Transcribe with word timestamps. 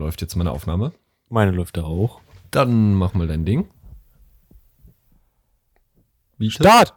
läuft 0.00 0.20
jetzt 0.22 0.34
meine 0.34 0.50
Aufnahme. 0.50 0.92
Meine 1.28 1.52
läuft 1.52 1.76
da 1.76 1.84
auch. 1.84 2.20
Dann 2.50 2.94
mach 2.94 3.14
mal 3.14 3.28
dein 3.28 3.44
Ding. 3.44 3.68
Wie 6.38 6.50
Start! 6.50 6.94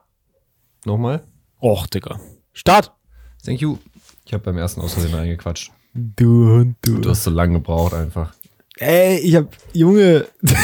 Nochmal. 0.86 1.24
Och, 1.62 1.86
Digga. 1.88 2.20
Start! 2.54 2.92
Thank 3.46 3.62
you. 3.62 3.78
Ich 4.26 4.34
habe 4.34 4.44
beim 4.44 4.58
ersten 4.58 4.82
aus 4.82 4.94
Versehen 4.94 5.14
reingequatscht. 5.14 5.72
Du 5.94 6.50
Hund, 6.50 6.78
du. 6.82 7.00
Du 7.00 7.10
hast 7.10 7.26
so 7.26 7.30
lange 7.30 7.56
gebraucht 7.56 7.94
einfach. 7.94 8.34
Ey, 8.78 9.20
ich 9.20 9.36
hab, 9.36 9.56
Junge. 9.74 10.28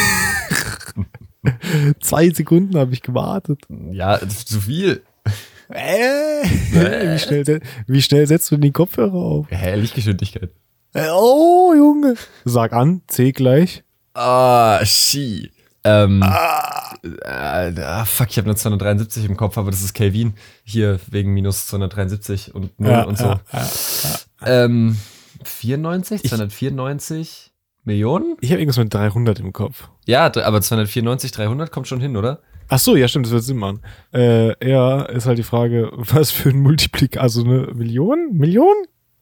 Zwei 1.99 2.29
Sekunden 2.29 2.77
habe 2.77 2.93
ich 2.93 3.01
gewartet. 3.01 3.61
Ja, 3.91 4.19
zu 4.27 4.61
viel. 4.61 5.03
Äh, 5.67 6.43
wie, 6.43 7.19
schnell, 7.19 7.61
wie 7.85 8.01
schnell 8.01 8.25
setzt 8.25 8.49
du 8.49 8.57
den 8.57 8.73
Kopfhörer 8.73 9.13
auf? 9.13 9.47
Hä, 9.49 9.75
Lichtgeschwindigkeit. 9.75 10.51
Äh, 10.93 11.07
Oh, 11.11 11.73
Junge. 11.75 12.15
Sag 12.45 12.73
an, 12.73 13.01
C 13.07 13.31
gleich. 13.31 13.83
Ah, 14.13 14.83
she. 14.85 15.51
Ähm, 15.83 16.21
äh, 16.21 16.25
ah, 17.25 18.05
fuck, 18.05 18.27
ich 18.31 18.37
habe 18.37 18.47
eine 18.47 18.55
273 18.55 19.25
im 19.25 19.37
Kopf, 19.37 19.57
aber 19.57 19.71
das 19.71 19.81
ist 19.81 19.93
Kelvin. 19.93 20.33
Hier 20.63 20.99
wegen 21.09 21.31
minus 21.33 21.67
273 21.67 22.53
und 22.53 22.77
0 22.79 22.91
Ja, 22.91 23.03
und 23.03 23.17
so. 23.17 23.25
ja, 23.25 23.39
ja. 23.53 24.65
Ähm, 24.65 24.97
94? 25.43 26.23
294 26.23 27.51
Millionen? 27.85 28.35
Ich 28.41 28.51
habe 28.51 28.59
irgendwas 28.61 28.77
mit 28.77 28.93
300 28.93 29.39
im 29.39 29.53
Kopf. 29.53 29.87
Ja, 30.05 30.25
aber 30.25 30.61
294, 30.61 31.31
300 31.31 31.71
kommt 31.71 31.87
schon 31.87 32.01
hin, 32.01 32.17
oder? 32.17 32.41
Ach 32.67 32.77
so, 32.79 32.95
ja, 32.95 33.07
stimmt, 33.07 33.25
das 33.25 33.33
wird 33.33 33.43
Sinn 33.43 33.57
machen. 33.57 33.81
Äh, 34.13 34.53
ja, 34.69 35.03
ist 35.03 35.25
halt 35.27 35.37
die 35.37 35.43
Frage, 35.43 35.91
was 35.95 36.31
für 36.31 36.49
ein 36.49 36.59
Multiplik, 36.59 37.17
also 37.17 37.43
eine 37.43 37.73
Million? 37.73 38.29
Million? 38.33 38.75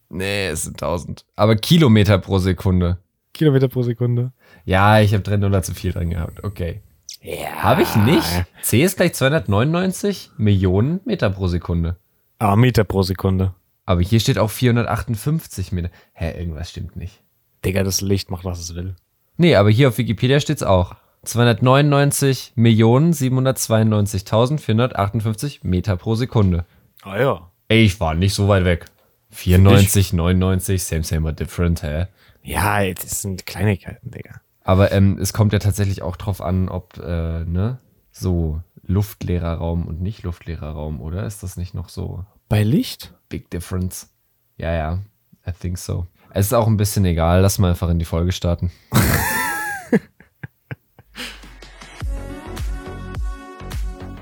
Nee, 0.10 0.48
es 0.48 0.64
sind 0.64 0.82
1000. 0.82 1.26
Aber 1.36 1.56
Kilometer 1.56 2.18
pro 2.18 2.40
Sekunde. 2.40 2.98
Kilometer 3.34 3.68
pro 3.68 3.84
Sekunde. 3.84 4.32
Ja, 4.66 5.00
ich 5.00 5.14
habe 5.14 5.24
3 5.24 5.38
Nuller 5.38 5.64
zu 5.64 5.74
viel 5.74 5.92
dran 5.92 6.10
gehabt. 6.10 6.44
Okay. 6.44 6.82
Ja. 7.22 7.64
Habe 7.64 7.84
ich 7.84 7.95
nicht? 7.95 8.46
C 8.62 8.84
ist 8.84 8.98
gleich 8.98 9.14
299 9.14 10.31
Millionen 10.38 11.00
Meter 11.06 11.30
pro 11.30 11.48
Sekunde. 11.48 11.98
Ah, 12.40 12.56
Meter 12.56 12.84
pro 12.84 13.04
Sekunde. 13.04 13.54
Aber 13.86 14.02
hier 14.02 14.20
steht 14.20 14.38
auch 14.38 14.50
458 14.50 15.72
Meter. 15.72 15.90
Hä, 16.14 16.38
irgendwas 16.38 16.70
stimmt 16.70 16.96
nicht. 16.96 17.22
Digga, 17.66 17.84
das 17.84 18.02
Licht 18.02 18.31
macht, 18.31 18.46
was 18.46 18.59
es 18.59 18.76
will. 18.76 18.96
Nee, 19.38 19.56
aber 19.56 19.70
hier 19.70 19.90
auf 19.90 19.98
Wikipedia 19.98 20.40
steht's 20.40 20.64
auch. 20.64 20.96
299 21.24 22.53
Millionen 22.56 23.14
792.458 23.14 25.59
Meter 25.64 25.98
pro 25.98 26.16
Sekunde. 26.16 26.66
Ah 27.03 27.20
ja. 27.20 27.52
Ey, 27.68 27.84
ich 27.84 28.00
war 28.00 28.14
nicht 28.14 28.34
so 28.34 28.48
weit 28.48 28.64
weg. 28.66 28.86
94, 29.30 30.14
99, 30.14 30.83
same, 30.83 31.03
same, 31.03 31.22
but 31.22 31.39
different, 31.39 31.83
hä? 31.83 32.08
Ja, 32.44 32.81
das 32.94 33.22
sind 33.22 33.45
Kleinigkeiten, 33.45 34.11
Digga. 34.11 34.42
Aber 34.64 34.92
ähm, 34.92 35.17
es 35.19 35.34
kommt 35.34 35.53
ja 35.53 35.59
tatsächlich 35.59 36.02
auch 36.02 36.16
drauf 36.16 36.42
an, 36.42 36.69
ob, 36.69 36.97
äh, 36.97 37.44
ne, 37.45 37.80
so 38.11 38.61
luftleerer 38.84 39.56
Raum 39.56 39.86
und 39.86 40.02
nicht 40.02 40.23
luftleerer 40.23 40.72
Raum, 40.72 41.02
oder? 41.02 41.25
Ist 41.25 41.44
das 41.44 41.58
nicht 41.58 41.73
noch 41.73 41.89
so 41.89 42.25
Bei 42.50 42.64
Licht? 42.64 43.14
big 43.30 43.50
difference? 43.50 44.09
Ja, 44.58 44.73
ja, 44.73 45.00
I 45.45 45.52
think 45.52 45.78
so. 45.78 46.08
Es 46.31 46.47
ist 46.47 46.53
auch 46.53 46.67
ein 46.67 46.78
bisschen 46.78 47.06
egal, 47.06 47.41
lass 47.41 47.59
mal 47.59 47.69
einfach 47.69 47.89
in 47.89 48.00
die 48.00 48.06
Folge 48.06 48.31
starten. 48.31 48.72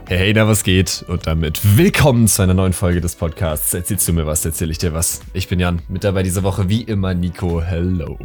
Hey, 0.08 0.20
hey, 0.20 0.34
da 0.34 0.48
was 0.48 0.64
geht? 0.64 1.04
Und 1.08 1.26
damit 1.26 1.78
willkommen 1.78 2.28
zu 2.28 2.44
einer 2.44 2.54
neuen 2.54 2.74
Folge 2.74 3.02
des 3.02 3.16
Podcasts. 3.16 3.74
Erzählst 3.74 4.08
du 4.08 4.14
mir 4.14 4.28
was, 4.28 4.46
erzähl 4.46 4.70
ich 4.70 4.78
dir 4.78 4.94
was. 4.94 5.22
Ich 5.34 5.48
bin 5.48 5.60
Jan, 5.60 5.82
mit 5.88 6.04
dabei 6.04 6.22
diese 6.22 6.44
Woche 6.44 6.70
wie 6.70 6.84
immer 6.84 7.16
Nico. 7.16 7.60
Hello. 7.60 8.16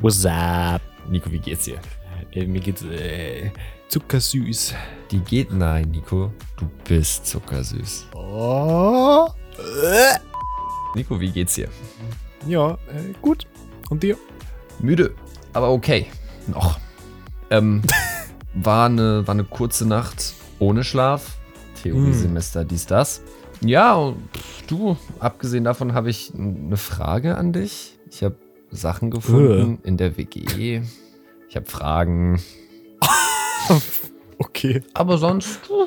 What's 0.00 0.24
up? 0.24 0.80
Nico, 1.06 1.30
wie 1.30 1.38
geht's 1.38 1.64
dir? 1.64 1.78
Äh, 2.32 2.46
mir 2.46 2.62
geht's 2.62 2.82
äh, 2.82 3.50
zuckersüß. 3.88 4.72
Die 5.10 5.18
geht? 5.18 5.52
Nein, 5.52 5.90
Nico, 5.90 6.32
du 6.56 6.70
bist 6.88 7.26
zuckersüß. 7.26 8.06
Oh. 8.14 9.28
Nico, 10.94 11.20
wie 11.20 11.30
geht's 11.30 11.56
dir? 11.56 11.68
Ja, 12.46 12.70
äh, 12.70 13.12
gut. 13.20 13.46
Und 13.90 14.02
dir? 14.02 14.16
Müde, 14.78 15.14
aber 15.52 15.72
okay. 15.72 16.06
Noch. 16.46 16.80
Ähm, 17.50 17.82
war, 18.54 18.86
eine, 18.86 19.26
war 19.26 19.34
eine 19.34 19.44
kurze 19.44 19.86
Nacht 19.86 20.32
ohne 20.58 20.84
Schlaf. 20.84 21.36
Theoriesemester, 21.82 22.64
dies, 22.64 22.86
das. 22.86 23.22
Ja, 23.60 24.12
du, 24.66 24.96
abgesehen 25.18 25.64
davon 25.64 25.94
habe 25.94 26.10
ich 26.10 26.32
eine 26.34 26.76
Frage 26.76 27.36
an 27.36 27.52
dich. 27.52 27.98
Ich 28.10 28.22
habe 28.22 28.36
Sachen 28.70 29.10
gefunden 29.10 29.78
in 29.82 29.96
der 29.96 30.16
WG. 30.16 30.82
Ich 31.48 31.56
habe 31.56 31.66
Fragen. 31.66 32.40
Okay. 34.38 34.82
Aber 34.92 35.18
sonst, 35.18 35.60
du, 35.68 35.86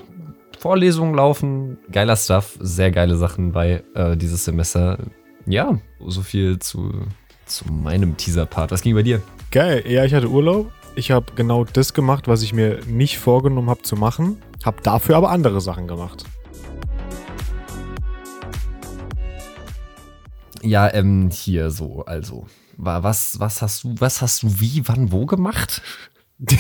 Vorlesungen 0.58 1.16
laufen, 1.16 1.78
geiler 1.92 2.16
Stuff, 2.16 2.58
sehr 2.60 2.92
geile 2.92 3.16
Sachen 3.16 3.52
bei 3.52 3.84
äh, 3.94 4.18
dieses 4.18 4.44
Semester. 4.44 4.98
Ja, 5.46 5.80
so 6.06 6.22
viel 6.22 6.60
zu, 6.60 6.92
zu 7.46 7.72
meinem 7.72 8.18
Teaser-Part. 8.18 8.72
Was 8.72 8.82
ging 8.82 8.96
bei 8.96 9.04
dir? 9.04 9.22
Geil. 9.52 9.84
Ja, 9.88 10.04
ich 10.04 10.14
hatte 10.14 10.30
Urlaub. 10.30 10.72
Ich 10.96 11.12
habe 11.12 11.28
genau 11.36 11.64
das 11.64 11.94
gemacht, 11.94 12.28
was 12.28 12.42
ich 12.42 12.54
mir 12.54 12.80
nicht 12.88 13.20
vorgenommen 13.20 13.70
habe 13.70 13.84
zu 13.84 13.96
machen. 13.96 14.38
Hab 14.64 14.84
dafür 14.84 15.18
aber 15.18 15.30
andere 15.30 15.62
Sachen 15.62 15.88
gemacht. 15.88 16.26
Ja, 20.62 20.94
ähm, 20.94 21.30
hier 21.32 21.72
so, 21.72 22.04
also. 22.06 22.48
Was, 22.78 23.40
was 23.40 23.62
hast 23.62 23.84
du, 23.84 23.96
was 24.00 24.22
hast 24.22 24.44
du 24.44 24.60
wie, 24.60 24.88
wann, 24.88 25.12
wo 25.12 25.26
gemacht? 25.26 25.82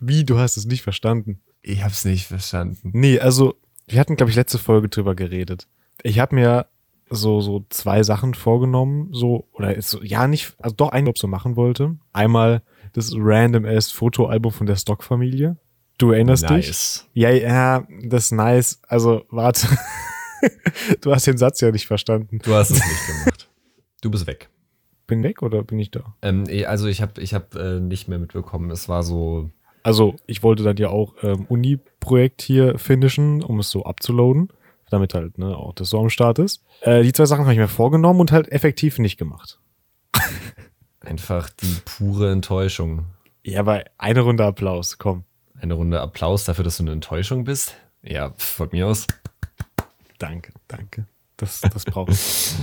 Wie, 0.00 0.24
du 0.24 0.38
hast 0.38 0.56
es 0.56 0.66
nicht 0.66 0.82
verstanden? 0.82 1.40
Ich 1.62 1.82
hab's 1.82 2.04
nicht 2.04 2.26
verstanden. 2.26 2.90
Nee, 2.92 3.18
also, 3.18 3.54
wir 3.86 3.98
hatten, 3.98 4.16
glaube 4.16 4.30
ich, 4.30 4.36
letzte 4.36 4.58
Folge 4.58 4.88
drüber 4.88 5.14
geredet. 5.14 5.68
Ich 6.02 6.18
habe 6.18 6.34
mir 6.34 6.66
so, 7.10 7.40
so 7.40 7.64
zwei 7.70 8.02
Sachen 8.02 8.34
vorgenommen, 8.34 9.08
so, 9.12 9.48
oder 9.52 9.74
ist 9.74 9.90
so, 9.90 10.02
ja, 10.02 10.28
nicht, 10.28 10.54
also 10.58 10.76
doch 10.76 10.90
einen, 10.90 11.08
ob 11.08 11.18
so 11.18 11.26
machen 11.26 11.56
wollte. 11.56 11.96
Einmal 12.12 12.62
das 12.98 13.12
random 13.16 13.64
ass 13.64 13.90
Fotoalbum 13.90 14.52
von 14.52 14.66
der 14.66 14.76
Stock-Familie. 14.76 15.56
Du 15.98 16.12
erinnerst 16.12 16.44
dich? 16.44 16.68
Nice. 16.68 17.08
Ja, 17.12 17.30
ja, 17.30 17.86
das 18.04 18.26
ist 18.26 18.32
nice. 18.32 18.80
Also, 18.86 19.24
warte. 19.30 19.66
du 21.00 21.12
hast 21.12 21.26
den 21.26 21.38
Satz 21.38 21.60
ja 21.60 21.72
nicht 21.72 21.86
verstanden. 21.86 22.38
Du 22.42 22.54
hast 22.54 22.70
es 22.70 22.76
nicht 22.78 23.06
gemacht. 23.06 23.48
Du 24.00 24.12
bist 24.12 24.28
weg. 24.28 24.48
Bin 25.08 25.24
weg 25.24 25.42
oder 25.42 25.64
bin 25.64 25.80
ich 25.80 25.90
da? 25.90 26.14
Ähm, 26.22 26.44
also 26.68 26.86
ich 26.86 27.02
habe 27.02 27.20
ich 27.20 27.34
hab, 27.34 27.56
äh, 27.56 27.80
nicht 27.80 28.06
mehr 28.06 28.20
mitbekommen. 28.20 28.70
Es 28.70 28.88
war 28.88 29.02
so, 29.02 29.50
Also, 29.82 30.14
ich 30.28 30.44
wollte 30.44 30.62
dann 30.62 30.76
ja 30.76 30.90
auch 30.90 31.14
ähm, 31.22 31.46
Uni-Projekt 31.48 32.42
hier 32.42 32.78
finishen, 32.78 33.42
um 33.42 33.58
es 33.58 33.70
so 33.70 33.84
abzuloaden, 33.84 34.52
damit 34.88 35.14
halt 35.14 35.36
ne, 35.36 35.56
auch 35.56 35.74
das 35.74 35.90
so 35.90 35.98
am 35.98 36.10
Start 36.10 36.38
ist. 36.38 36.62
Äh, 36.82 37.02
die 37.02 37.12
zwei 37.12 37.24
Sachen 37.24 37.42
habe 37.42 37.54
ich 37.54 37.58
mir 37.58 37.66
vorgenommen 37.66 38.20
und 38.20 38.30
halt 38.30 38.52
effektiv 38.52 39.00
nicht 39.00 39.18
gemacht. 39.18 39.58
Einfach 41.00 41.50
die 41.50 41.76
pure 41.84 42.32
Enttäuschung. 42.32 43.06
Ja, 43.44 43.60
aber 43.60 43.84
eine 43.98 44.20
Runde 44.20 44.44
Applaus, 44.44 44.98
komm. 44.98 45.24
Eine 45.60 45.74
Runde 45.74 46.00
Applaus 46.00 46.44
dafür, 46.44 46.64
dass 46.64 46.76
du 46.76 46.84
eine 46.84 46.92
Enttäuschung 46.92 47.44
bist. 47.44 47.76
Ja, 48.02 48.32
von 48.36 48.68
mir 48.72 48.86
aus. 48.86 49.06
Danke, 50.18 50.52
danke. 50.68 51.06
Das, 51.36 51.60
das 51.60 51.84
brauche 51.84 52.12
ich. 52.12 52.52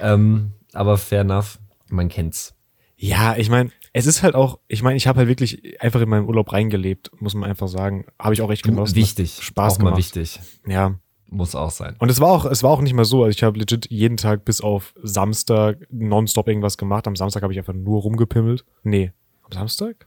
Ähm, 0.00 0.52
aber 0.72 0.96
fair 0.96 1.20
enough, 1.20 1.58
man 1.90 2.08
kennt's. 2.08 2.54
ja, 2.96 3.36
ich 3.36 3.50
meine, 3.50 3.70
es 3.92 4.06
ist 4.06 4.22
halt 4.22 4.34
auch, 4.34 4.58
ich 4.66 4.82
meine, 4.82 4.96
ich 4.96 5.06
habe 5.06 5.18
halt 5.18 5.28
wirklich 5.28 5.80
einfach 5.80 6.00
in 6.00 6.08
meinem 6.08 6.26
Urlaub 6.26 6.52
reingelebt, 6.52 7.10
muss 7.20 7.34
man 7.34 7.50
einfach 7.50 7.68
sagen. 7.68 8.06
Habe 8.18 8.32
ich 8.32 8.40
auch 8.40 8.50
echt 8.50 8.62
genossen. 8.62 8.96
wichtig. 8.96 9.38
Spaß 9.42 9.74
auch 9.74 9.78
mal 9.80 9.84
gemacht. 9.90 9.98
wichtig. 9.98 10.40
Ja. 10.66 10.98
Muss 11.34 11.56
auch 11.56 11.70
sein. 11.70 11.96
Und 11.98 12.10
es 12.10 12.20
war 12.20 12.28
auch, 12.28 12.44
es 12.44 12.62
war 12.62 12.70
auch 12.70 12.80
nicht 12.80 12.94
mal 12.94 13.04
so. 13.04 13.24
Also 13.24 13.36
ich 13.36 13.42
habe 13.42 13.58
legit 13.58 13.90
jeden 13.90 14.16
Tag 14.16 14.44
bis 14.44 14.60
auf 14.60 14.94
Samstag 15.02 15.78
nonstop 15.90 16.46
irgendwas 16.46 16.78
gemacht. 16.78 17.08
Am 17.08 17.16
Samstag 17.16 17.42
habe 17.42 17.52
ich 17.52 17.58
einfach 17.58 17.74
nur 17.74 18.02
rumgepimmelt. 18.02 18.64
Nee. 18.84 19.10
Am 19.42 19.50
Samstag? 19.50 20.06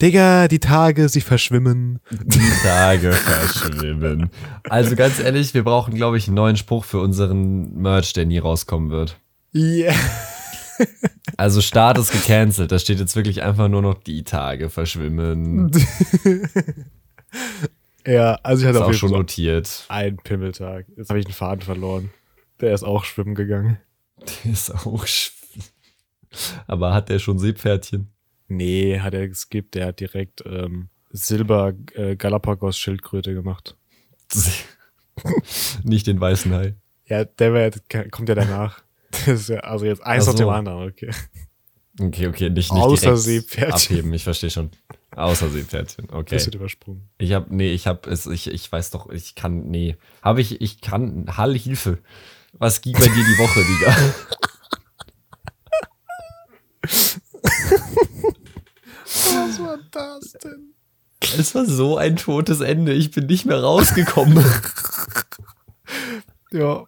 Digga, 0.00 0.48
die 0.48 0.60
Tage, 0.60 1.10
sie 1.10 1.20
verschwimmen. 1.20 2.00
Die 2.10 2.50
Tage 2.62 3.12
verschwimmen. 3.12 4.30
Also 4.68 4.96
ganz 4.96 5.20
ehrlich, 5.20 5.52
wir 5.52 5.62
brauchen, 5.62 5.94
glaube 5.94 6.16
ich, 6.16 6.26
einen 6.26 6.36
neuen 6.36 6.56
Spruch 6.56 6.84
für 6.84 7.00
unseren 7.00 7.74
Merch, 7.74 8.14
der 8.14 8.24
nie 8.24 8.38
rauskommen 8.38 8.90
wird. 8.90 9.18
Yeah. 9.54 9.94
Also 11.36 11.60
Start 11.60 11.98
ist 11.98 12.12
gecancelt. 12.12 12.72
Da 12.72 12.78
steht 12.78 12.98
jetzt 12.98 13.14
wirklich 13.14 13.42
einfach 13.42 13.68
nur 13.68 13.82
noch 13.82 13.94
die 13.94 14.24
Tage 14.24 14.70
verschwimmen. 14.70 15.70
Ja, 18.06 18.34
also 18.42 18.62
ich 18.62 18.68
hatte 18.68 18.78
Ist 18.78 18.82
auf 18.82 18.86
auch 18.88 18.90
jeden 18.90 18.98
schon 18.98 19.08
Fall 19.10 19.16
so 19.16 19.20
notiert. 19.22 19.84
einen 19.88 20.16
Pimmeltag. 20.16 20.86
Jetzt 20.96 21.08
habe 21.08 21.20
ich 21.20 21.26
einen 21.26 21.34
Faden 21.34 21.62
verloren. 21.62 22.10
Der 22.60 22.74
ist 22.74 22.82
auch 22.82 23.04
schwimmen 23.04 23.34
gegangen. 23.34 23.78
Der 24.44 24.52
ist 24.52 24.70
auch 24.70 25.06
sch 25.06 25.32
Aber 26.66 26.94
hat 26.94 27.08
der 27.08 27.18
schon 27.18 27.38
Seepferdchen? 27.38 28.08
Nee, 28.48 29.00
hat 29.00 29.14
er 29.14 29.28
geskippt. 29.28 29.74
Der 29.74 29.86
hat 29.86 30.00
direkt 30.00 30.42
ähm, 30.46 30.88
Silber 31.10 31.72
äh, 31.94 32.16
Galapagos 32.16 32.78
Schildkröte 32.78 33.34
gemacht. 33.34 33.76
Nicht 35.84 36.06
den 36.06 36.20
weißen 36.20 36.52
Hai. 36.52 36.74
Ja, 37.06 37.24
der 37.24 37.52
wär, 37.52 37.70
kommt 38.10 38.28
ja 38.28 38.34
danach. 38.34 38.82
Ja, 39.26 39.58
also 39.58 39.84
jetzt 39.84 40.02
eins 40.02 40.26
Ach 40.26 40.32
nach 40.32 40.38
dem 40.38 40.48
anderen, 40.48 40.88
okay. 40.88 41.10
Okay, 42.02 42.26
okay, 42.26 42.50
nicht, 42.50 42.72
nicht 42.72 42.82
Außer 42.82 43.06
direkt 43.06 43.22
Seepferdchen. 43.22 43.96
abheben, 43.96 44.12
ich 44.14 44.24
verstehe 44.24 44.50
schon. 44.50 44.70
Außer 45.14 45.48
Seepferdchen, 45.50 46.08
okay. 46.10 46.34
Das 46.34 46.46
wird 46.46 46.56
übersprungen. 46.56 47.08
Ich 47.18 47.32
hab, 47.32 47.50
nee, 47.50 47.72
ich 47.72 47.86
hab 47.86 48.06
es, 48.08 48.26
ich, 48.26 48.48
ich 48.48 48.72
weiß 48.72 48.90
doch, 48.90 49.08
ich 49.10 49.36
kann, 49.36 49.68
nee. 49.70 49.96
Habe 50.20 50.40
ich, 50.40 50.60
ich 50.60 50.80
kann, 50.80 51.36
Hall, 51.36 51.56
Hilfe. 51.56 51.98
Was 52.54 52.80
ging 52.80 52.94
bei 52.94 53.06
dir 53.06 53.24
die 53.24 53.38
Woche, 53.38 53.60
Digga? 53.64 53.96
Was 59.12 59.60
war 59.60 59.78
das 59.90 60.32
denn? 60.42 60.74
Es 61.38 61.54
war 61.54 61.66
so 61.66 61.96
ein 61.96 62.16
totes 62.16 62.60
Ende, 62.60 62.92
ich 62.92 63.12
bin 63.12 63.26
nicht 63.26 63.44
mehr 63.46 63.62
rausgekommen. 63.62 64.44
Ja, 66.52 66.84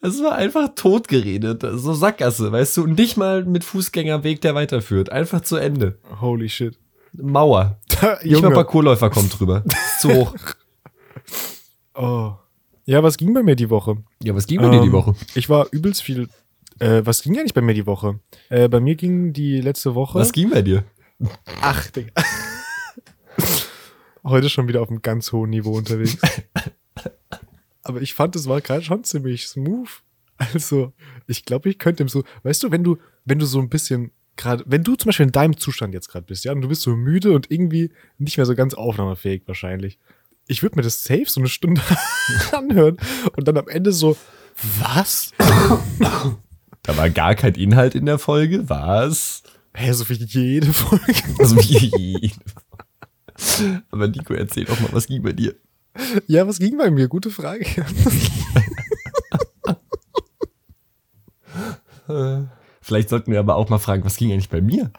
Es 0.00 0.22
war 0.22 0.34
einfach 0.34 0.70
totgeredet. 0.74 1.62
So 1.74 1.94
Sackgasse, 1.94 2.50
weißt 2.52 2.76
du, 2.76 2.84
und 2.84 2.98
nicht 2.98 3.16
mal 3.16 3.44
mit 3.44 3.64
Fußgängerweg, 3.64 4.40
der 4.40 4.54
weiterführt. 4.54 5.10
Einfach 5.10 5.40
zu 5.40 5.56
Ende. 5.56 5.98
holy 6.20 6.48
shit. 6.48 6.78
Mauer. 7.12 7.80
Nicht 7.90 8.02
mal 8.02 8.18
Junge. 8.24 8.50
Parkourläufer 8.50 9.08
kommt 9.10 9.38
drüber. 9.38 9.64
Zu 10.00 10.12
hoch. 10.14 10.34
Oh. 11.98 12.32
Ja, 12.84 13.02
was 13.02 13.16
ging 13.16 13.32
bei 13.32 13.42
mir 13.42 13.56
die 13.56 13.70
Woche? 13.70 13.96
Ja, 14.22 14.34
was 14.34 14.46
ging 14.46 14.60
bei 14.60 14.68
dir 14.68 14.80
die 14.82 14.88
Ähm, 14.88 14.92
Woche? 14.92 15.14
Ich 15.34 15.48
war 15.48 15.66
übelst 15.70 16.02
viel. 16.02 16.28
Äh, 16.78 17.00
was 17.06 17.22
ging 17.22 17.32
ja 17.34 17.42
nicht 17.42 17.54
bei 17.54 17.62
mir 17.62 17.72
die 17.72 17.86
Woche? 17.86 18.20
Äh, 18.50 18.68
bei 18.68 18.80
mir 18.80 18.96
ging 18.96 19.32
die 19.32 19.62
letzte 19.62 19.94
Woche. 19.94 20.18
Was 20.18 20.32
ging 20.32 20.50
bei 20.50 20.60
dir? 20.60 20.84
Ach, 21.62 21.90
Digga. 21.90 22.12
Heute 24.24 24.50
schon 24.50 24.68
wieder 24.68 24.82
auf 24.82 24.90
einem 24.90 25.00
ganz 25.00 25.32
hohen 25.32 25.50
Niveau 25.50 25.72
unterwegs. 25.72 26.18
Aber 27.88 28.02
ich 28.02 28.14
fand, 28.14 28.36
es 28.36 28.48
war 28.48 28.60
gerade 28.60 28.82
schon 28.82 29.04
ziemlich 29.04 29.46
smooth. 29.46 29.88
Also, 30.38 30.92
ich 31.26 31.46
glaube, 31.46 31.70
ich 31.70 31.78
könnte 31.78 32.02
ihm 32.02 32.10
so, 32.10 32.22
weißt 32.42 32.62
du, 32.62 32.70
wenn 32.70 32.84
du, 32.84 32.98
wenn 33.24 33.38
du 33.38 33.46
so 33.46 33.58
ein 33.58 33.70
bisschen 33.70 34.10
gerade, 34.36 34.64
wenn 34.66 34.84
du 34.84 34.94
zum 34.94 35.08
Beispiel 35.08 35.26
in 35.26 35.32
deinem 35.32 35.56
Zustand 35.56 35.94
jetzt 35.94 36.08
gerade 36.08 36.26
bist, 36.26 36.44
ja, 36.44 36.52
und 36.52 36.60
du 36.60 36.68
bist 36.68 36.82
so 36.82 36.94
müde 36.94 37.32
und 37.32 37.50
irgendwie 37.50 37.90
nicht 38.18 38.36
mehr 38.36 38.46
so 38.46 38.54
ganz 38.54 38.74
aufnahmefähig 38.74 39.42
wahrscheinlich. 39.46 39.98
Ich 40.46 40.62
würde 40.62 40.76
mir 40.76 40.82
das 40.82 41.02
safe 41.02 41.24
so 41.26 41.40
eine 41.40 41.48
Stunde 41.48 41.80
anhören 42.52 42.98
und 43.36 43.48
dann 43.48 43.56
am 43.56 43.68
Ende 43.68 43.92
so, 43.92 44.16
was? 44.78 45.32
Da 46.82 46.96
war 46.96 47.10
gar 47.10 47.34
kein 47.34 47.54
Inhalt 47.54 47.94
in 47.94 48.06
der 48.06 48.18
Folge. 48.18 48.68
Was? 48.68 49.42
Hä, 49.74 49.92
so 49.92 50.08
wie 50.08 50.14
jede 50.14 50.72
Folge. 50.72 51.22
Also 51.38 51.56
wie 51.56 52.32
Aber 53.90 54.08
Nico, 54.08 54.34
erzähl 54.34 54.64
doch 54.64 54.78
mal, 54.80 54.92
was 54.92 55.06
ging 55.06 55.22
bei 55.22 55.32
dir? 55.32 55.54
Ja, 56.26 56.46
was 56.46 56.58
ging 56.58 56.78
bei 56.78 56.90
mir? 56.90 57.08
Gute 57.08 57.30
Frage. 57.30 57.66
Vielleicht 62.80 63.08
sollten 63.08 63.32
wir 63.32 63.40
aber 63.40 63.56
auch 63.56 63.68
mal 63.68 63.78
fragen, 63.78 64.04
was 64.04 64.16
ging 64.16 64.30
eigentlich 64.32 64.48
bei 64.48 64.60
mir? 64.60 64.92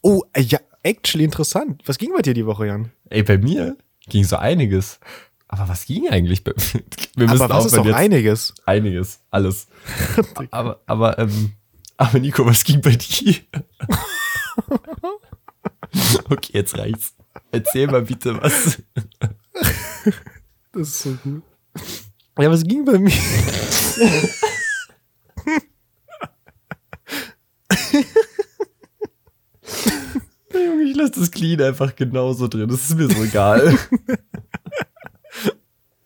Oh, 0.00 0.22
äh, 0.32 0.42
ja, 0.42 0.60
actually 0.82 1.24
interessant. 1.24 1.82
Was 1.86 1.98
ging 1.98 2.12
bei 2.14 2.22
dir 2.22 2.34
die 2.34 2.46
Woche, 2.46 2.68
Jan? 2.68 2.92
Ey, 3.10 3.24
bei 3.24 3.38
mir 3.38 3.76
ging 4.08 4.24
so 4.24 4.36
einiges. 4.36 5.00
Aber 5.48 5.68
was 5.68 5.84
ging 5.84 6.08
eigentlich 6.08 6.44
bei 6.44 6.52
mir? 6.52 6.82
Wir 7.14 7.28
müssen 7.28 7.42
Aber 7.42 7.54
was 7.54 7.66
ist 7.66 7.76
doch 7.76 7.86
einiges? 7.92 8.54
Einiges, 8.64 9.20
alles. 9.30 9.66
aber, 10.50 10.80
aber, 10.86 11.18
ähm, 11.18 11.52
aber 11.96 12.18
Nico, 12.20 12.46
was 12.46 12.64
ging 12.64 12.80
bei 12.80 12.96
dir? 12.96 13.34
okay, 16.30 16.52
jetzt 16.54 16.78
reicht's. 16.78 17.14
Erzähl 17.50 17.86
mal 17.86 18.02
bitte 18.02 18.40
was. 18.40 18.82
Das 20.72 20.88
ist 20.88 21.00
so 21.00 21.14
gut. 21.22 21.42
Ja, 22.38 22.50
was 22.50 22.64
ging 22.64 22.84
bei 22.84 22.98
mir? 22.98 23.12
Junge, 30.54 30.82
ich 30.84 30.96
lasse 30.96 31.12
das 31.12 31.30
Clean 31.30 31.60
einfach 31.60 31.94
genauso 31.94 32.48
drin. 32.48 32.68
Das 32.68 32.88
ist 32.88 32.96
mir 32.96 33.08
so 33.08 33.22
egal. 33.22 33.78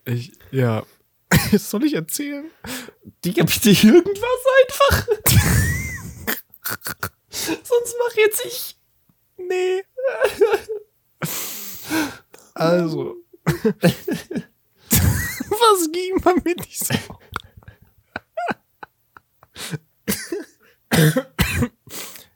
Ich, 0.09 0.31
ja. 0.51 0.85
Soll 1.57 1.83
ich 1.83 1.95
erzählen? 1.95 2.49
Digga, 3.25 3.43
bitte 3.43 3.71
irgendwas 3.71 4.45
einfach. 4.63 5.07
Sonst 7.29 7.95
mach 7.99 8.15
jetzt 8.15 8.45
ich. 8.45 8.79
Nee. 9.35 9.83
Also. 12.53 13.17
Was 15.73 15.91
ging 15.91 16.21
bei 16.21 16.33
mir 16.43 16.55
diese 16.55 16.93
Woche? 17.07 17.27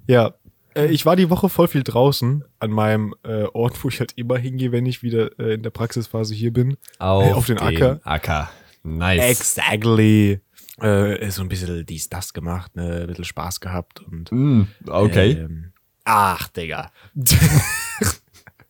ja. 0.07 0.33
Äh, 0.73 0.87
ich 0.87 1.05
war 1.05 1.15
die 1.15 1.29
Woche 1.29 1.49
voll 1.49 1.67
viel 1.67 1.83
draußen 1.83 2.45
an 2.59 2.71
meinem 2.71 3.13
äh, 3.23 3.43
Ort, 3.53 3.83
wo 3.83 3.89
ich 3.89 3.99
halt 3.99 4.13
immer 4.15 4.37
hingehe, 4.37 4.71
wenn 4.71 4.85
ich 4.85 5.03
wieder 5.03 5.37
äh, 5.39 5.55
in 5.55 5.63
der 5.63 5.69
Praxisphase 5.69 6.33
hier 6.33 6.53
bin. 6.53 6.77
Auf, 6.99 7.35
Auf 7.35 7.45
den 7.47 7.57
dem 7.57 7.67
Acker. 7.67 7.99
Acker. 8.03 8.51
Nice. 8.83 9.21
Exactly. 9.21 10.41
Äh, 10.79 11.29
so 11.29 11.41
ein 11.41 11.49
bisschen 11.49 11.85
dies, 11.85 12.09
das 12.09 12.33
gemacht, 12.33 12.75
ne, 12.75 13.01
ein 13.01 13.07
bisschen 13.07 13.25
Spaß 13.25 13.59
gehabt 13.59 13.99
und. 13.99 14.31
Mm, 14.31 14.63
okay. 14.87 15.31
Ähm, 15.33 15.73
ach, 16.05 16.47
Digga. 16.47 16.91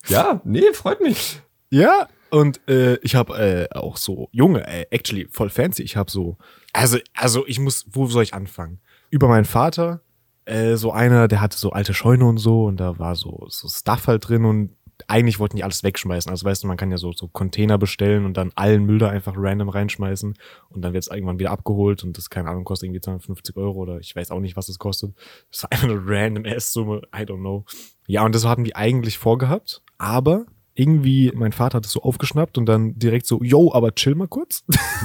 ja, 0.08 0.42
nee, 0.44 0.74
freut 0.74 1.00
mich. 1.00 1.40
ja, 1.70 2.10
und 2.32 2.68
äh, 2.68 2.96
ich 3.04 3.16
habe 3.16 3.38
äh, 3.38 3.78
auch 3.78 3.98
so 3.98 4.30
Junge, 4.32 4.66
äh, 4.66 4.86
actually 4.90 5.28
voll 5.30 5.50
fancy. 5.50 5.84
Ich 5.84 5.96
habe 5.96 6.10
so, 6.10 6.38
also, 6.74 6.98
also 7.14 7.46
ich 7.46 7.60
muss, 7.60 7.86
wo 7.92 8.08
soll 8.08 8.24
ich 8.24 8.34
anfangen? 8.34 8.80
Über 9.10 9.28
meinen 9.28 9.46
Vater, 9.46 10.02
äh, 10.46 10.76
so 10.76 10.92
einer, 10.92 11.28
der 11.28 11.42
hatte 11.42 11.58
so 11.58 11.72
alte 11.72 11.94
Scheune 11.94 12.26
und 12.26 12.38
so 12.38 12.66
und 12.66 12.78
da 12.78 12.98
war 12.98 13.16
so, 13.16 13.46
so 13.50 13.68
Stuff 13.68 14.08
halt 14.08 14.28
drin 14.28 14.46
und 14.46 14.72
eigentlich 15.08 15.40
wollten 15.40 15.58
die 15.58 15.64
alles 15.64 15.84
wegschmeißen. 15.84 16.30
Also 16.32 16.46
weißt 16.46 16.64
du, 16.64 16.68
man 16.68 16.78
kann 16.78 16.92
ja 16.92 16.98
so, 16.98 17.12
so 17.12 17.28
Container 17.28 17.78
bestellen 17.78 18.26
und 18.26 18.38
dann 18.38 18.52
allen 18.56 18.86
Müll 18.86 19.00
da 19.00 19.10
einfach 19.10 19.34
random 19.36 19.70
reinschmeißen 19.70 20.34
und 20.70 20.82
dann 20.82 20.94
wird 20.94 21.04
es 21.04 21.10
irgendwann 21.10 21.40
wieder 21.40 21.52
abgeholt 21.52 22.04
und 22.04 22.18
das, 22.18 22.30
keine 22.30 22.50
Ahnung, 22.50 22.64
kostet 22.64 22.88
irgendwie 22.88 23.02
250 23.02 23.58
Euro 23.58 23.80
oder 23.80 24.00
ich 24.00 24.16
weiß 24.16 24.32
auch 24.32 24.40
nicht, 24.40 24.56
was 24.56 24.68
das 24.68 24.80
kostet. 24.80 25.14
Das 25.52 25.64
war 25.64 25.72
einfach 25.72 25.90
eine 25.90 26.02
random 26.04 26.46
Ass-Summe, 26.46 27.02
I 27.16 27.22
don't 27.22 27.40
know. 27.40 27.66
Ja, 28.08 28.26
und 28.26 28.34
das 28.36 28.46
hatten 28.46 28.64
die 28.64 28.76
eigentlich 28.76 29.18
vorgehabt, 29.18 29.84
aber 29.98 30.46
irgendwie, 30.82 31.32
mein 31.36 31.52
Vater 31.52 31.78
hat 31.78 31.86
es 31.86 31.92
so 31.92 32.02
aufgeschnappt 32.02 32.58
und 32.58 32.66
dann 32.66 32.98
direkt 32.98 33.28
so, 33.28 33.42
yo, 33.44 33.72
aber 33.74 33.94
chill 33.94 34.16
mal 34.16 34.28
kurz. 34.28 34.64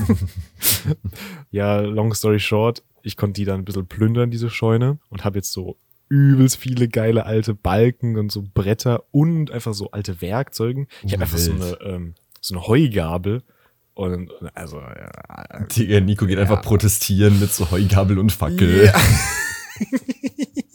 ja, 1.50 1.80
long 1.80 2.14
story 2.14 2.40
short, 2.40 2.82
ich 3.02 3.16
konnte 3.16 3.40
die 3.40 3.44
dann 3.44 3.60
ein 3.60 3.64
bisschen 3.64 3.86
plündern, 3.86 4.30
diese 4.30 4.50
Scheune, 4.50 4.98
und 5.10 5.24
habe 5.24 5.38
jetzt 5.38 5.52
so 5.52 5.76
übelst 6.08 6.56
viele 6.56 6.88
geile 6.88 7.26
alte 7.26 7.54
Balken 7.54 8.16
und 8.16 8.30
so 8.32 8.44
Bretter 8.54 9.04
und 9.10 9.50
einfach 9.50 9.74
so 9.74 9.90
alte 9.90 10.20
Werkzeugen. 10.22 10.86
Ich 11.04 11.12
habe 11.12 11.22
einfach 11.24 11.38
so 11.38 11.52
eine, 11.52 11.78
ähm, 11.82 12.14
so 12.40 12.54
eine 12.54 12.66
Heugabel. 12.66 13.42
Und 13.94 14.30
also, 14.54 14.78
ja, 14.78 15.64
Digga, 15.74 16.00
Nico 16.00 16.26
geht 16.26 16.36
Ja. 16.36 16.42
einfach 16.42 16.62
protestieren 16.62 17.40
mit 17.40 17.52
so 17.52 17.70
Heugabel 17.70 18.18
und 18.18 18.30
Fackel. 18.30 18.84
Ja. 18.86 18.94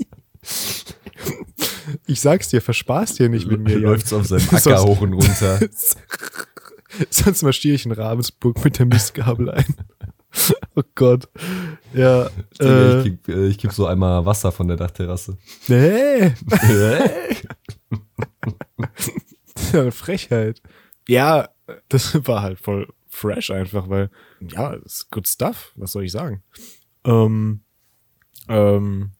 ich 2.11 2.21
sag's 2.21 2.49
dir, 2.49 2.61
verspaßt 2.61 3.19
dir 3.19 3.29
nicht 3.29 3.47
mit 3.47 3.61
mir. 3.61 3.73
Jan. 3.73 3.81
Läuft 3.83 4.07
so 4.07 4.19
auf 4.19 4.27
seinem 4.27 4.39
Sonst- 4.49 4.67
Acker 4.67 4.83
hoch 4.83 5.01
und 5.01 5.13
runter. 5.13 5.59
Sonst 7.09 7.41
marschiere 7.43 7.75
ich 7.75 7.85
in 7.85 7.91
Ravensburg 7.93 8.63
mit 8.63 8.77
der 8.79 8.85
Mistgabel 8.85 9.49
ein. 9.51 9.65
Oh 10.77 10.83
Gott. 10.95 11.27
Ja. 11.93 12.29
Digga, 12.57 12.63
Äh, 12.93 12.97
ich, 12.99 13.03
geb, 13.03 13.27
äh, 13.27 13.47
ich 13.47 13.57
geb 13.57 13.73
so 13.73 13.85
einmal 13.85 14.25
Wasser 14.25 14.53
von 14.53 14.65
der 14.69 14.77
Dachterrasse. 14.77 15.37
nee. 15.67 16.31
Ja, 19.73 19.81
eine 19.81 19.91
Frechheit. 19.91 20.61
Ja, 21.09 21.49
das 21.89 22.15
war 22.27 22.41
halt 22.43 22.59
voll 22.59 22.87
fresh 23.09 23.51
einfach, 23.51 23.89
weil, 23.89 24.09
ja, 24.39 24.75
das 24.77 24.93
ist 25.01 25.11
good 25.11 25.27
stuff. 25.27 25.73
Was 25.75 25.91
soll 25.91 26.05
ich 26.05 26.11
sagen? 26.13 26.43
Ähm, 27.03 27.61
ähm, 28.47 29.11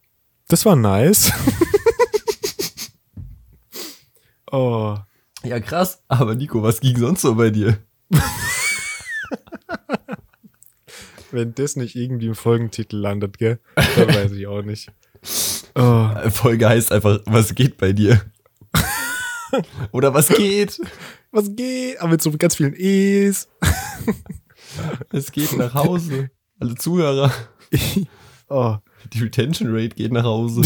das 0.47 0.65
war 0.65 0.75
nice. 0.77 1.33
Oh. 4.51 4.97
ja, 5.43 5.59
krass. 5.59 6.03
Aber 6.07 6.35
Nico, 6.35 6.63
was 6.63 6.79
ging 6.79 6.97
sonst 6.97 7.21
so 7.21 7.35
bei 7.35 7.49
dir? 7.49 7.77
Wenn 11.31 11.55
das 11.55 11.75
nicht 11.75 11.95
irgendwie 11.95 12.27
im 12.27 12.35
Folgentitel 12.35 12.97
landet, 12.97 13.37
gell? 13.37 13.59
Dann 13.75 14.09
weiß 14.09 14.31
ich 14.33 14.47
auch 14.47 14.61
nicht. 14.63 14.91
Oh. 15.75 16.09
Folge 16.29 16.67
heißt 16.67 16.91
einfach, 16.91 17.19
was 17.25 17.55
geht 17.55 17.77
bei 17.77 17.93
dir? 17.93 18.21
Oder 19.91 20.13
was 20.13 20.27
geht? 20.27 20.79
Was 21.31 21.55
geht? 21.55 21.99
Aber 21.99 22.11
mit 22.11 22.21
so 22.21 22.31
ganz 22.37 22.55
vielen 22.55 22.75
E's. 22.75 23.47
Es 25.11 25.33
geht 25.33 25.57
nach 25.57 25.73
Hause. 25.73 26.29
Alle 26.59 26.75
Zuhörer. 26.75 27.33
oh. 28.47 28.77
Die 29.11 29.19
Retention 29.19 29.67
Rate 29.69 29.95
geht 29.95 30.13
nach 30.13 30.23
Hause. 30.23 30.61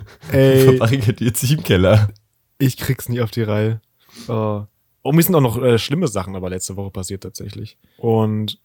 Ey, 0.32 0.64
Verbarrikadiert 0.64 1.36
sich 1.36 1.52
im 1.52 1.62
Keller. 1.62 2.08
ich 2.58 2.76
krieg's 2.76 3.08
nie 3.08 3.20
auf 3.20 3.30
die 3.30 3.42
Reihe. 3.42 3.80
Oh. 4.28 4.64
Oh, 5.04 5.12
mir 5.12 5.22
sind 5.22 5.34
auch 5.34 5.40
noch 5.40 5.60
äh, 5.60 5.78
schlimme 5.78 6.06
Sachen 6.06 6.36
aber 6.36 6.50
letzte 6.50 6.76
Woche 6.76 6.90
passiert 6.90 7.22
tatsächlich. 7.22 7.76
Und 7.98 8.60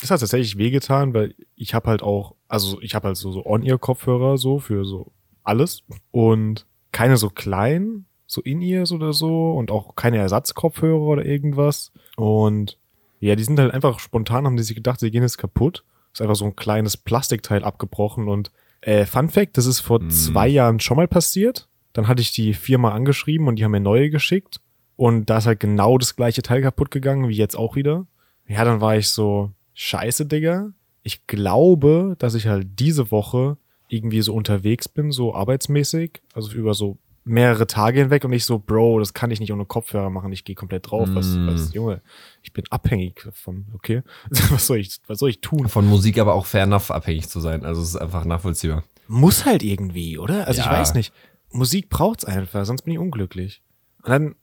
das 0.00 0.10
hat 0.10 0.20
tatsächlich 0.20 0.58
wehgetan, 0.58 1.14
weil 1.14 1.34
ich 1.56 1.74
habe 1.74 1.88
halt 1.88 2.02
auch, 2.02 2.34
also 2.48 2.80
ich 2.80 2.94
habe 2.94 3.08
halt 3.08 3.16
so, 3.16 3.32
so 3.32 3.44
On-Ear-Kopfhörer 3.46 4.36
so 4.38 4.58
für 4.58 4.84
so 4.84 5.12
alles 5.42 5.82
und 6.10 6.66
keine 6.92 7.16
so 7.16 7.28
kleinen, 7.30 8.06
so 8.26 8.40
In-Ears 8.42 8.92
oder 8.92 9.12
so 9.12 9.52
und 9.52 9.70
auch 9.70 9.96
keine 9.96 10.18
Ersatzkopfhörer 10.18 11.00
oder 11.00 11.24
irgendwas. 11.24 11.92
Und 12.16 12.78
ja, 13.20 13.36
die 13.36 13.44
sind 13.44 13.58
halt 13.58 13.74
einfach 13.74 13.98
spontan, 14.00 14.46
haben 14.46 14.56
die 14.56 14.62
sich 14.62 14.76
gedacht, 14.76 15.00
sie 15.00 15.10
gehen 15.10 15.22
jetzt 15.22 15.38
kaputt. 15.38 15.84
Ist 16.12 16.22
einfach 16.22 16.36
so 16.36 16.46
ein 16.46 16.56
kleines 16.56 16.96
Plastikteil 16.96 17.62
abgebrochen 17.64 18.28
und 18.28 18.50
äh, 18.82 19.04
Fun 19.06 19.28
Fact, 19.28 19.56
das 19.58 19.66
ist 19.66 19.80
vor 19.80 20.02
Mm. 20.02 20.10
zwei 20.10 20.48
Jahren 20.48 20.80
schon 20.80 20.96
mal 20.96 21.08
passiert. 21.08 21.68
Dann 21.92 22.08
hatte 22.08 22.22
ich 22.22 22.32
die 22.32 22.54
Firma 22.54 22.92
angeschrieben 22.92 23.48
und 23.48 23.56
die 23.56 23.64
haben 23.64 23.72
mir 23.72 23.80
neue 23.80 24.10
geschickt. 24.10 24.60
Und 24.96 25.30
da 25.30 25.38
ist 25.38 25.46
halt 25.46 25.60
genau 25.60 25.98
das 25.98 26.14
gleiche 26.16 26.42
Teil 26.42 26.62
kaputt 26.62 26.90
gegangen, 26.90 27.28
wie 27.28 27.36
jetzt 27.36 27.56
auch 27.56 27.74
wieder. 27.76 28.06
Ja, 28.46 28.64
dann 28.64 28.80
war 28.80 28.96
ich 28.96 29.08
so, 29.08 29.50
scheiße, 29.74 30.26
Digga. 30.26 30.72
Ich 31.02 31.26
glaube, 31.26 32.16
dass 32.18 32.34
ich 32.34 32.46
halt 32.46 32.78
diese 32.78 33.10
Woche 33.10 33.56
irgendwie 33.88 34.20
so 34.20 34.34
unterwegs 34.34 34.88
bin, 34.88 35.10
so 35.10 35.34
arbeitsmäßig. 35.34 36.20
Also 36.34 36.52
über 36.52 36.74
so 36.74 36.98
mehrere 37.24 37.66
Tage 37.66 38.00
hinweg 38.00 38.24
und 38.24 38.32
ich 38.32 38.44
so, 38.44 38.58
Bro, 38.58 38.98
das 39.00 39.12
kann 39.14 39.30
ich 39.30 39.40
nicht 39.40 39.52
ohne 39.52 39.64
Kopfhörer 39.66 40.10
machen. 40.10 40.32
Ich 40.32 40.44
gehe 40.44 40.54
komplett 40.56 40.90
drauf. 40.90 41.08
Was, 41.12 41.34
Mm. 41.36 41.46
was, 41.48 41.72
Junge, 41.74 42.00
ich 42.42 42.52
bin 42.52 42.64
abhängig 42.70 43.22
davon, 43.24 43.66
okay? 43.74 44.02
was 44.50 44.66
soll 44.66 44.78
ich, 44.78 44.98
was 45.06 45.18
soll 45.18 45.30
ich 45.30 45.40
tun? 45.40 45.68
Von 45.68 45.86
Musik 45.86 46.18
aber 46.18 46.34
auch 46.34 46.46
fair 46.46 46.64
enough 46.64 46.90
abhängig 46.90 47.28
zu 47.28 47.40
sein. 47.40 47.64
Also 47.64 47.82
es 47.82 47.88
ist 47.90 47.96
einfach 47.96 48.24
nachvollziehbar. 48.24 48.84
muss 49.06 49.44
halt 49.44 49.62
irgendwie, 49.62 50.16
oder? 50.18 50.46
Also 50.46 50.60
ich 50.60 50.66
Ja. 50.66 50.72
weiß 50.72 50.94
nicht. 50.94 51.12
Musik 51.52 51.88
braucht's 51.90 52.24
einfach, 52.24 52.64
sonst 52.64 52.82
bin 52.82 52.92
ich 52.94 52.98
unglücklich. 53.00 53.60
Und 54.02 54.08
dann 54.10 54.34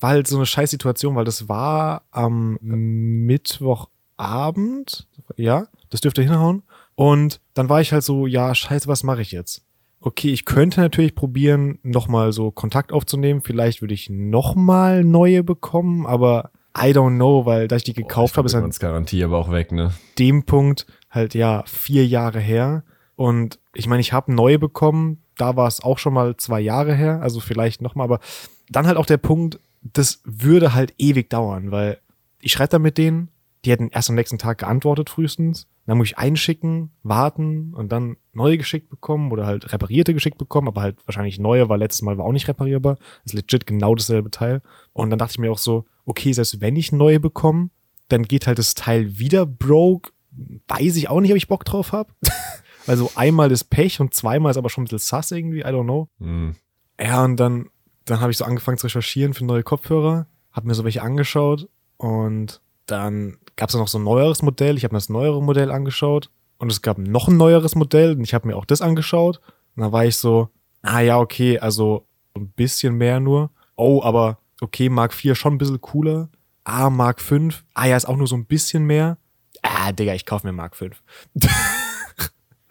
war 0.00 0.10
halt 0.10 0.26
so 0.28 0.36
eine 0.36 0.46
scheiß 0.46 0.70
Situation, 0.70 1.14
weil 1.16 1.24
das 1.26 1.48
war 1.48 2.04
am 2.10 2.56
Mittwochabend, 2.62 5.06
ja, 5.36 5.66
das 5.90 6.00
dürfte 6.00 6.22
hinhauen. 6.22 6.62
Und 6.94 7.40
dann 7.54 7.68
war 7.68 7.80
ich 7.80 7.92
halt 7.92 8.04
so, 8.04 8.26
ja, 8.26 8.54
scheiße, 8.54 8.86
was 8.88 9.02
mache 9.02 9.20
ich 9.22 9.32
jetzt? 9.32 9.62
Okay, 10.06 10.34
ich 10.34 10.44
könnte 10.44 10.82
natürlich 10.82 11.14
probieren, 11.14 11.78
nochmal 11.82 12.32
so 12.32 12.50
Kontakt 12.50 12.92
aufzunehmen. 12.92 13.40
Vielleicht 13.40 13.80
würde 13.80 13.94
ich 13.94 14.10
nochmal 14.10 15.02
neue 15.02 15.42
bekommen, 15.42 16.04
aber 16.06 16.50
I 16.76 16.90
don't 16.90 17.14
know, 17.16 17.46
weil 17.46 17.68
da 17.68 17.76
ich 17.76 17.84
die 17.84 17.94
gekauft 17.94 18.36
habe, 18.36 18.44
ist 18.44 18.54
halt 18.54 18.78
Garantie 18.78 19.24
aber 19.24 19.38
auch 19.38 19.50
weg, 19.50 19.72
ne? 19.72 19.94
dem 20.18 20.44
Punkt 20.44 20.84
halt 21.08 21.32
ja 21.32 21.62
vier 21.66 22.06
Jahre 22.06 22.38
her. 22.38 22.84
Und 23.16 23.58
ich 23.72 23.86
meine, 23.86 24.02
ich 24.02 24.12
habe 24.12 24.34
neue 24.34 24.58
bekommen, 24.58 25.22
da 25.38 25.56
war 25.56 25.68
es 25.68 25.82
auch 25.82 25.96
schon 25.96 26.12
mal 26.12 26.36
zwei 26.36 26.60
Jahre 26.60 26.94
her, 26.94 27.22
also 27.22 27.40
vielleicht 27.40 27.80
nochmal, 27.80 28.04
aber 28.04 28.20
dann 28.68 28.86
halt 28.86 28.98
auch 28.98 29.06
der 29.06 29.16
Punkt, 29.16 29.58
das 29.80 30.20
würde 30.24 30.74
halt 30.74 30.92
ewig 30.98 31.30
dauern, 31.30 31.70
weil 31.70 31.96
ich 32.40 32.52
schreibe 32.52 32.72
da 32.72 32.78
mit 32.78 32.98
denen, 32.98 33.30
die 33.64 33.70
hätten 33.70 33.88
erst 33.88 34.10
am 34.10 34.16
nächsten 34.16 34.38
Tag 34.38 34.58
geantwortet 34.58 35.10
frühestens, 35.10 35.66
dann 35.86 35.98
muss 35.98 36.08
ich 36.08 36.18
einschicken, 36.18 36.92
warten 37.02 37.74
und 37.74 37.92
dann 37.92 38.16
neue 38.32 38.58
geschickt 38.58 38.88
bekommen 38.88 39.32
oder 39.32 39.46
halt 39.46 39.72
reparierte 39.72 40.14
geschickt 40.14 40.38
bekommen, 40.38 40.68
aber 40.68 40.82
halt 40.82 41.06
wahrscheinlich 41.06 41.38
neue, 41.38 41.68
weil 41.68 41.78
letztes 41.78 42.02
Mal 42.02 42.18
war 42.18 42.24
auch 42.24 42.32
nicht 42.32 42.48
reparierbar. 42.48 42.96
Das 42.96 43.26
ist 43.26 43.34
legit 43.34 43.66
genau 43.66 43.94
dasselbe 43.94 44.30
Teil. 44.30 44.62
Und 44.92 45.10
dann 45.10 45.18
dachte 45.18 45.32
ich 45.32 45.38
mir 45.38 45.50
auch 45.50 45.58
so, 45.58 45.84
okay, 46.04 46.32
selbst 46.32 46.60
wenn 46.60 46.76
ich 46.76 46.92
neue 46.92 47.20
bekomme, 47.20 47.70
dann 48.08 48.24
geht 48.24 48.46
halt 48.46 48.58
das 48.58 48.74
Teil 48.74 49.18
wieder 49.18 49.46
broke. 49.46 50.12
Weiß 50.68 50.96
ich 50.96 51.08
auch 51.08 51.20
nicht, 51.20 51.30
ob 51.30 51.36
ich 51.36 51.48
Bock 51.48 51.64
drauf 51.64 51.92
habe. 51.92 52.12
Weil 52.86 52.96
so 52.98 53.10
einmal 53.14 53.50
ist 53.50 53.64
Pech 53.64 54.00
und 54.00 54.14
zweimal 54.14 54.50
ist 54.50 54.56
aber 54.56 54.70
schon 54.70 54.82
ein 54.82 54.86
bisschen 54.86 54.98
sass 54.98 55.30
irgendwie, 55.30 55.60
I 55.60 55.64
don't 55.64 55.84
know. 55.84 56.08
Hm. 56.18 56.56
Ja, 57.00 57.24
und 57.24 57.36
dann, 57.36 57.70
dann 58.04 58.20
habe 58.20 58.30
ich 58.30 58.38
so 58.38 58.44
angefangen 58.44 58.78
zu 58.78 58.86
recherchieren 58.86 59.34
für 59.34 59.44
neue 59.44 59.62
Kopfhörer, 59.62 60.26
habe 60.52 60.66
mir 60.66 60.74
so 60.74 60.84
welche 60.84 61.02
angeschaut 61.02 61.68
und 61.96 62.60
dann 62.86 63.38
gab 63.56 63.68
es 63.68 63.74
noch 63.74 63.88
so 63.88 63.98
ein 63.98 64.04
neueres 64.04 64.42
Modell. 64.42 64.76
Ich 64.76 64.84
habe 64.84 64.94
mir 64.94 64.98
das 64.98 65.08
neuere 65.08 65.42
Modell 65.42 65.70
angeschaut 65.70 66.30
und 66.58 66.70
es 66.70 66.82
gab 66.82 66.98
noch 66.98 67.28
ein 67.28 67.36
neueres 67.36 67.74
Modell 67.74 68.12
und 68.12 68.24
ich 68.24 68.34
habe 68.34 68.46
mir 68.46 68.56
auch 68.56 68.64
das 68.64 68.82
angeschaut. 68.82 69.40
Und 69.76 69.82
dann 69.82 69.92
war 69.92 70.04
ich 70.04 70.16
so, 70.16 70.48
ah 70.82 71.00
ja, 71.00 71.18
okay, 71.18 71.58
also 71.58 72.06
ein 72.36 72.48
bisschen 72.50 72.94
mehr 72.94 73.20
nur. 73.20 73.50
Oh, 73.76 74.02
aber 74.02 74.38
okay, 74.60 74.88
Mark 74.88 75.12
4 75.12 75.34
schon 75.34 75.54
ein 75.54 75.58
bisschen 75.58 75.80
cooler. 75.80 76.28
Ah, 76.64 76.90
Mark 76.90 77.20
5. 77.20 77.64
Ah 77.74 77.86
ja, 77.86 77.96
ist 77.96 78.06
auch 78.06 78.16
nur 78.16 78.26
so 78.26 78.36
ein 78.36 78.46
bisschen 78.46 78.84
mehr. 78.84 79.18
Ah, 79.62 79.92
Digga, 79.92 80.14
ich 80.14 80.26
kaufe 80.26 80.46
mir 80.46 80.52
Mark 80.52 80.76
5. 80.76 81.02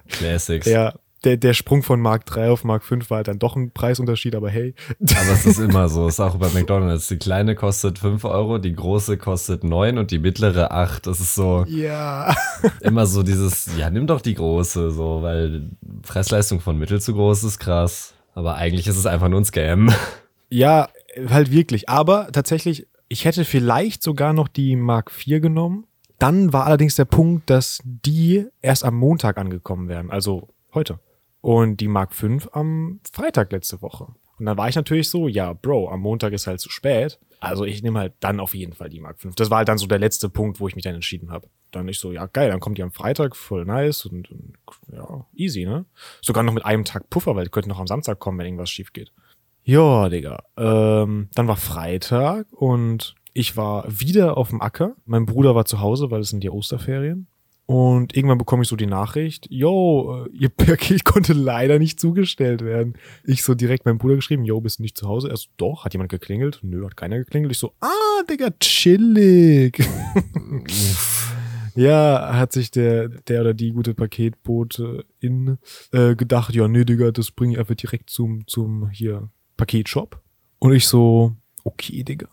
Classics. 0.07 0.65
Ja, 0.65 0.93
der, 1.23 1.37
der 1.37 1.53
Sprung 1.53 1.83
von 1.83 1.99
Mark 1.99 2.25
3 2.25 2.49
auf 2.49 2.63
Mark 2.63 2.83
5 2.83 3.09
war 3.09 3.17
halt 3.17 3.27
dann 3.27 3.39
doch 3.39 3.55
ein 3.55 3.71
Preisunterschied, 3.71 4.35
aber 4.35 4.49
hey. 4.49 4.75
Aber 4.99 5.31
es 5.31 5.45
ist 5.45 5.59
immer 5.59 5.89
so. 5.89 6.07
Es 6.07 6.15
ist 6.15 6.19
auch 6.19 6.35
bei 6.35 6.49
McDonalds. 6.49 7.07
Die 7.07 7.17
kleine 7.17 7.55
kostet 7.55 7.99
5 7.99 8.25
Euro, 8.25 8.57
die 8.57 8.73
große 8.73 9.17
kostet 9.17 9.63
9 9.63 9.97
und 9.97 10.11
die 10.11 10.19
mittlere 10.19 10.71
8. 10.71 11.07
Das 11.07 11.19
ist 11.19 11.35
so 11.35 11.65
Ja. 11.67 12.35
immer 12.81 13.05
so 13.05 13.23
dieses, 13.23 13.69
ja, 13.77 13.89
nimm 13.89 14.07
doch 14.07 14.21
die 14.21 14.35
große, 14.35 14.91
so, 14.91 15.21
weil 15.21 15.69
Fressleistung 16.03 16.59
von 16.59 16.77
mittel 16.77 17.01
zu 17.01 17.13
groß 17.13 17.43
ist 17.43 17.59
krass. 17.59 18.13
Aber 18.35 18.55
eigentlich 18.55 18.87
ist 18.87 18.97
es 18.97 19.05
einfach 19.05 19.29
nur 19.29 19.41
ein 19.41 19.45
Scam. 19.45 19.93
Ja, 20.49 20.89
halt 21.29 21.49
wirklich. 21.49 21.89
Aber 21.89 22.27
tatsächlich, 22.31 22.85
ich 23.07 23.25
hätte 23.25 23.43
vielleicht 23.43 24.03
sogar 24.03 24.33
noch 24.33 24.47
die 24.47 24.75
Mark 24.75 25.09
4 25.09 25.39
genommen. 25.39 25.87
Dann 26.19 26.53
war 26.53 26.67
allerdings 26.67 26.93
der 26.93 27.05
Punkt, 27.05 27.49
dass 27.49 27.79
die 27.83 28.45
erst 28.61 28.85
am 28.85 28.95
Montag 28.95 29.39
angekommen 29.39 29.89
wären, 29.89 30.11
also 30.11 30.49
heute. 30.75 30.99
Und 31.43 31.81
die 31.81 31.89
Mark 31.89 32.13
5 32.15 32.51
am 32.53 33.01
Freitag 33.11 33.51
letzte 33.51 33.81
Woche. 33.81 34.07
Und 34.39 34.45
dann 34.45 34.57
war 34.57 34.69
ich 34.69 34.75
natürlich 34.75 35.09
so, 35.09 35.27
ja, 35.27 35.51
Bro, 35.51 35.89
am 35.89 35.99
Montag 35.99 36.31
ist 36.31 36.47
halt 36.47 36.61
zu 36.61 36.69
spät. 36.69 37.19
Also 37.41 37.65
ich 37.65 37.83
nehme 37.83 37.99
halt 37.99 38.13
dann 38.21 38.39
auf 38.39 38.55
jeden 38.55 38.71
Fall 38.71 38.87
die 38.87 39.01
Mark 39.01 39.19
5. 39.19 39.35
Das 39.35 39.49
war 39.49 39.57
halt 39.57 39.67
dann 39.67 39.77
so 39.77 39.85
der 39.85 39.99
letzte 39.99 40.29
Punkt, 40.29 40.61
wo 40.61 40.69
ich 40.69 40.75
mich 40.75 40.85
dann 40.85 40.95
entschieden 40.95 41.31
habe. 41.31 41.49
Dann 41.71 41.85
ich 41.89 41.99
so, 41.99 42.13
ja, 42.13 42.27
geil, 42.27 42.49
dann 42.49 42.61
kommt 42.61 42.77
die 42.77 42.81
am 42.83 42.91
Freitag, 42.91 43.35
voll 43.35 43.65
nice 43.65 44.05
und, 44.05 44.31
und 44.31 44.53
ja, 44.89 45.25
easy, 45.35 45.65
ne? 45.65 45.83
Sogar 46.21 46.43
noch 46.43 46.53
mit 46.53 46.63
einem 46.63 46.85
Tag 46.85 47.09
Puffer, 47.09 47.35
weil 47.35 47.43
die 47.43 47.51
könnten 47.51 47.71
noch 47.71 47.79
am 47.79 47.87
Samstag 47.87 48.19
kommen, 48.19 48.37
wenn 48.37 48.45
irgendwas 48.45 48.69
schief 48.69 48.93
geht. 48.93 49.11
Ja, 49.63 50.07
Digga. 50.07 50.43
Ähm, 50.55 51.27
dann 51.35 51.47
war 51.49 51.57
Freitag 51.57 52.47
und 52.51 53.15
ich 53.33 53.57
war 53.57 53.85
wieder 53.89 54.37
auf 54.37 54.49
dem 54.49 54.61
Acker. 54.61 54.95
Mein 55.05 55.25
Bruder 55.25 55.55
war 55.55 55.65
zu 55.65 55.81
Hause, 55.81 56.09
weil 56.09 56.21
es 56.21 56.29
sind 56.29 56.41
die 56.41 56.49
Osterferien. 56.49 57.27
Und 57.65 58.15
irgendwann 58.15 58.37
bekomme 58.37 58.63
ich 58.63 58.69
so 58.69 58.75
die 58.75 58.87
Nachricht, 58.87 59.47
yo, 59.49 60.25
äh, 60.25 60.29
ihr 60.31 60.49
Paket 60.49 61.05
konnte 61.05 61.33
leider 61.33 61.79
nicht 61.79 61.99
zugestellt 61.99 62.61
werden. 62.61 62.95
Ich 63.23 63.43
so 63.43 63.55
direkt 63.55 63.85
meinem 63.85 63.99
Bruder 63.99 64.15
geschrieben, 64.15 64.43
yo, 64.43 64.59
bist 64.59 64.79
du 64.79 64.83
nicht 64.83 64.97
zu 64.97 65.07
Hause? 65.07 65.29
Er 65.29 65.37
so, 65.37 65.47
doch, 65.57 65.85
hat 65.85 65.93
jemand 65.93 66.11
geklingelt? 66.11 66.59
Nö, 66.61 66.85
hat 66.85 66.97
keiner 66.97 67.17
geklingelt. 67.17 67.51
Ich 67.53 67.59
so, 67.59 67.73
ah, 67.79 68.23
Digga, 68.29 68.49
chillig. 68.59 69.79
ja, 71.75 72.33
hat 72.33 72.51
sich 72.51 72.69
der, 72.69 73.07
der 73.07 73.41
oder 73.41 73.53
die 73.53 73.71
gute 73.71 73.93
Paketbotin 73.93 75.57
äh, 75.93 76.15
gedacht, 76.15 76.53
ja, 76.55 76.67
nee, 76.67 76.83
Digga, 76.83 77.11
das 77.11 77.31
bringe 77.31 77.53
ich 77.53 77.59
einfach 77.59 77.75
direkt 77.75 78.09
zum, 78.09 78.45
zum 78.45 78.89
hier 78.89 79.29
Paketshop. 79.55 80.21
Und 80.59 80.73
ich 80.73 80.87
so, 80.87 81.37
okay, 81.63 82.03
Digga, 82.03 82.27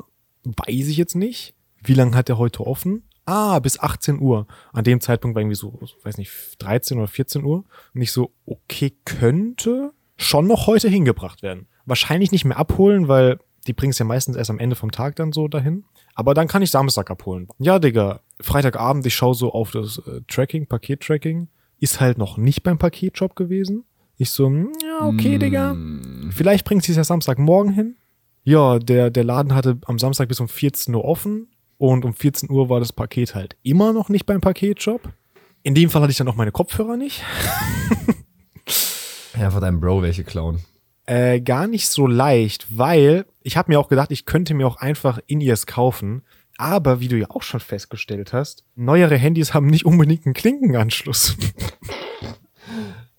weiß 0.45 0.89
ich 0.89 0.97
jetzt 0.97 1.15
nicht. 1.15 1.55
Wie 1.83 1.95
lange 1.95 2.17
hat 2.17 2.29
der 2.29 2.39
heute 2.39 2.67
offen? 2.67 3.05
Ah, 3.27 3.59
bis 3.61 3.79
18 3.79 4.21
Uhr. 4.21 4.47
An 4.73 4.85
dem 4.85 5.01
Zeitpunkt 5.01 5.35
war 5.35 5.43
irgendwie 5.43 5.57
so, 5.57 5.79
weiß 6.03 6.19
nicht, 6.19 6.33
13 6.59 6.99
oder 6.99 7.09
14 7.09 7.45
Uhr. 7.45 7.65
Und 7.95 8.01
ich 8.03 8.13
so, 8.13 8.33
okay, 8.47 8.93
könnte 9.05 9.93
schon 10.17 10.47
noch 10.47 10.67
heute 10.67 10.89
hingebracht 10.89 11.43
werden. 11.43 11.67
Wahrscheinlich 11.87 12.33
nicht 12.33 12.45
mehr 12.45 12.59
abholen, 12.59 13.09
weil 13.09 13.39
die 13.67 13.73
bringen 13.73 13.91
es 13.91 13.99
ja 13.99 14.05
meistens 14.05 14.37
erst 14.37 14.51
am 14.51 14.59
Ende 14.59 14.77
vom 14.77 14.91
Tag 14.91 15.17
dann 15.17 15.33
so 15.33 15.49
dahin. 15.49 15.85
Aber 16.15 16.35
dann 16.35 16.49
kann 16.49 16.63
ich 16.63 16.71
Samstag 16.71 17.11
abholen. 17.11 17.49
Ja, 17.59 17.79
Digga, 17.79 18.21
Freitagabend, 18.41 19.07
ich 19.07 19.15
schaue 19.15 19.35
so 19.35 19.53
auf 19.53 19.71
das 19.71 19.99
äh, 20.07 20.23
Tracking, 20.29 20.67
Paket-Tracking. 20.67 21.49
Ist 21.79 22.01
halt 22.01 22.19
noch 22.19 22.37
nicht 22.37 22.63
beim 22.63 22.79
Paketshop 22.79 23.37
gewesen. 23.37 23.85
Ich 24.17 24.31
so, 24.31 24.47
hm, 24.47 24.73
ja, 24.83 25.07
okay, 25.07 25.39
Digga. 25.39 25.77
Vielleicht 26.31 26.67
bringt 26.67 26.85
sie 26.85 26.93
es 26.93 26.97
ja 26.97 27.05
Samstagmorgen 27.05 27.73
hin. 27.73 27.97
Ja, 28.43 28.79
der, 28.79 29.11
der 29.11 29.25
Laden 29.25 29.55
hatte 29.55 29.79
am 29.87 29.99
Samstag 29.99 30.29
bis 30.29 30.41
um 30.41 30.49
14 30.49 30.95
Uhr 30.95 31.05
offen 31.05 31.49
und 31.81 32.05
um 32.05 32.13
14 32.13 32.51
Uhr 32.51 32.69
war 32.69 32.79
das 32.79 32.93
Paket 32.93 33.35
halt 33.35 33.57
immer 33.63 33.95
noch 33.95 34.11
nicht 34.11 34.27
beim 34.27 34.43
Paketshop. 34.43 35.01
In 35.63 35.75
dem 35.75 35.89
Fall 35.89 36.03
hatte 36.03 36.11
ich 36.11 36.19
dann 36.19 36.29
auch 36.29 36.37
meine 36.37 36.53
Kopfhörer 36.53 36.97
nicht. 36.97 37.25
Ja, 39.39 39.51
von 39.51 39.61
deinem 39.61 39.81
Bro 39.81 40.03
welche 40.03 40.25
klauen. 40.25 40.61
Äh, 41.07 41.41
gar 41.41 41.69
nicht 41.69 41.89
so 41.89 42.07
leicht, 42.07 42.67
weil 42.77 43.25
ich 43.43 43.57
habe 43.57 43.71
mir 43.71 43.79
auch 43.79 43.89
gedacht, 43.89 44.11
ich 44.11 44.27
könnte 44.27 44.55
mir 44.55 44.67
auch 44.67 44.77
einfach 44.77 45.21
In-Ears 45.29 45.67
kaufen. 45.67 46.23
Aber 46.59 47.01
wie 47.01 47.09
du 47.09 47.17
ja 47.17 47.31
auch 47.31 47.43
schon 47.43 47.61
festgestellt 47.61 48.33
hast, 48.33 48.65
neuere 48.75 49.17
Handys 49.17 49.55
haben 49.55 49.69
nicht 49.69 49.87
unbedingt 49.87 50.27
einen 50.27 50.35
Klinkenanschluss. 50.35 51.37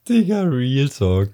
Digga, 0.07 0.43
Real 0.43 0.89
Talk. 0.89 1.29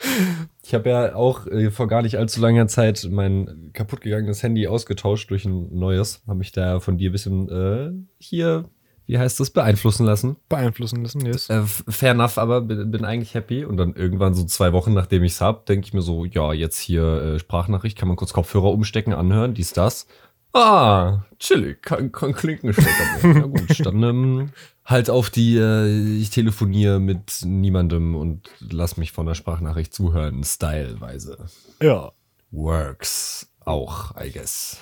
Ich 0.70 0.74
habe 0.74 0.88
ja 0.88 1.16
auch 1.16 1.48
äh, 1.48 1.72
vor 1.72 1.88
gar 1.88 2.00
nicht 2.00 2.16
allzu 2.16 2.40
langer 2.40 2.68
Zeit 2.68 3.08
mein 3.10 3.70
kaputtgegangenes 3.72 4.44
Handy 4.44 4.68
ausgetauscht 4.68 5.28
durch 5.28 5.44
ein 5.44 5.76
neues. 5.76 6.22
Habe 6.28 6.38
mich 6.38 6.52
da 6.52 6.78
von 6.78 6.96
dir 6.96 7.10
ein 7.10 7.12
bisschen 7.12 7.48
äh, 7.48 7.90
hier, 8.18 8.70
wie 9.04 9.18
heißt 9.18 9.40
das, 9.40 9.50
beeinflussen 9.50 10.06
lassen. 10.06 10.36
Beeinflussen 10.48 11.02
lassen, 11.02 11.26
yes. 11.26 11.50
Äh, 11.50 11.62
fair 11.64 12.12
enough, 12.12 12.38
aber 12.38 12.60
bin, 12.60 12.88
bin 12.92 13.04
eigentlich 13.04 13.34
happy. 13.34 13.64
Und 13.64 13.78
dann 13.78 13.94
irgendwann 13.94 14.34
so 14.34 14.44
zwei 14.44 14.72
Wochen, 14.72 14.94
nachdem 14.94 15.24
ich's 15.24 15.40
hab, 15.40 15.66
denke 15.66 15.88
ich 15.88 15.92
mir 15.92 16.02
so, 16.02 16.24
ja, 16.24 16.52
jetzt 16.52 16.78
hier 16.78 17.02
äh, 17.02 17.38
Sprachnachricht, 17.40 17.98
kann 17.98 18.06
man 18.06 18.16
kurz 18.16 18.32
Kopfhörer 18.32 18.70
umstecken, 18.70 19.12
anhören, 19.12 19.54
dies, 19.54 19.72
das. 19.72 20.06
Ah, 20.52 21.24
chillig, 21.38 21.82
kein 21.82 22.10
Klinkenstecker 22.10 23.28
mehr. 23.28 23.34
Na 23.34 23.46
gut, 23.46 23.86
dann 23.86 24.02
ähm, 24.02 24.50
halt 24.84 25.10
auf 25.10 25.30
die, 25.30 25.56
äh, 25.56 26.18
ich 26.18 26.30
telefoniere 26.30 26.98
mit 26.98 27.42
niemandem 27.44 28.16
und 28.16 28.50
lass 28.58 28.96
mich 28.96 29.12
von 29.12 29.26
der 29.26 29.34
Sprachnachricht 29.34 29.94
zuhören, 29.94 30.42
styleweise. 30.42 31.46
Ja. 31.80 32.12
Works 32.50 33.48
auch, 33.60 34.16
I 34.20 34.32
guess. 34.32 34.78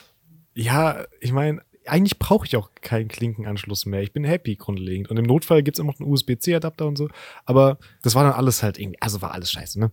Ja, 0.54 1.04
ich 1.20 1.32
meine, 1.32 1.60
eigentlich 1.86 2.18
brauche 2.18 2.46
ich 2.46 2.56
auch 2.56 2.70
keinen 2.80 3.08
Klinkenanschluss 3.08 3.86
mehr. 3.86 4.02
Ich 4.02 4.12
bin 4.12 4.24
happy 4.24 4.56
grundlegend. 4.56 5.10
Und 5.10 5.18
im 5.18 5.24
Notfall 5.24 5.62
gibt 5.62 5.76
es 5.76 5.80
immer 5.80 5.92
noch 5.92 6.00
einen 6.00 6.10
USB-C-Adapter 6.10 6.86
und 6.86 6.96
so. 6.96 7.08
Aber 7.44 7.78
das 8.02 8.14
war 8.14 8.24
dann 8.24 8.32
alles 8.32 8.62
halt 8.62 8.78
irgendwie, 8.78 9.00
also 9.00 9.22
war 9.22 9.32
alles 9.32 9.50
scheiße, 9.50 9.78
ne? 9.78 9.90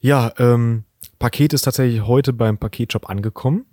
Ja, 0.00 0.32
ähm, 0.38 0.84
Paket 1.18 1.52
ist 1.52 1.62
tatsächlich 1.62 2.02
heute 2.02 2.32
beim 2.32 2.58
Paketshop 2.58 3.08
angekommen. 3.08 3.66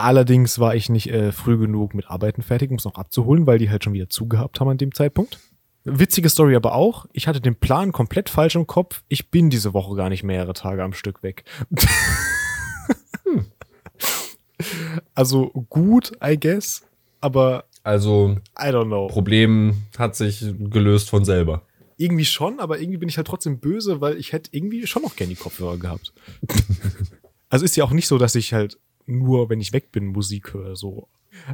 Allerdings 0.00 0.58
war 0.58 0.74
ich 0.74 0.88
nicht 0.88 1.10
äh, 1.10 1.30
früh 1.32 1.58
genug 1.58 1.94
mit 1.94 2.08
Arbeiten 2.08 2.42
fertig, 2.42 2.70
um 2.70 2.76
es 2.76 2.84
noch 2.84 2.94
abzuholen, 2.94 3.46
weil 3.46 3.58
die 3.58 3.70
halt 3.70 3.84
schon 3.84 3.92
wieder 3.92 4.08
zugehabt 4.08 4.60
haben 4.60 4.68
an 4.68 4.78
dem 4.78 4.94
Zeitpunkt. 4.94 5.38
Witzige 5.84 6.28
Story 6.28 6.56
aber 6.56 6.74
auch. 6.74 7.06
Ich 7.12 7.26
hatte 7.26 7.40
den 7.40 7.56
Plan 7.56 7.92
komplett 7.92 8.28
falsch 8.28 8.54
im 8.54 8.66
Kopf. 8.66 9.02
Ich 9.08 9.30
bin 9.30 9.50
diese 9.50 9.72
Woche 9.72 9.94
gar 9.96 10.08
nicht 10.08 10.22
mehrere 10.22 10.52
Tage 10.52 10.82
am 10.82 10.92
Stück 10.92 11.22
weg. 11.22 11.44
hm. 13.24 13.46
Also 15.14 15.50
gut, 15.68 16.12
I 16.22 16.38
guess. 16.38 16.82
Aber 17.20 17.64
Also, 17.82 18.36
I 18.58 18.66
don't 18.66 18.86
know. 18.86 19.06
Problem 19.06 19.82
hat 19.98 20.16
sich 20.16 20.44
gelöst 20.58 21.10
von 21.10 21.24
selber. 21.24 21.62
Irgendwie 21.96 22.24
schon, 22.24 22.60
aber 22.60 22.80
irgendwie 22.80 22.98
bin 22.98 23.08
ich 23.08 23.16
halt 23.18 23.26
trotzdem 23.26 23.58
böse, 23.58 24.00
weil 24.00 24.16
ich 24.16 24.32
hätte 24.32 24.50
irgendwie 24.52 24.86
schon 24.86 25.02
noch 25.02 25.16
gerne 25.16 25.34
die 25.34 25.40
Kopfhörer 25.40 25.76
gehabt. 25.76 26.12
also 27.50 27.64
ist 27.64 27.76
ja 27.76 27.84
auch 27.84 27.90
nicht 27.90 28.06
so, 28.06 28.16
dass 28.16 28.34
ich 28.34 28.54
halt 28.54 28.78
nur, 29.10 29.50
wenn 29.50 29.60
ich 29.60 29.72
weg 29.72 29.92
bin, 29.92 30.06
Musik 30.06 30.54
höre, 30.54 30.76
so. 30.76 31.08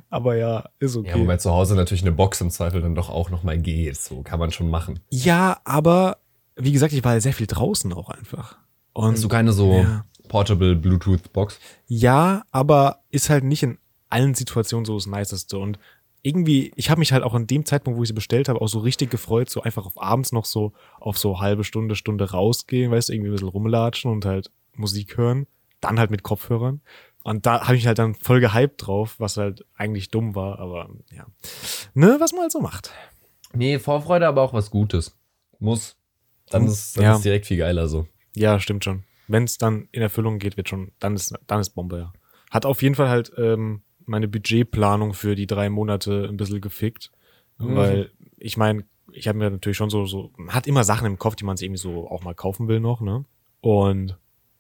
Aber 0.09 0.37
ja, 0.37 0.69
ist 0.79 0.97
okay. 0.97 1.11
Ja, 1.11 1.19
wobei 1.19 1.37
zu 1.37 1.51
Hause 1.51 1.75
natürlich 1.75 2.03
eine 2.03 2.13
Box 2.13 2.41
im 2.41 2.51
Zweifel 2.51 2.81
dann 2.81 2.95
doch 2.95 3.11
auch 3.11 3.31
nochmal 3.31 3.59
geht. 3.59 3.97
So 3.97 4.23
kann 4.23 4.39
man 4.39 4.51
schon 4.51 4.71
machen. 4.71 5.01
Ja, 5.11 5.61
aber 5.65 6.19
wie 6.57 6.73
gesagt, 6.73 6.93
ich 6.93 7.05
war 7.05 7.15
ja 7.15 7.21
sehr 7.21 7.35
viel 7.35 7.47
draußen 7.47 7.93
auch 7.93 8.09
einfach. 8.09 8.59
Und 8.93 9.13
Hast 9.13 9.25
du 9.25 9.29
keine 9.29 9.53
so 9.53 9.73
ja. 9.75 10.07
Portable 10.29 10.75
Bluetooth 10.75 11.33
Box? 11.33 11.61
Ja, 11.87 12.45
aber 12.51 13.01
ist 13.11 13.29
halt 13.29 13.45
nicht 13.45 13.63
in 13.63 13.79
allen 14.09 14.35
Situationen 14.35 14.87
so 14.87 14.95
das 14.95 15.07
Niceste. 15.07 15.59
Und 15.59 15.79
irgendwie, 16.23 16.73
ich 16.77 16.91
habe 16.91 16.99
mich 16.99 17.13
halt 17.13 17.23
auch 17.23 17.35
an 17.35 17.47
dem 17.47 17.67
Zeitpunkt, 17.67 17.99
wo 17.99 18.03
ich 18.03 18.09
sie 18.09 18.15
bestellt 18.15 18.49
habe, 18.49 18.61
auch 18.61 18.69
so 18.69 18.79
richtig 18.79 19.11
gefreut, 19.11 19.51
so 19.51 19.63
einfach 19.63 19.87
auf 19.87 20.01
abends 20.01 20.33
noch 20.33 20.45
so 20.47 20.73
auf 20.99 21.19
so 21.19 21.41
halbe 21.41 21.63
Stunde, 21.63 21.95
Stunde 21.95 22.31
rausgehen, 22.31 22.91
weißt 22.91 23.09
du, 23.09 23.13
irgendwie 23.13 23.31
ein 23.31 23.33
bisschen 23.33 23.49
rumlatschen 23.49 24.11
und 24.11 24.25
halt 24.25 24.51
Musik 24.75 25.17
hören. 25.19 25.47
Dann 25.81 25.99
halt 25.99 26.11
mit 26.11 26.23
Kopfhörern. 26.23 26.81
Und 27.27 27.45
da 27.45 27.67
habe 27.67 27.75
ich 27.77 27.89
halt 27.89 27.99
dann 27.99 28.15
voll 28.15 28.39
gehypt 28.39 28.87
drauf, 28.87 29.17
was 29.19 29.37
halt 29.37 29.67
eigentlich 29.75 30.13
dumm 30.13 30.37
war, 30.37 30.61
aber 30.61 30.89
ja. 31.11 31.27
Ne, 31.93 32.19
was 32.21 32.31
man 32.31 32.43
halt 32.43 32.53
so 32.53 32.61
macht. 32.61 32.93
Nee, 33.53 33.81
Vorfreude, 33.81 34.29
aber 34.29 34.43
auch 34.43 34.53
was 34.53 34.71
Gutes. 34.71 35.17
Muss. 35.59 35.97
Dann 36.51 36.67
ist 36.67 36.97
dann 36.97 37.03
Ja. 37.03 37.17
ist 37.17 37.25
direkt 37.25 37.47
viel 37.47 37.57
geiler 37.57 37.89
so. 37.89 38.07
Ja, 38.37 38.61
stimmt 38.61 38.85
schon. 38.85 39.03
Wenn 39.27 39.43
es 39.43 39.59
dann 39.59 39.89
in 39.91 40.03
Erfüllung 40.03 40.39
geht, 40.39 40.57
wird 40.57 40.69
schon, 40.69 40.93
dann 41.01 41.17
ist, 41.17 41.35
dann 41.49 41.59
ist 41.59 41.71
Bombe, 41.71 41.99
ja. 41.99 42.13
Hat 42.53 42.65
auf 42.65 42.81
jeden 42.81 42.95
Fall 42.95 43.09
halt 43.09 43.33
ähm, 43.37 43.83
meine 44.05 44.29
Budgetplanung 44.29 45.13
für 45.13 45.35
die 45.35 45.49
drei 45.49 45.69
Monate 45.69 46.29
ein 46.29 46.37
bisschen 46.37 46.61
gefickt. 46.61 47.11
Mhm. 47.59 47.75
Weil 47.75 48.11
ich 48.37 48.57
meine, 48.57 48.85
ich 49.11 49.27
habe 49.27 49.37
mir 49.39 49.51
natürlich 49.51 49.77
schon 49.77 49.91
so, 49.91 50.07
so, 50.07 50.31
man 50.37 50.55
hat 50.55 50.69
immer 50.69 50.85
Sachen 50.85 51.09
im 51.09 51.19
Kopf, 51.19 51.35
die 51.35 51.45
man 51.45 51.57
sich 51.57 51.67
irgendwie 51.67 51.81
so 51.83 52.09
auch 52.09 52.23
mal 52.23 52.37
kaufen 52.37 52.69
will 52.69 52.79
noch, 52.79 53.01
ne? 53.01 53.25
Und 53.63 54.17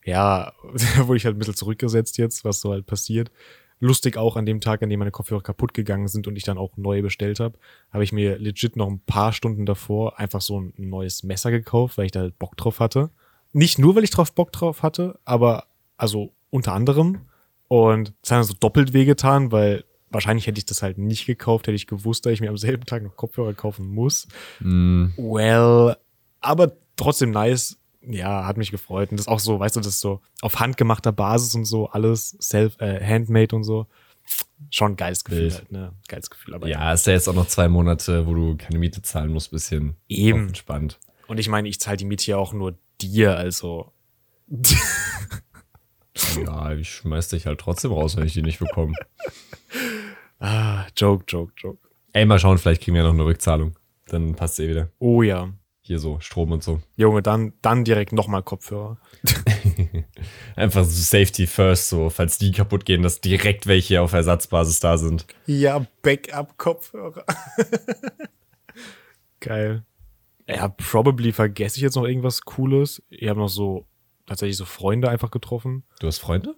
ja, 0.06 0.52
wurde 0.98 1.16
ich 1.18 1.26
halt 1.26 1.36
ein 1.36 1.38
bisschen 1.38 1.56
zurückgesetzt 1.56 2.16
jetzt, 2.16 2.44
was 2.44 2.60
so 2.60 2.70
halt 2.70 2.86
passiert. 2.86 3.30
Lustig 3.78 4.16
auch 4.16 4.36
an 4.36 4.46
dem 4.46 4.62
Tag, 4.62 4.82
an 4.82 4.88
dem 4.88 5.00
meine 5.00 5.10
Kopfhörer 5.10 5.42
kaputt 5.42 5.74
gegangen 5.74 6.08
sind 6.08 6.26
und 6.26 6.36
ich 6.36 6.44
dann 6.44 6.56
auch 6.56 6.78
neue 6.78 7.02
bestellt 7.02 7.40
habe, 7.40 7.58
habe 7.92 8.04
ich 8.04 8.12
mir 8.12 8.38
legit 8.38 8.74
noch 8.76 8.88
ein 8.88 9.00
paar 9.00 9.34
Stunden 9.34 9.66
davor 9.66 10.18
einfach 10.18 10.40
so 10.40 10.58
ein 10.58 10.72
neues 10.78 11.24
Messer 11.24 11.50
gekauft, 11.50 11.98
weil 11.98 12.06
ich 12.06 12.12
da 12.12 12.20
halt 12.20 12.38
Bock 12.38 12.56
drauf 12.56 12.80
hatte. 12.80 13.10
Nicht 13.52 13.78
nur, 13.78 13.94
weil 13.94 14.04
ich 14.04 14.10
drauf 14.10 14.32
Bock 14.32 14.50
drauf 14.52 14.82
hatte, 14.82 15.18
aber 15.26 15.64
also 15.98 16.32
unter 16.48 16.72
anderem. 16.72 17.22
Und 17.68 18.14
es 18.22 18.30
hat 18.30 18.38
dann 18.38 18.44
so 18.44 18.54
doppelt 18.54 18.94
wehgetan, 18.94 19.52
weil 19.52 19.84
wahrscheinlich 20.10 20.46
hätte 20.46 20.58
ich 20.58 20.66
das 20.66 20.82
halt 20.82 20.96
nicht 20.96 21.26
gekauft, 21.26 21.66
hätte 21.66 21.74
ich 21.74 21.86
gewusst, 21.86 22.24
dass 22.24 22.32
ich 22.32 22.40
mir 22.40 22.48
am 22.48 22.56
selben 22.56 22.84
Tag 22.86 23.02
noch 23.02 23.16
Kopfhörer 23.16 23.52
kaufen 23.54 23.88
muss. 23.92 24.28
Mm, 24.60 25.08
Well, 25.16 25.96
aber 26.40 26.72
trotzdem 26.96 27.32
nice. 27.32 27.76
Ja, 28.08 28.46
hat 28.46 28.56
mich 28.56 28.70
gefreut. 28.70 29.10
Und 29.10 29.18
das 29.18 29.26
ist 29.26 29.32
auch 29.32 29.40
so, 29.40 29.58
weißt 29.58 29.76
du, 29.76 29.80
das 29.80 29.88
ist 29.88 30.00
so 30.00 30.20
auf 30.40 30.60
handgemachter 30.60 31.12
Basis 31.12 31.54
und 31.54 31.64
so, 31.64 31.88
alles 31.88 32.36
self, 32.40 32.80
äh, 32.80 33.04
handmade 33.04 33.54
und 33.54 33.64
so. 33.64 33.86
Schon 34.70 34.92
ein 34.92 34.96
geiles 34.96 35.24
Gefühl 35.24 35.52
halt, 35.52 35.70
ne? 35.70 35.92
Geiles 36.08 36.30
Gefühl, 36.30 36.54
aber 36.54 36.66
ja, 36.66 36.92
ist 36.92 37.06
ja 37.06 37.12
jetzt 37.12 37.28
auch 37.28 37.34
noch 37.34 37.46
zwei 37.46 37.68
Monate, 37.68 38.26
wo 38.26 38.34
du 38.34 38.56
keine 38.56 38.78
Miete 38.78 39.02
zahlen 39.02 39.32
musst, 39.32 39.50
bisschen 39.50 39.96
Eben. 40.08 40.48
entspannt. 40.48 40.98
Und 41.28 41.38
ich 41.38 41.48
meine, 41.48 41.68
ich 41.68 41.78
zahle 41.80 41.96
die 41.96 42.04
Miete 42.04 42.30
ja 42.30 42.36
auch 42.36 42.52
nur 42.52 42.76
dir, 43.00 43.36
also. 43.36 43.92
Ja, 46.46 46.72
ich 46.72 46.90
schmeiß 46.90 47.28
dich 47.28 47.46
halt 47.46 47.60
trotzdem 47.60 47.92
raus, 47.92 48.16
wenn 48.16 48.24
ich 48.24 48.32
die 48.32 48.42
nicht 48.42 48.58
bekomme. 48.58 48.94
ah, 50.40 50.86
Joke, 50.96 51.24
Joke, 51.28 51.52
Joke. 51.56 51.78
Ey, 52.12 52.24
mal 52.24 52.38
schauen, 52.38 52.58
vielleicht 52.58 52.82
kriegen 52.82 52.94
wir 52.94 53.02
ja 53.02 53.08
noch 53.08 53.14
eine 53.14 53.24
Rückzahlung. 53.24 53.74
Dann 54.06 54.34
passt 54.34 54.58
eh 54.60 54.68
wieder. 54.68 54.88
Oh 54.98 55.22
ja. 55.22 55.52
Hier 55.86 56.00
so, 56.00 56.18
Strom 56.18 56.50
und 56.50 56.64
so. 56.64 56.80
Junge, 56.96 57.22
dann, 57.22 57.52
dann 57.62 57.84
direkt 57.84 58.12
nochmal 58.12 58.42
Kopfhörer. 58.42 58.98
Einfach 60.56 60.82
so 60.82 60.90
Safety 60.90 61.46
first, 61.46 61.90
so, 61.90 62.10
falls 62.10 62.38
die 62.38 62.50
kaputt 62.50 62.84
gehen, 62.84 63.02
dass 63.02 63.20
direkt 63.20 63.68
welche 63.68 64.02
auf 64.02 64.12
Ersatzbasis 64.12 64.80
da 64.80 64.98
sind. 64.98 65.26
Ja, 65.46 65.86
Backup-Kopfhörer. 66.02 67.24
Geil. 69.40 69.84
Ja, 70.48 70.66
probably 70.66 71.30
vergesse 71.30 71.76
ich 71.76 71.82
jetzt 71.82 71.94
noch 71.94 72.04
irgendwas 72.04 72.40
Cooles. 72.40 73.00
Ich 73.08 73.28
habe 73.28 73.38
noch 73.38 73.48
so 73.48 73.86
tatsächlich 74.26 74.56
so 74.56 74.64
Freunde 74.64 75.08
einfach 75.08 75.30
getroffen. 75.30 75.84
Du 76.00 76.08
hast 76.08 76.18
Freunde? 76.18 76.56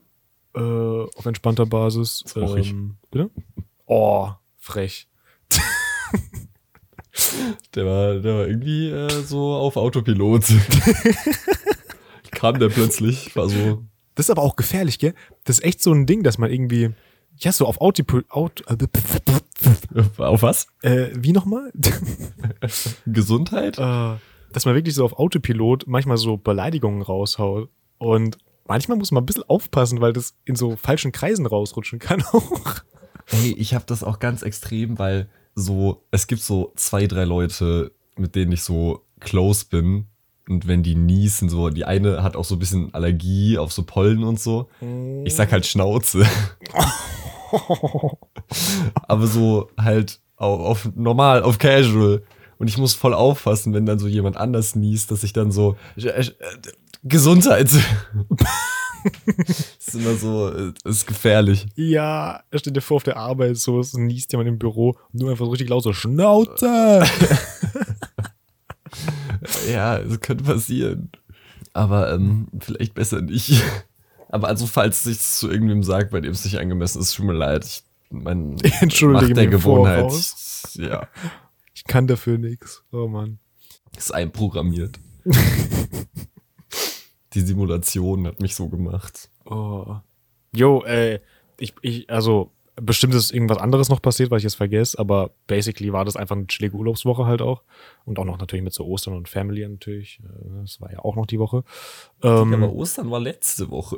Äh, 0.55 0.61
auf 0.61 1.27
entspannter 1.27 1.67
Basis. 1.67 2.25
Ähm, 2.35 2.97
bitte? 3.11 3.31
Oh, 3.85 4.31
frech. 4.57 5.07
Der 7.75 7.87
war, 7.87 8.15
der 8.15 8.35
war 8.35 8.47
irgendwie 8.47 8.89
äh, 8.91 9.23
so 9.23 9.53
auf 9.55 9.77
Autopilot. 9.77 10.45
Kam 12.31 12.59
der 12.59 12.69
plötzlich, 12.69 13.35
war 13.35 13.49
so. 13.49 13.85
Das 14.15 14.27
ist 14.27 14.31
aber 14.31 14.43
auch 14.43 14.57
gefährlich, 14.57 14.99
gell? 14.99 15.15
Das 15.45 15.59
ist 15.59 15.65
echt 15.65 15.83
so 15.83 15.93
ein 15.93 16.07
Ding, 16.07 16.23
dass 16.23 16.39
man 16.39 16.51
irgendwie, 16.51 16.91
ja, 17.37 17.53
so 17.53 17.67
auf 17.67 17.81
Autopilot, 17.81 18.31
Auto, 18.31 18.65
Auf 20.19 20.43
was? 20.43 20.67
äh, 20.83 21.09
wie 21.15 21.33
nochmal? 21.33 21.73
Gesundheit? 23.07 23.79
äh, 23.79 24.17
dass 24.53 24.65
man 24.65 24.75
wirklich 24.75 24.95
so 24.95 25.05
auf 25.05 25.19
Autopilot 25.19 25.87
manchmal 25.87 26.17
so 26.17 26.37
Beleidigungen 26.37 27.03
raushaut. 27.03 27.69
Und 27.99 28.39
manchmal 28.67 28.99
muss 28.99 29.11
man 29.11 29.23
ein 29.23 29.27
bisschen 29.27 29.45
aufpassen, 29.45 30.01
weil 30.01 30.13
das 30.13 30.35
in 30.45 30.57
so 30.57 30.77
falschen 30.77 31.13
Kreisen 31.13 31.47
rausrutschen 31.47 31.99
kann 31.99 32.23
auch. 32.23 32.77
Hey, 33.27 33.55
ich 33.59 33.75
habe 33.75 33.85
das 33.87 34.03
auch 34.03 34.21
ganz 34.21 34.43
extrem, 34.43 34.99
weil 34.99 35.29
so, 35.59 36.03
es 36.11 36.27
gibt 36.27 36.43
so 36.43 36.73
zwei, 36.77 37.07
drei 37.07 37.25
Leute, 37.25 37.93
mit 38.17 38.35
denen 38.35 38.53
ich 38.53 38.63
so 38.63 39.05
close 39.21 39.67
bin. 39.67 40.07
Und 40.49 40.67
wenn 40.67 40.83
die 40.83 40.95
niesen, 40.95 41.51
so, 41.51 41.69
die 41.69 41.85
eine 41.85 42.23
hat 42.23 42.35
auch 42.37 42.45
so 42.45 42.55
ein 42.55 42.59
bisschen 42.59 42.95
Allergie 42.95 43.59
auf 43.59 43.73
so 43.73 43.83
Pollen 43.83 44.25
und 44.25 44.41
so. 44.41 44.69
Ich 45.25 45.35
sag 45.35 45.53
halt 45.53 45.67
Schnauze. 45.67 46.25
Aber 49.07 49.27
so 49.27 49.69
halt 49.79 50.21
auf, 50.37 50.61
auf 50.61 50.91
normal, 50.95 51.43
auf 51.43 51.59
casual. 51.59 52.23
Und 52.59 52.69
ich 52.69 52.79
muss 52.79 52.95
voll 52.95 53.15
aufpassen, 53.15 53.75
wenn 53.75 53.85
dann 53.85 53.99
so 53.99 54.07
jemand 54.09 54.37
anders 54.37 54.75
niest, 54.75 55.11
dass 55.11 55.23
ich 55.23 55.33
dann 55.33 55.53
so 55.53 55.77
äh, 55.97 56.09
äh, 56.09 56.31
Gesundheit. 57.05 57.69
Das 59.37 59.77
ist 59.87 59.95
immer 59.95 60.15
so, 60.15 60.49
äh, 60.53 60.73
ist 60.85 61.07
gefährlich. 61.07 61.67
Ja, 61.75 62.43
er 62.51 62.59
steht 62.59 62.77
dir 62.77 62.81
vor 62.81 62.97
auf 62.97 63.03
der 63.05 63.17
Arbeit, 63.17 63.57
so 63.57 63.81
es 63.81 63.95
niest 63.95 64.33
jemand 64.33 64.49
im 64.49 64.59
Büro 64.59 64.97
und 65.13 65.23
du 65.23 65.29
einfach 65.29 65.45
so 65.45 65.51
richtig 65.51 65.69
laut 65.69 65.83
so 65.83 65.93
Schnauze. 65.93 67.05
Ja, 69.71 69.99
es 69.99 70.21
könnte 70.21 70.45
passieren. 70.45 71.11
Aber 71.73 72.13
ähm, 72.13 72.49
vielleicht 72.61 72.95
besser 72.95 73.21
nicht. 73.21 73.63
Aber 74.31 74.49
also, 74.49 74.67
falls 74.67 75.07
ich 75.07 75.19
es 75.19 75.39
zu 75.39 75.51
irgendwem 75.51 75.83
sagt, 75.83 76.11
bei 76.11 76.21
dem 76.21 76.33
es 76.33 76.45
nicht 76.45 76.59
angemessen 76.59 77.01
ist, 77.01 77.15
tut 77.15 77.27
mir 77.27 77.35
leid. 77.35 77.65
Ich 77.65 77.83
mein, 78.11 78.57
Entschuldige 78.81 79.27
Macht 79.27 79.37
der 79.37 79.47
Gewohnheit. 79.47 80.01
Voraus. 80.01 80.71
Ja, 80.75 81.07
Ich 81.75 81.85
kann 81.85 82.07
dafür 82.07 82.39
nichts. 82.39 82.83
Oh 82.91 83.07
Mann. 83.07 83.39
ist 83.97 84.13
einprogrammiert. 84.13 84.99
Die 87.39 87.47
Simulation 87.47 88.27
hat 88.27 88.41
mich 88.41 88.57
so 88.57 88.69
gemacht. 88.69 89.31
Oh. 89.45 89.97
Jo, 90.53 90.83
äh, 90.83 91.21
ich, 91.61 91.73
ich, 91.83 92.11
also, 92.11 92.51
bestimmt 92.75 93.15
ist 93.15 93.31
irgendwas 93.33 93.59
anderes 93.59 93.89
noch 93.89 94.03
passiert, 94.03 94.33
was 94.33 94.39
ich 94.39 94.45
jetzt 94.45 94.57
vergesse, 94.57 94.99
aber 94.99 95.31
basically 95.47 95.93
war 95.93 96.05
das 96.05 96.17
einfach 96.17 96.35
eine 96.35 96.49
chillige 96.49 96.77
Urlaubswoche 96.77 97.27
halt 97.27 97.41
auch. 97.41 97.63
Und 98.05 98.19
auch 98.19 98.25
noch 98.25 98.39
natürlich 98.39 98.65
mit 98.65 98.75
so 98.75 98.85
Ostern 98.87 99.15
und 99.15 99.29
Family 99.29 99.67
natürlich. 99.69 100.21
Äh, 100.25 100.63
Das 100.63 100.81
war 100.81 100.91
ja 100.91 100.99
auch 100.99 101.15
noch 101.15 101.27
die 101.27 101.39
Woche. 101.39 101.63
Ähm, 102.25 102.55
Aber 102.55 102.73
Ostern 102.73 103.09
war 103.11 103.21
letzte 103.21 103.71
Woche. 103.71 103.97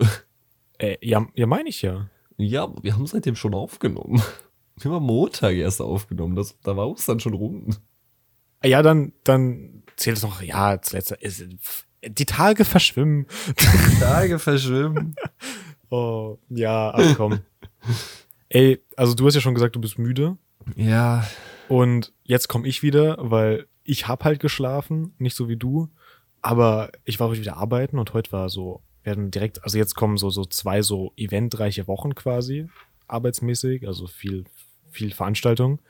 äh, 0.79 0.99
ja, 1.01 1.27
ja, 1.35 1.47
meine 1.47 1.71
ich 1.71 1.81
ja. 1.81 2.11
Ja, 2.37 2.69
wir 2.83 2.95
haben 2.95 3.07
seitdem 3.07 3.37
schon 3.37 3.55
aufgenommen. 3.55 4.23
Wir 4.79 4.91
haben 4.91 5.05
Montag 5.05 5.55
erst 5.55 5.81
aufgenommen. 5.81 6.37
Das, 6.37 6.59
da 6.63 6.77
war 6.77 6.91
es 6.93 7.07
dann 7.07 7.21
schon 7.21 7.35
rum. 7.35 7.77
Ja, 8.65 8.83
dann, 8.83 9.13
dann 9.25 9.83
zählt 9.97 10.19
es 10.19 10.23
noch, 10.23 10.43
ja, 10.43 10.69
als 10.69 10.93
letzter. 10.93 11.21
Ist, 11.23 11.45
die 12.07 12.27
Tage 12.27 12.65
verschwimmen. 12.65 13.27
Tage 14.01 14.39
verschwimmen. 14.39 15.15
Oh, 15.93 16.39
ja, 16.49 16.93
ach 16.95 17.17
komm. 17.17 17.41
Ey, 18.49 18.81
also 18.97 19.15
du 19.15 19.27
hast 19.27 19.35
ja 19.35 19.41
schon 19.41 19.57
gesagt, 19.57 19.75
du 19.75 19.81
bist 19.81 19.99
müde. 19.99 20.37
Ja. 20.77 21.27
Und 21.69 22.13
jetzt 22.23 22.47
komme 22.47 22.69
ich 22.69 22.85
wieder, 22.85 23.17
weil 23.19 23.67
ich 23.83 24.07
hab 24.07 24.23
halt 24.23 24.39
geschlafen, 24.39 25.15
nicht 25.19 25.35
so 25.35 25.49
wie 25.49 25.57
du. 25.57 25.89
Aber 26.43 26.93
ich 27.05 27.19
war 27.19 27.29
heute 27.29 27.41
wieder 27.41 27.57
arbeiten 27.57 27.99
und 27.99 28.15
heute 28.15 28.31
war 28.31 28.49
so, 28.51 28.83
wir 29.03 29.13
hatten 29.13 29.33
direkt, 29.33 29.65
also 29.65 29.79
jetzt 29.79 29.97
kommen 29.97 30.17
so, 30.17 30.31
so 30.31 30.45
zwei 30.45 30.81
so 30.83 31.13
eventreiche 31.17 31.89
Wochen 31.89 32.15
quasi, 32.15 32.69
arbeitsmäßig, 33.09 33.87
also 33.87 34.07
viel, 34.07 34.45
viel 34.91 35.13
Veranstaltung. 35.13 35.81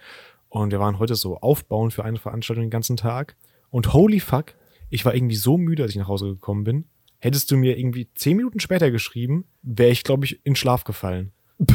Und 0.49 0.73
wir 0.73 0.81
waren 0.81 0.99
heute 0.99 1.15
so 1.15 1.39
aufbauen 1.41 1.91
für 1.91 2.05
eine 2.05 2.19
Veranstaltung 2.19 2.65
den 2.65 2.71
ganzen 2.71 2.97
Tag. 2.97 3.37
Und 3.71 3.93
holy 3.93 4.19
fuck, 4.19 4.55
ich 4.91 5.05
war 5.05 5.15
irgendwie 5.15 5.37
so 5.37 5.57
müde, 5.57 5.83
als 5.83 5.93
ich 5.93 5.99
nach 5.99 6.09
Hause 6.09 6.27
gekommen 6.27 6.65
bin. 6.65 6.85
Hättest 7.19 7.51
du 7.51 7.57
mir 7.57 7.79
irgendwie 7.79 8.09
zehn 8.15 8.37
Minuten 8.37 8.61
später 8.61 8.91
geschrieben, 8.91 9.45
wäre 9.63 9.91
ich, 9.91 10.05
glaube 10.05 10.25
ich, 10.25 10.45
in 10.45 10.57
Schlaf 10.57 10.85
gefallen. 10.85 11.33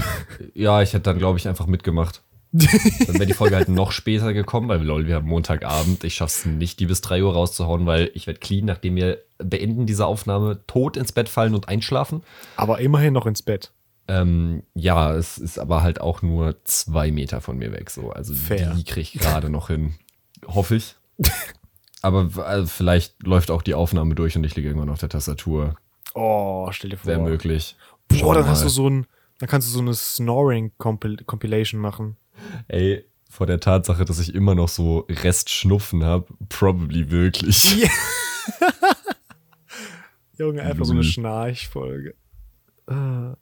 Ja, 0.53 0.81
ich 0.81 0.93
hätte 0.93 1.03
dann, 1.03 1.17
glaube 1.17 1.37
ich, 1.37 1.47
einfach 1.47 1.67
mitgemacht. 1.67 2.23
Dann 2.51 3.15
wäre 3.15 3.25
die 3.25 3.33
Folge 3.33 3.55
halt 3.55 3.67
noch 3.67 3.91
später 3.91 4.33
gekommen, 4.33 4.69
weil 4.69 4.81
lol, 4.81 5.07
wir 5.07 5.15
haben 5.15 5.27
Montagabend. 5.27 6.03
Ich 6.03 6.15
schaff's 6.15 6.45
nicht, 6.45 6.79
die 6.79 6.85
bis 6.85 7.01
3 7.01 7.23
Uhr 7.23 7.33
rauszuhauen, 7.33 7.85
weil 7.85 8.11
ich 8.13 8.27
werde 8.27 8.39
clean, 8.39 8.65
nachdem 8.65 8.95
wir 8.95 9.19
beenden 9.37 9.85
diese 9.85 10.05
Aufnahme, 10.05 10.61
tot 10.67 10.95
ins 10.97 11.11
Bett 11.11 11.27
fallen 11.29 11.53
und 11.53 11.67
einschlafen. 11.67 12.23
Aber 12.55 12.79
immerhin 12.79 13.13
noch 13.13 13.25
ins 13.25 13.41
Bett. 13.41 13.71
Ähm, 14.07 14.63
ja, 14.73 15.13
es 15.13 15.37
ist 15.37 15.59
aber 15.59 15.81
halt 15.83 15.99
auch 15.99 16.21
nur 16.21 16.55
zwei 16.63 17.11
Meter 17.11 17.41
von 17.41 17.57
mir 17.57 17.71
weg. 17.71 17.89
So. 17.89 18.11
Also 18.11 18.33
Fair. 18.33 18.73
die 18.75 18.83
kriege 18.83 19.01
ich 19.01 19.13
gerade 19.13 19.49
noch 19.49 19.67
hin. 19.67 19.95
Hoffe 20.45 20.75
ich. 20.75 20.95
Aber 22.05 22.29
also 22.45 22.67
vielleicht 22.67 23.23
läuft 23.25 23.49
auch 23.49 23.63
die 23.63 23.73
Aufnahme 23.73 24.13
durch 24.13 24.35
und 24.37 24.43
ich 24.43 24.55
liege 24.55 24.67
irgendwann 24.67 24.89
auf 24.91 24.99
der 24.99 25.09
Tastatur. 25.09 25.75
Oh, 26.13 26.67
stell 26.71 26.91
dir 26.91 26.97
vor. 26.97 27.07
Wäre 27.07 27.21
möglich. 27.21 27.75
Boah, 28.07 28.17
Schauen 28.17 28.35
dann 28.35 28.43
wir 28.45 28.49
hast 28.51 28.59
du 28.61 28.65
mal. 28.65 28.69
so 28.69 28.89
ein, 28.89 29.07
dann 29.39 29.49
kannst 29.49 29.67
du 29.67 29.71
so 29.71 29.79
eine 29.79 29.93
Snoring-Compilation 29.95 31.81
machen. 31.81 32.15
Ey, 32.67 33.05
vor 33.29 33.47
der 33.47 33.59
Tatsache, 33.59 34.05
dass 34.05 34.19
ich 34.19 34.35
immer 34.35 34.53
noch 34.53 34.69
so 34.69 35.07
Restschnupfen 35.09 36.03
habe, 36.03 36.27
probably 36.47 37.09
wirklich. 37.09 37.75
Junge, 40.37 40.61
einfach 40.61 40.85
so 40.85 40.93
eine. 40.93 41.03
Schnarchfolge. 41.03 42.13
Äh, 42.87 43.33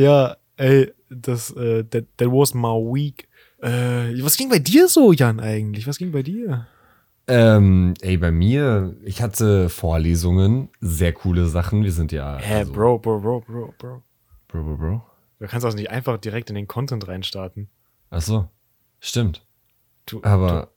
Ja, 0.00 0.36
ey, 0.56 0.92
das, 1.10 1.50
äh, 1.56 1.84
that, 1.84 2.04
that 2.18 2.28
was 2.28 2.54
my 2.54 2.68
week. 2.68 3.28
Äh, 3.60 4.22
was 4.22 4.36
ging 4.36 4.48
bei 4.48 4.58
dir 4.60 4.86
so, 4.88 5.12
Jan, 5.12 5.40
eigentlich? 5.40 5.86
Was 5.86 5.98
ging 5.98 6.12
bei 6.12 6.22
dir? 6.22 6.66
Ähm, 7.34 7.94
ey, 8.02 8.18
bei 8.18 8.30
mir, 8.30 8.94
ich 9.04 9.22
hatte 9.22 9.70
Vorlesungen, 9.70 10.68
sehr 10.80 11.14
coole 11.14 11.46
Sachen. 11.46 11.82
Wir 11.82 11.92
sind 11.92 12.12
ja. 12.12 12.36
Hä, 12.38 12.56
also- 12.58 12.72
Bro, 12.74 12.98
Bro, 12.98 13.20
Bro, 13.20 13.40
Bro, 13.40 13.74
Bro. 13.78 14.02
Bro, 14.48 14.62
Bro, 14.64 14.76
Bro. 14.76 15.02
Du 15.38 15.46
kannst 15.46 15.66
auch 15.66 15.72
nicht 15.72 15.90
einfach 15.90 16.18
direkt 16.18 16.50
in 16.50 16.56
den 16.56 16.68
Content 16.68 17.08
reinstarten. 17.08 17.68
Ach 18.10 18.20
so, 18.20 18.48
stimmt. 19.00 19.44
Du, 20.04 20.18
Aber, 20.22 20.46
du, 20.48 20.54
aber, 20.54 20.68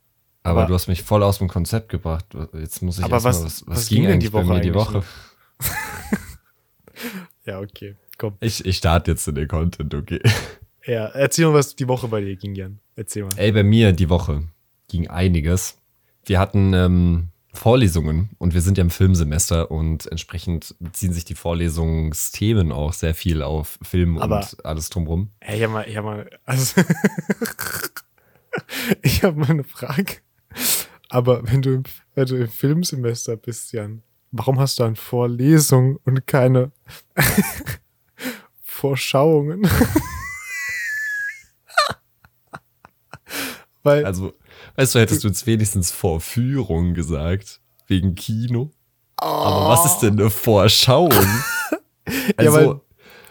aber- 0.62 0.66
du 0.66 0.74
hast 0.74 0.86
mich 0.88 1.02
voll 1.02 1.22
aus 1.22 1.38
dem 1.38 1.48
Konzept 1.48 1.90
gebracht. 1.90 2.24
Jetzt 2.54 2.80
muss 2.80 2.98
ich 2.98 3.04
Aber 3.04 3.16
erst 3.16 3.24
mal, 3.26 3.30
was- 3.30 3.44
was, 3.44 3.66
was, 3.66 3.76
was 3.76 3.88
ging, 3.88 3.98
ging 4.02 4.08
denn 4.12 4.20
die 4.20 4.32
Woche 4.32 4.46
bei 4.46 4.54
mir 4.54 4.60
die 4.62 4.74
Woche? 4.74 5.02
ja, 7.44 7.60
okay, 7.60 7.96
komm. 8.16 8.34
Ich, 8.40 8.64
ich 8.64 8.78
starte 8.78 9.10
jetzt 9.10 9.28
in 9.28 9.34
den 9.34 9.46
Content, 9.48 9.94
okay. 9.94 10.20
Ja, 10.86 11.06
erzähl 11.08 11.46
mal, 11.46 11.54
was 11.54 11.76
die 11.76 11.86
Woche 11.88 12.08
bei 12.08 12.20
dir 12.22 12.36
ging, 12.36 12.54
Jan. 12.54 12.78
Erzähl 12.94 13.24
mal. 13.24 13.32
Ey, 13.36 13.52
bei 13.52 13.62
mir 13.62 13.92
die 13.92 14.08
Woche 14.08 14.44
ging 14.88 15.08
einiges. 15.08 15.78
Wir 16.26 16.40
hatten 16.40 16.74
ähm, 16.74 17.28
Vorlesungen 17.54 18.30
und 18.38 18.52
wir 18.52 18.60
sind 18.60 18.78
ja 18.78 18.82
im 18.82 18.90
Filmsemester 18.90 19.70
und 19.70 20.06
entsprechend 20.10 20.74
beziehen 20.80 21.12
sich 21.12 21.24
die 21.24 21.36
Vorlesungsthemen 21.36 22.72
auch 22.72 22.92
sehr 22.92 23.14
viel 23.14 23.42
auf 23.42 23.78
Film 23.82 24.18
Aber- 24.18 24.40
und 24.40 24.66
alles 24.66 24.90
drumrum. 24.90 25.30
Hey, 25.40 25.58
ich 25.58 25.62
hab 25.64 25.70
mal, 25.70 25.88
ich 25.88 25.96
hab 25.96 26.04
mal, 26.04 26.28
also, 26.44 26.82
ich 29.02 29.22
hab 29.22 29.36
mal 29.36 29.50
eine 29.50 29.62
Frage. 29.62 30.16
Aber 31.08 31.46
wenn 31.48 31.62
du, 31.62 31.74
im, 31.74 31.84
wenn 32.16 32.26
du 32.26 32.34
im 32.36 32.48
Filmsemester 32.48 33.36
bist, 33.36 33.72
Jan, 33.72 34.02
warum 34.32 34.58
hast 34.58 34.80
du 34.80 34.82
dann 34.82 34.96
Vorlesungen 34.96 35.98
und 36.04 36.26
keine 36.26 36.72
Vorschauungen? 38.64 39.62
Weil, 43.84 44.04
Also, 44.04 44.34
weißt 44.74 44.94
du, 44.94 44.98
hättest 44.98 45.24
du 45.24 45.28
jetzt 45.28 45.46
wenigstens 45.46 45.90
Vorführung 45.92 46.94
gesagt, 46.94 47.60
wegen 47.86 48.14
Kino. 48.14 48.70
Aber 49.16 49.68
was 49.70 49.86
ist 49.86 49.98
denn 50.00 50.18
eine 50.18 50.30
Vorschauung? 50.30 51.12
Ja, 52.08 52.12
Also, 52.36 52.52
weil- 52.56 52.80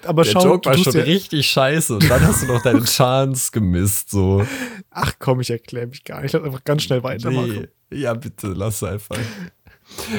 aber 0.06 0.24
der 0.24 0.32
schau, 0.32 0.44
Joke 0.44 0.62
du 0.62 0.70
war 0.70 0.78
schon 0.78 0.94
ja, 0.96 1.04
richtig 1.04 1.48
scheiße 1.50 1.96
und 1.96 2.10
dann 2.10 2.22
hast 2.28 2.44
du 2.44 2.48
noch 2.48 2.62
deine 2.62 2.84
Chance 2.84 3.50
gemisst, 3.54 4.12
so. 4.12 4.46
ach 4.92 5.14
komm, 5.18 5.40
ich 5.40 5.50
erkläre 5.50 5.88
mich 5.88 6.04
gar 6.04 6.22
nicht. 6.22 6.34
Lass 6.34 6.44
einfach 6.44 6.64
ganz 6.66 6.84
schnell 6.84 7.02
weitermachen. 7.02 7.68
Nee. 7.90 7.98
Ja, 8.02 8.14
bitte, 8.14 8.48
lass 8.48 8.84
einfach. 8.84 9.18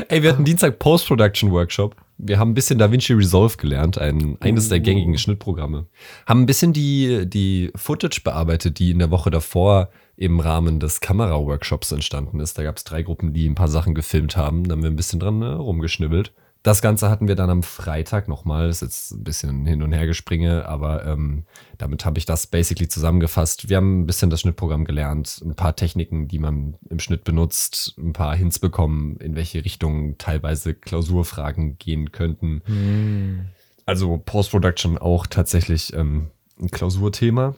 Ey, 0.08 0.22
wir 0.22 0.30
hatten 0.32 0.44
Dienstag 0.44 0.78
Post-Production-Workshop. 0.78 1.96
Wir 2.18 2.38
haben 2.38 2.52
ein 2.52 2.54
bisschen 2.54 2.78
DaVinci 2.78 3.12
Resolve 3.12 3.56
gelernt, 3.58 3.98
ein, 3.98 4.36
eines 4.40 4.68
der 4.70 4.78
Uh. 4.78 4.82
gängigen 4.82 5.18
Schnittprogramme. 5.18 5.86
Haben 6.26 6.42
ein 6.42 6.46
bisschen 6.46 6.72
die, 6.72 7.28
die 7.28 7.70
Footage 7.76 8.22
bearbeitet, 8.24 8.78
die 8.78 8.90
in 8.92 8.98
der 8.98 9.10
Woche 9.10 9.30
davor 9.30 9.90
im 10.16 10.40
Rahmen 10.40 10.80
des 10.80 11.00
Kamera-Workshops 11.00 11.92
entstanden 11.92 12.40
ist. 12.40 12.56
Da 12.56 12.62
gab 12.62 12.76
es 12.76 12.84
drei 12.84 13.02
Gruppen, 13.02 13.32
die 13.32 13.48
ein 13.48 13.54
paar 13.54 13.68
Sachen 13.68 13.94
gefilmt 13.94 14.36
haben. 14.36 14.64
Da 14.64 14.72
haben 14.72 14.82
wir 14.82 14.90
ein 14.90 14.96
bisschen 14.96 15.20
dran 15.20 15.42
äh, 15.42 15.46
rumgeschnibbelt. 15.46 16.32
Das 16.62 16.82
Ganze 16.82 17.08
hatten 17.10 17.28
wir 17.28 17.36
dann 17.36 17.48
am 17.48 17.62
Freitag 17.62 18.26
nochmal. 18.26 18.68
Ist 18.68 18.82
jetzt 18.82 19.12
ein 19.12 19.22
bisschen 19.22 19.66
hin 19.66 19.84
und 19.84 19.92
her 19.92 20.06
gespringe, 20.06 20.66
aber 20.66 21.06
ähm, 21.06 21.44
damit 21.78 22.04
habe 22.04 22.18
ich 22.18 22.24
das 22.24 22.48
basically 22.48 22.88
zusammengefasst. 22.88 23.68
Wir 23.68 23.76
haben 23.76 24.00
ein 24.00 24.06
bisschen 24.06 24.30
das 24.30 24.40
Schnittprogramm 24.40 24.84
gelernt, 24.84 25.40
ein 25.44 25.54
paar 25.54 25.76
Techniken, 25.76 26.26
die 26.26 26.40
man 26.40 26.74
im 26.90 26.98
Schnitt 26.98 27.22
benutzt, 27.22 27.94
ein 27.98 28.12
paar 28.12 28.34
Hints 28.34 28.58
bekommen, 28.58 29.16
in 29.18 29.36
welche 29.36 29.64
Richtung 29.64 30.18
teilweise 30.18 30.74
Klausurfragen 30.74 31.78
gehen 31.78 32.10
könnten. 32.10 32.62
Hm. 32.64 33.46
Also 33.84 34.18
Post-Production 34.18 34.98
auch 34.98 35.28
tatsächlich 35.28 35.92
ähm, 35.92 36.30
ein 36.60 36.72
Klausurthema. 36.72 37.54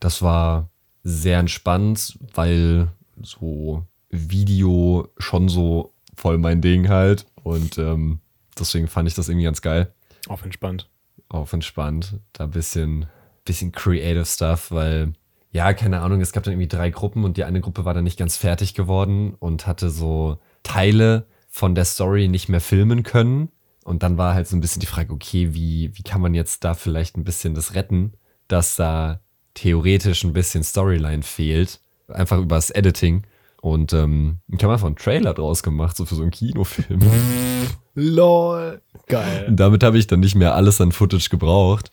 Das 0.00 0.22
war 0.22 0.70
sehr 1.08 1.38
entspannt, 1.38 2.18
weil 2.34 2.88
so 3.22 3.86
Video 4.10 5.08
schon 5.18 5.48
so 5.48 5.94
voll 6.16 6.36
mein 6.36 6.60
Ding 6.60 6.88
halt. 6.88 7.26
Und 7.44 7.78
ähm, 7.78 8.18
deswegen 8.58 8.88
fand 8.88 9.08
ich 9.08 9.14
das 9.14 9.28
irgendwie 9.28 9.44
ganz 9.44 9.62
geil. 9.62 9.94
Auf 10.26 10.44
entspannt. 10.44 10.90
Auf 11.28 11.52
entspannt. 11.52 12.18
Da 12.32 12.44
ein 12.44 12.50
bisschen, 12.50 13.06
bisschen 13.44 13.70
creative 13.70 14.26
Stuff, 14.26 14.72
weil, 14.72 15.12
ja, 15.52 15.74
keine 15.74 16.00
Ahnung, 16.00 16.20
es 16.20 16.32
gab 16.32 16.42
dann 16.42 16.54
irgendwie 16.54 16.66
drei 16.66 16.90
Gruppen 16.90 17.22
und 17.22 17.36
die 17.36 17.44
eine 17.44 17.60
Gruppe 17.60 17.84
war 17.84 17.94
dann 17.94 18.04
nicht 18.04 18.18
ganz 18.18 18.36
fertig 18.36 18.74
geworden 18.74 19.34
und 19.38 19.68
hatte 19.68 19.90
so 19.90 20.40
Teile 20.64 21.28
von 21.48 21.76
der 21.76 21.84
Story 21.84 22.26
nicht 22.26 22.48
mehr 22.48 22.60
filmen 22.60 23.04
können. 23.04 23.50
Und 23.84 24.02
dann 24.02 24.18
war 24.18 24.34
halt 24.34 24.48
so 24.48 24.56
ein 24.56 24.60
bisschen 24.60 24.80
die 24.80 24.86
Frage, 24.86 25.12
okay, 25.12 25.54
wie, 25.54 25.96
wie 25.96 26.02
kann 26.02 26.20
man 26.20 26.34
jetzt 26.34 26.64
da 26.64 26.74
vielleicht 26.74 27.16
ein 27.16 27.22
bisschen 27.22 27.54
das 27.54 27.74
retten, 27.76 28.14
dass 28.48 28.74
da 28.74 29.20
theoretisch 29.56 30.22
ein 30.24 30.32
bisschen 30.32 30.62
Storyline 30.62 31.22
fehlt, 31.24 31.80
einfach 32.08 32.38
übers 32.38 32.70
Editing. 32.70 33.24
Und 33.60 33.92
ähm, 33.92 34.38
ich 34.48 34.62
habe 34.62 34.74
einfach 34.74 34.86
einen 34.86 34.94
Trailer 34.96 35.34
draus 35.34 35.62
gemacht, 35.64 35.96
so 35.96 36.04
für 36.04 36.14
so 36.14 36.22
einen 36.22 36.30
Kinofilm. 36.30 37.00
LOL. 37.94 38.80
Geil. 39.08 39.46
Und 39.48 39.56
damit 39.56 39.82
habe 39.82 39.98
ich 39.98 40.06
dann 40.06 40.20
nicht 40.20 40.34
mehr 40.34 40.54
alles 40.54 40.80
an 40.80 40.92
Footage 40.92 41.28
gebraucht. 41.30 41.90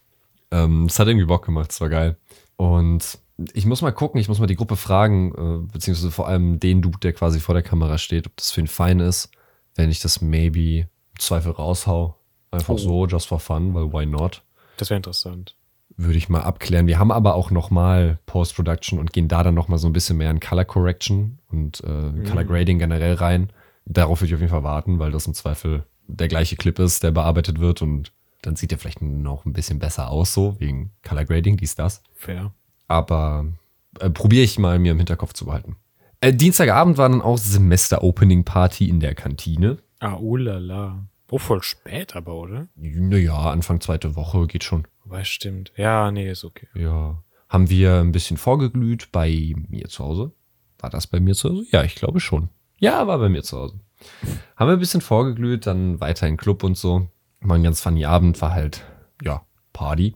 Ähm, 0.51 0.85
Es 0.85 0.99
hat 0.99 1.07
irgendwie 1.07 1.25
Bock 1.25 1.45
gemacht, 1.45 1.71
es 1.71 1.81
war 1.81 1.89
geil. 1.89 2.17
Und 2.57 3.17
ich 3.53 3.65
muss 3.65 3.81
mal 3.81 3.91
gucken, 3.91 4.19
ich 4.19 4.27
muss 4.27 4.39
mal 4.39 4.45
die 4.45 4.55
Gruppe 4.55 4.75
fragen, 4.75 5.31
äh, 5.33 5.71
beziehungsweise 5.71 6.11
vor 6.11 6.27
allem 6.27 6.59
den 6.59 6.81
Dude, 6.81 6.99
der 6.99 7.13
quasi 7.13 7.39
vor 7.39 7.55
der 7.55 7.63
Kamera 7.63 7.97
steht, 7.97 8.27
ob 8.27 8.35
das 8.37 8.51
für 8.51 8.61
ihn 8.61 8.67
fein 8.67 8.99
ist, 8.99 9.29
wenn 9.75 9.89
ich 9.89 9.99
das 10.01 10.21
maybe 10.21 10.79
im 10.81 11.19
Zweifel 11.19 11.51
raushau. 11.53 12.17
Einfach 12.51 12.75
Oh. 12.75 12.77
so, 12.77 13.07
just 13.07 13.27
for 13.27 13.39
fun, 13.39 13.73
weil 13.73 13.91
why 13.91 14.05
not? 14.05 14.43
Das 14.77 14.89
wäre 14.91 14.97
interessant. 14.97 15.55
Würde 15.95 16.17
ich 16.17 16.29
mal 16.29 16.41
abklären. 16.41 16.87
Wir 16.87 16.97
haben 16.99 17.11
aber 17.11 17.35
auch 17.35 17.51
nochmal 17.51 18.19
Post-Production 18.25 18.99
und 18.99 19.13
gehen 19.13 19.27
da 19.27 19.43
dann 19.43 19.53
nochmal 19.53 19.77
so 19.77 19.87
ein 19.87 19.93
bisschen 19.93 20.17
mehr 20.17 20.31
in 20.31 20.39
Color 20.39 20.65
Correction 20.65 21.39
und 21.51 21.81
äh, 21.81 22.27
Color 22.27 22.45
Grading 22.45 22.79
generell 22.79 23.13
rein. 23.13 23.51
Darauf 23.85 24.21
würde 24.21 24.29
ich 24.29 24.33
auf 24.35 24.39
jeden 24.39 24.51
Fall 24.51 24.63
warten, 24.63 24.99
weil 24.99 25.11
das 25.11 25.27
im 25.27 25.33
Zweifel 25.33 25.85
der 26.07 26.27
gleiche 26.27 26.55
Clip 26.55 26.77
ist, 26.79 27.03
der 27.03 27.11
bearbeitet 27.11 27.59
wird 27.59 27.81
und 27.81 28.11
dann 28.41 28.55
sieht 28.55 28.71
er 28.71 28.77
vielleicht 28.77 29.01
noch 29.01 29.45
ein 29.45 29.53
bisschen 29.53 29.79
besser 29.79 30.09
aus, 30.09 30.33
so 30.33 30.59
wegen 30.59 30.91
Color 31.07 31.25
Grading, 31.25 31.57
dies, 31.57 31.75
das. 31.75 32.01
Fair. 32.13 32.53
Aber 32.87 33.45
äh, 33.99 34.09
probiere 34.09 34.43
ich 34.43 34.59
mal 34.59 34.79
mir 34.79 34.91
im 34.91 34.97
Hinterkopf 34.97 35.33
zu 35.33 35.45
behalten. 35.45 35.77
Äh, 36.19 36.33
Dienstagabend 36.33 36.97
war 36.97 37.09
dann 37.09 37.21
auch 37.21 37.37
Semester-Opening-Party 37.37 38.89
in 38.89 38.99
der 38.99 39.15
Kantine. 39.15 39.77
Ah, 39.99 40.15
ulala. 40.15 41.05
Oh, 41.33 41.39
voll 41.39 41.63
spät 41.63 42.15
aber, 42.15 42.35
oder? 42.35 42.67
Naja, 42.75 43.49
Anfang 43.49 43.81
zweite 43.81 44.15
Woche 44.15 44.45
geht 44.45 44.63
schon. 44.63 44.85
Weil 45.03 45.25
stimmt. 45.25 45.73
Ja, 45.75 46.11
nee, 46.11 46.29
ist 46.29 46.43
okay. 46.43 46.67
Ja. 46.75 47.23
Haben 47.49 47.71
wir 47.71 48.01
ein 48.01 48.11
bisschen 48.11 48.37
vorgeglüht 48.37 49.11
bei 49.11 49.55
mir 49.67 49.87
zu 49.89 50.03
Hause? 50.03 50.31
War 50.77 50.91
das 50.91 51.07
bei 51.07 51.19
mir 51.19 51.33
zu 51.33 51.49
Hause? 51.49 51.65
Ja, 51.71 51.83
ich 51.83 51.95
glaube 51.95 52.19
schon. 52.19 52.49
Ja, 52.77 53.07
war 53.07 53.17
bei 53.17 53.29
mir 53.29 53.41
zu 53.41 53.57
Hause. 53.57 53.79
Haben 54.55 54.67
wir 54.67 54.73
ein 54.73 54.79
bisschen 54.79 55.01
vorgeglüht, 55.01 55.65
dann 55.65 55.99
weiter 55.99 56.27
in 56.27 56.33
den 56.33 56.37
Club 56.37 56.63
und 56.63 56.77
so. 56.77 57.07
War 57.41 57.55
ein 57.55 57.63
ganz 57.63 57.81
funny 57.81 58.05
Abend, 58.05 58.39
war 58.39 58.53
halt, 58.53 58.83
ja, 59.23 59.41
Party. 59.73 60.15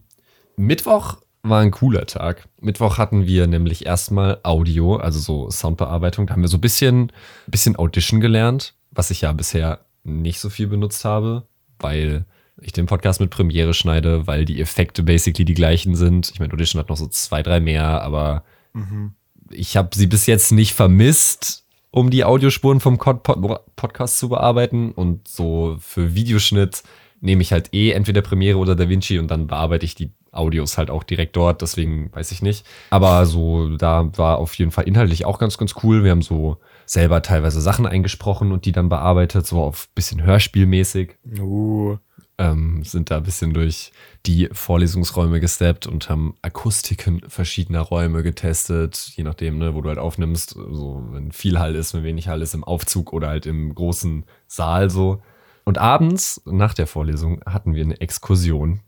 Mittwoch 0.55 1.17
war 1.41 1.61
ein 1.61 1.71
cooler 1.71 2.05
Tag. 2.05 2.47
Mittwoch 2.61 2.99
hatten 2.99 3.25
wir 3.25 3.47
nämlich 3.47 3.87
erstmal 3.87 4.39
Audio, 4.43 4.97
also 4.97 5.17
so 5.17 5.49
Soundbearbeitung. 5.49 6.27
Da 6.27 6.33
haben 6.33 6.43
wir 6.43 6.47
so 6.47 6.57
ein 6.57 6.61
bisschen, 6.61 7.11
bisschen 7.47 7.75
Audition 7.75 8.21
gelernt, 8.21 8.75
was 8.91 9.09
ich 9.09 9.21
ja 9.21 9.31
bisher 9.33 9.86
nicht 10.07 10.39
so 10.39 10.49
viel 10.49 10.67
benutzt 10.67 11.05
habe, 11.05 11.47
weil 11.79 12.25
ich 12.61 12.71
den 12.71 12.87
Podcast 12.87 13.19
mit 13.19 13.29
Premiere 13.29 13.73
schneide, 13.73 14.25
weil 14.25 14.45
die 14.45 14.59
Effekte 14.59 15.03
basically 15.03 15.45
die 15.45 15.53
gleichen 15.53 15.95
sind. 15.95 16.31
Ich 16.31 16.39
meine, 16.39 16.53
Audition 16.53 16.79
hat 16.79 16.89
noch 16.89 16.97
so 16.97 17.07
zwei, 17.07 17.43
drei 17.43 17.59
mehr, 17.59 18.01
aber 18.01 18.43
mhm. 18.73 19.13
ich 19.51 19.77
habe 19.77 19.89
sie 19.93 20.07
bis 20.07 20.25
jetzt 20.25 20.51
nicht 20.51 20.73
vermisst, 20.73 21.65
um 21.91 22.09
die 22.09 22.23
Audiospuren 22.23 22.79
vom 22.79 22.97
Podcast 22.97 24.17
zu 24.17 24.29
bearbeiten. 24.29 24.91
Und 24.91 25.27
so 25.27 25.77
für 25.79 26.15
Videoschnitt 26.15 26.83
nehme 27.19 27.41
ich 27.41 27.51
halt 27.51 27.73
eh 27.73 27.91
entweder 27.91 28.21
Premiere 28.21 28.57
oder 28.57 28.75
DaVinci 28.75 29.19
und 29.19 29.29
dann 29.29 29.47
bearbeite 29.47 29.85
ich 29.85 29.95
die 29.95 30.11
Audios 30.31 30.77
halt 30.77 30.89
auch 30.89 31.03
direkt 31.03 31.35
dort, 31.35 31.61
deswegen 31.61 32.13
weiß 32.13 32.31
ich 32.31 32.41
nicht. 32.41 32.65
Aber 32.89 33.25
so, 33.25 33.75
da 33.75 34.09
war 34.17 34.37
auf 34.37 34.53
jeden 34.55 34.71
Fall 34.71 34.87
inhaltlich 34.87 35.25
auch 35.25 35.39
ganz, 35.39 35.57
ganz 35.57 35.75
cool. 35.83 36.03
Wir 36.03 36.11
haben 36.11 36.21
so 36.21 36.57
selber 36.85 37.21
teilweise 37.21 37.59
Sachen 37.59 37.85
eingesprochen 37.85 38.51
und 38.51 38.65
die 38.65 38.71
dann 38.71 38.89
bearbeitet, 38.89 39.47
so 39.47 39.61
auf 39.61 39.89
bisschen 39.95 40.23
hörspielmäßig. 40.23 41.15
Uh. 41.39 41.97
Ähm, 42.39 42.83
sind 42.83 43.09
da 43.09 43.17
ein 43.17 43.23
bisschen 43.23 43.55
durch 43.55 43.91
die 44.27 44.47
Vorlesungsräume 44.51 45.39
gesteppt 45.39 45.87
und 45.87 46.07
haben 46.07 46.35
Akustiken 46.43 47.21
verschiedener 47.27 47.81
Räume 47.81 48.21
getestet, 48.21 49.11
je 49.15 49.23
nachdem, 49.23 49.57
ne, 49.57 49.73
wo 49.73 49.81
du 49.81 49.89
halt 49.89 49.97
aufnimmst. 49.97 50.51
So, 50.51 51.03
wenn 51.09 51.31
viel 51.31 51.57
Hall 51.57 51.73
ist, 51.73 51.95
wenn 51.95 52.03
wenig 52.03 52.27
Hall 52.27 52.43
ist, 52.43 52.53
im 52.53 52.63
Aufzug 52.63 53.11
oder 53.11 53.29
halt 53.29 53.47
im 53.47 53.73
großen 53.73 54.25
Saal 54.45 54.91
so. 54.91 55.23
Und 55.67 55.79
abends, 55.79 56.41
nach 56.45 56.73
der 56.73 56.87
Vorlesung, 56.87 57.41
hatten 57.45 57.75
wir 57.75 57.83
eine 57.83 57.99
Exkursion 57.99 58.79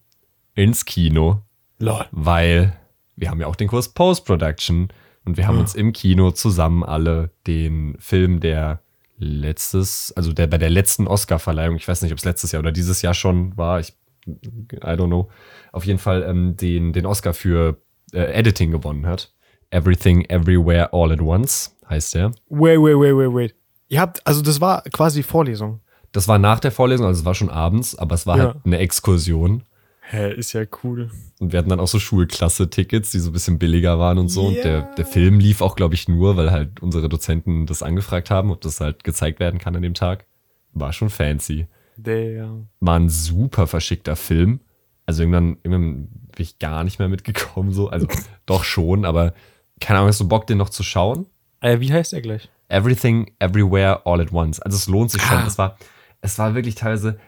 ins 0.55 0.85
Kino. 0.85 1.41
Lol. 1.77 2.05
Weil 2.11 2.73
wir 3.17 3.29
haben 3.29 3.41
ja 3.41 3.47
auch 3.47 3.57
den 3.57 3.67
Kurs 3.67 3.89
Post-Production 3.89 4.87
und 5.25 5.35
wir 5.35 5.45
haben 5.45 5.55
hm. 5.55 5.59
uns 5.59 5.75
im 5.75 5.91
Kino 5.91 6.31
zusammen 6.31 6.85
alle 6.85 7.31
den 7.47 7.97
Film, 7.99 8.39
der 8.39 8.79
letztes, 9.17 10.13
also 10.15 10.31
der 10.31 10.47
bei 10.47 10.57
der 10.57 10.69
letzten 10.69 11.05
Oscar-Verleihung, 11.05 11.75
ich 11.75 11.85
weiß 11.85 12.01
nicht, 12.01 12.13
ob 12.13 12.17
es 12.17 12.23
letztes 12.23 12.53
Jahr 12.53 12.61
oder 12.61 12.71
dieses 12.71 13.01
Jahr 13.01 13.13
schon 13.13 13.57
war, 13.57 13.81
ich 13.81 13.97
I 14.25 14.31
don't 14.71 15.07
know, 15.07 15.29
auf 15.73 15.85
jeden 15.85 15.99
Fall 15.99 16.23
ähm, 16.23 16.55
den, 16.55 16.93
den 16.93 17.05
Oscar 17.05 17.33
für 17.33 17.81
äh, 18.13 18.31
Editing 18.31 18.71
gewonnen 18.71 19.05
hat. 19.05 19.33
Everything 19.69 20.23
Everywhere 20.29 20.93
All 20.93 21.11
at 21.11 21.19
Once 21.19 21.75
heißt 21.89 22.15
der. 22.15 22.31
Wait, 22.47 22.79
wait, 22.79 22.97
wait, 22.97 23.17
wait, 23.17 23.33
wait. 23.33 23.55
Ihr 23.89 23.99
habt, 23.99 24.25
also 24.25 24.41
das 24.41 24.61
war 24.61 24.83
quasi 24.83 25.23
Vorlesung. 25.23 25.81
Das 26.11 26.27
war 26.27 26.39
nach 26.39 26.59
der 26.59 26.71
Vorlesung, 26.71 27.05
also 27.05 27.19
es 27.19 27.25
war 27.25 27.35
schon 27.35 27.49
abends, 27.49 27.95
aber 27.95 28.15
es 28.15 28.25
war 28.25 28.37
ja. 28.37 28.43
halt 28.45 28.57
eine 28.65 28.79
Exkursion. 28.79 29.63
Hä, 30.01 30.33
ist 30.33 30.53
ja 30.53 30.63
cool. 30.83 31.11
Und 31.39 31.51
wir 31.51 31.59
hatten 31.59 31.69
dann 31.69 31.79
auch 31.79 31.87
so 31.87 31.99
Schulklasse-Tickets, 31.99 33.11
die 33.11 33.19
so 33.19 33.29
ein 33.29 33.33
bisschen 33.33 33.59
billiger 33.59 33.99
waren 33.99 34.17
und 34.17 34.29
so. 34.29 34.49
Yeah. 34.49 34.49
Und 34.49 34.65
der, 34.65 34.81
der 34.95 35.05
Film 35.05 35.39
lief 35.39 35.61
auch, 35.61 35.75
glaube 35.75 35.93
ich, 35.93 36.07
nur, 36.07 36.35
weil 36.35 36.49
halt 36.51 36.81
unsere 36.81 37.09
Dozenten 37.09 37.67
das 37.67 37.83
angefragt 37.83 38.31
haben, 38.31 38.49
ob 38.49 38.61
das 38.61 38.81
halt 38.81 39.03
gezeigt 39.03 39.39
werden 39.39 39.59
kann 39.59 39.75
an 39.75 39.83
dem 39.83 39.93
Tag. 39.93 40.25
War 40.73 40.93
schon 40.93 41.11
fancy. 41.11 41.67
Damn. 41.95 42.69
War 42.79 42.99
ein 42.99 43.09
super 43.09 43.67
verschickter 43.67 44.15
Film. 44.15 44.61
Also 45.05 45.21
irgendwann, 45.21 45.57
irgendwann 45.63 46.07
bin 46.07 46.43
ich 46.43 46.57
gar 46.57 46.83
nicht 46.83 46.97
mehr 46.97 47.09
mitgekommen, 47.09 47.71
so. 47.71 47.89
Also 47.89 48.07
doch 48.47 48.63
schon, 48.63 49.05
aber 49.05 49.33
keine 49.79 49.99
Ahnung, 49.99 50.09
hast 50.09 50.21
du 50.21 50.27
Bock, 50.27 50.47
den 50.47 50.57
noch 50.57 50.69
zu 50.69 50.81
schauen? 50.81 51.27
Äh, 51.61 51.79
wie 51.81 51.93
heißt 51.93 52.13
er 52.13 52.21
gleich? 52.21 52.49
Everything, 52.67 53.31
Everywhere, 53.39 54.05
All 54.05 54.21
at 54.21 54.31
Once. 54.31 54.59
Also 54.59 54.75
es 54.75 54.87
lohnt 54.87 55.11
sich 55.11 55.21
schon. 55.21 55.37
Ah. 55.37 55.47
Es 55.47 55.57
war, 55.57 55.77
es 56.21 56.37
war 56.39 56.55
wirklich 56.55 56.75
teilweise 56.75 57.19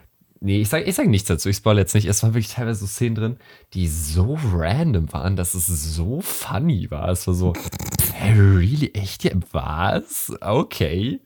Nee, 0.44 0.60
ich 0.60 0.68
sage 0.70 0.82
ich 0.84 0.96
sag 0.96 1.06
nichts 1.06 1.28
dazu, 1.28 1.48
ich 1.48 1.58
spoil 1.58 1.78
jetzt 1.78 1.94
nicht. 1.94 2.06
Es 2.06 2.20
waren 2.24 2.34
wirklich 2.34 2.52
teilweise 2.52 2.80
so 2.80 2.86
Szenen 2.88 3.14
drin, 3.14 3.36
die 3.74 3.86
so 3.86 4.36
random 4.52 5.12
waren, 5.12 5.36
dass 5.36 5.54
es 5.54 5.66
so 5.68 6.20
funny 6.20 6.90
war. 6.90 7.10
Es 7.10 7.28
war 7.28 7.34
so, 7.34 7.52
hey, 8.12 8.32
really, 8.36 8.90
echt? 8.92 9.30
Was? 9.52 10.32
Okay. 10.40 11.20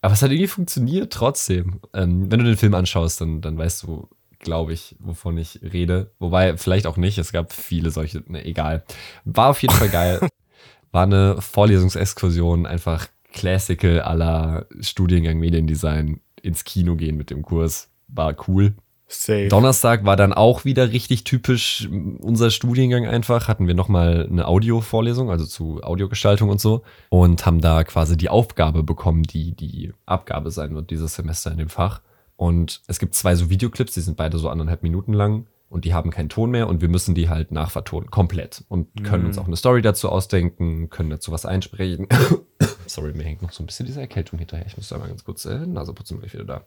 Aber 0.00 0.14
es 0.14 0.22
hat 0.22 0.32
irgendwie 0.32 0.48
funktioniert 0.48 1.12
trotzdem. 1.12 1.80
Ähm, 1.94 2.28
wenn 2.28 2.40
du 2.40 2.44
den 2.44 2.56
Film 2.56 2.74
anschaust, 2.74 3.20
dann, 3.20 3.40
dann 3.40 3.56
weißt 3.56 3.84
du, 3.84 4.08
glaube 4.40 4.72
ich, 4.72 4.96
wovon 4.98 5.38
ich 5.38 5.60
rede. 5.62 6.10
Wobei, 6.18 6.56
vielleicht 6.56 6.88
auch 6.88 6.96
nicht. 6.96 7.18
Es 7.18 7.30
gab 7.30 7.52
viele 7.52 7.92
solche, 7.92 8.24
ne, 8.26 8.44
egal. 8.44 8.84
War 9.24 9.50
auf 9.50 9.62
jeden 9.62 9.74
Fall 9.74 9.90
geil. 9.90 10.28
War 10.90 11.04
eine 11.04 11.40
Vorlesungsexkursion, 11.40 12.66
einfach 12.66 13.06
Classical 13.32 14.00
aller 14.00 14.66
Studiengang 14.80 15.38
Mediendesign 15.38 16.20
ins 16.46 16.64
Kino 16.64 16.96
gehen 16.96 17.16
mit 17.16 17.30
dem 17.30 17.42
Kurs 17.42 17.90
war 18.08 18.34
cool. 18.48 18.74
Safe. 19.08 19.46
Donnerstag 19.48 20.04
war 20.04 20.16
dann 20.16 20.32
auch 20.32 20.64
wieder 20.64 20.90
richtig 20.90 21.22
typisch 21.22 21.88
unser 22.18 22.50
Studiengang 22.50 23.06
einfach. 23.06 23.46
Hatten 23.46 23.68
wir 23.68 23.74
nochmal 23.74 24.26
eine 24.28 24.48
Audiovorlesung, 24.48 25.30
also 25.30 25.46
zu 25.46 25.80
Audiogestaltung 25.82 26.48
und 26.48 26.60
so. 26.60 26.82
Und 27.08 27.46
haben 27.46 27.60
da 27.60 27.84
quasi 27.84 28.16
die 28.16 28.28
Aufgabe 28.28 28.82
bekommen, 28.82 29.22
die 29.22 29.54
die 29.54 29.92
Abgabe 30.06 30.50
sein 30.50 30.74
wird 30.74 30.90
dieses 30.90 31.14
Semester 31.14 31.52
in 31.52 31.58
dem 31.58 31.68
Fach. 31.68 32.00
Und 32.34 32.82
es 32.88 32.98
gibt 32.98 33.14
zwei 33.14 33.36
so 33.36 33.48
Videoclips, 33.48 33.94
die 33.94 34.00
sind 34.00 34.16
beide 34.16 34.38
so 34.38 34.48
anderthalb 34.48 34.82
Minuten 34.82 35.12
lang 35.12 35.46
und 35.68 35.84
die 35.84 35.94
haben 35.94 36.10
keinen 36.10 36.28
Ton 36.28 36.50
mehr 36.50 36.68
und 36.68 36.80
wir 36.80 36.88
müssen 36.88 37.14
die 37.14 37.28
halt 37.28 37.52
nachvertonen, 37.52 38.10
komplett. 38.10 38.64
Und 38.68 39.04
können 39.04 39.22
mhm. 39.22 39.28
uns 39.28 39.38
auch 39.38 39.46
eine 39.46 39.56
Story 39.56 39.82
dazu 39.82 40.08
ausdenken, 40.08 40.90
können 40.90 41.10
dazu 41.10 41.32
was 41.32 41.46
einsprechen. 41.46 42.06
Sorry, 42.86 43.12
mir 43.12 43.24
hängt 43.24 43.42
noch 43.42 43.52
so 43.52 43.62
ein 43.62 43.66
bisschen 43.66 43.86
diese 43.86 44.00
Erkältung 44.00 44.38
hinterher. 44.38 44.66
Ich 44.66 44.76
muss 44.76 44.88
da 44.88 44.98
mal 44.98 45.08
ganz 45.08 45.24
kurz 45.24 45.44
äh, 45.44 45.66
Nase 45.66 45.92
putzen, 45.92 46.18
bin 46.18 46.26
ich 46.26 46.34
wieder 46.34 46.44
da 46.44 46.64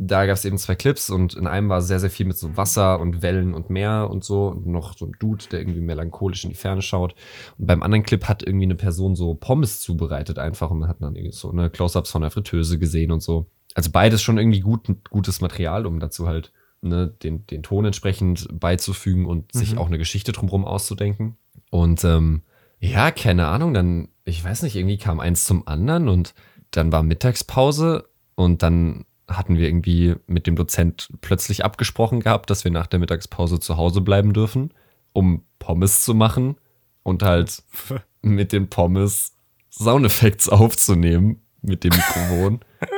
da 0.00 0.26
gab 0.26 0.36
es 0.36 0.44
eben 0.44 0.58
zwei 0.58 0.76
Clips 0.76 1.10
und 1.10 1.34
in 1.34 1.48
einem 1.48 1.68
war 1.68 1.82
sehr, 1.82 1.98
sehr 1.98 2.08
viel 2.08 2.24
mit 2.24 2.38
so 2.38 2.56
Wasser 2.56 3.00
und 3.00 3.20
Wellen 3.20 3.52
und 3.52 3.68
Meer 3.68 4.08
und 4.08 4.22
so 4.22 4.46
und 4.46 4.64
noch 4.64 4.96
so 4.96 5.06
ein 5.06 5.12
Dude, 5.18 5.44
der 5.50 5.58
irgendwie 5.58 5.80
melancholisch 5.80 6.44
in 6.44 6.50
die 6.50 6.56
Ferne 6.56 6.82
schaut. 6.82 7.16
Und 7.58 7.66
beim 7.66 7.82
anderen 7.82 8.04
Clip 8.04 8.24
hat 8.26 8.44
irgendwie 8.44 8.66
eine 8.66 8.76
Person 8.76 9.16
so 9.16 9.34
Pommes 9.34 9.80
zubereitet 9.80 10.38
einfach 10.38 10.70
und 10.70 10.78
man 10.78 10.88
hat 10.88 11.02
dann 11.02 11.16
irgendwie 11.16 11.34
so 11.34 11.50
eine 11.50 11.68
Close-Ups 11.68 12.12
von 12.12 12.22
der 12.22 12.30
Fritteuse 12.30 12.78
gesehen 12.78 13.10
und 13.10 13.24
so. 13.24 13.46
Also 13.74 13.90
beides 13.90 14.22
schon 14.22 14.38
irgendwie 14.38 14.60
gut, 14.60 14.86
gutes 15.10 15.40
Material, 15.40 15.84
um 15.84 15.98
dazu 15.98 16.28
halt 16.28 16.52
ne, 16.82 17.08
den, 17.22 17.46
den 17.46 17.62
Ton 17.62 17.84
entsprechend 17.84 18.48
beizufügen 18.52 19.26
und 19.26 19.54
mhm. 19.54 19.58
sich 19.58 19.78
auch 19.78 19.86
eine 19.86 19.98
Geschichte 19.98 20.32
drumherum 20.32 20.64
auszudenken. 20.64 21.36
Und 21.70 22.04
ähm, 22.04 22.42
ja, 22.80 23.10
keine 23.10 23.46
Ahnung, 23.46 23.74
dann, 23.74 24.08
ich 24.24 24.42
weiß 24.42 24.62
nicht, 24.62 24.76
irgendwie 24.76 24.98
kam 24.98 25.20
eins 25.20 25.44
zum 25.44 25.66
anderen 25.66 26.08
und 26.08 26.34
dann 26.70 26.92
war 26.92 27.02
Mittagspause 27.02 28.08
und 28.34 28.62
dann 28.62 29.04
hatten 29.26 29.58
wir 29.58 29.68
irgendwie 29.68 30.14
mit 30.26 30.46
dem 30.46 30.56
Dozent 30.56 31.10
plötzlich 31.20 31.64
abgesprochen 31.64 32.20
gehabt, 32.20 32.48
dass 32.50 32.64
wir 32.64 32.70
nach 32.70 32.86
der 32.86 32.98
Mittagspause 32.98 33.60
zu 33.60 33.76
Hause 33.76 34.00
bleiben 34.00 34.32
dürfen, 34.32 34.72
um 35.12 35.44
Pommes 35.58 36.02
zu 36.02 36.14
machen 36.14 36.56
und 37.02 37.22
halt 37.22 37.62
mit 38.22 38.52
den 38.52 38.68
Pommes 38.68 39.34
Soundeffekte 39.70 40.52
aufzunehmen 40.52 41.42
mit 41.60 41.84
dem 41.84 41.90
Mikrofon. 41.90 42.60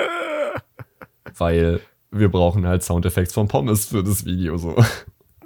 weil 1.37 1.81
wir 2.11 2.29
brauchen 2.29 2.67
halt 2.67 2.83
Soundeffekte 2.83 3.35
von 3.35 3.49
Pommes 3.49 3.87
für 3.87 4.03
das 4.03 4.25
Video 4.25 4.57
so. 4.57 4.77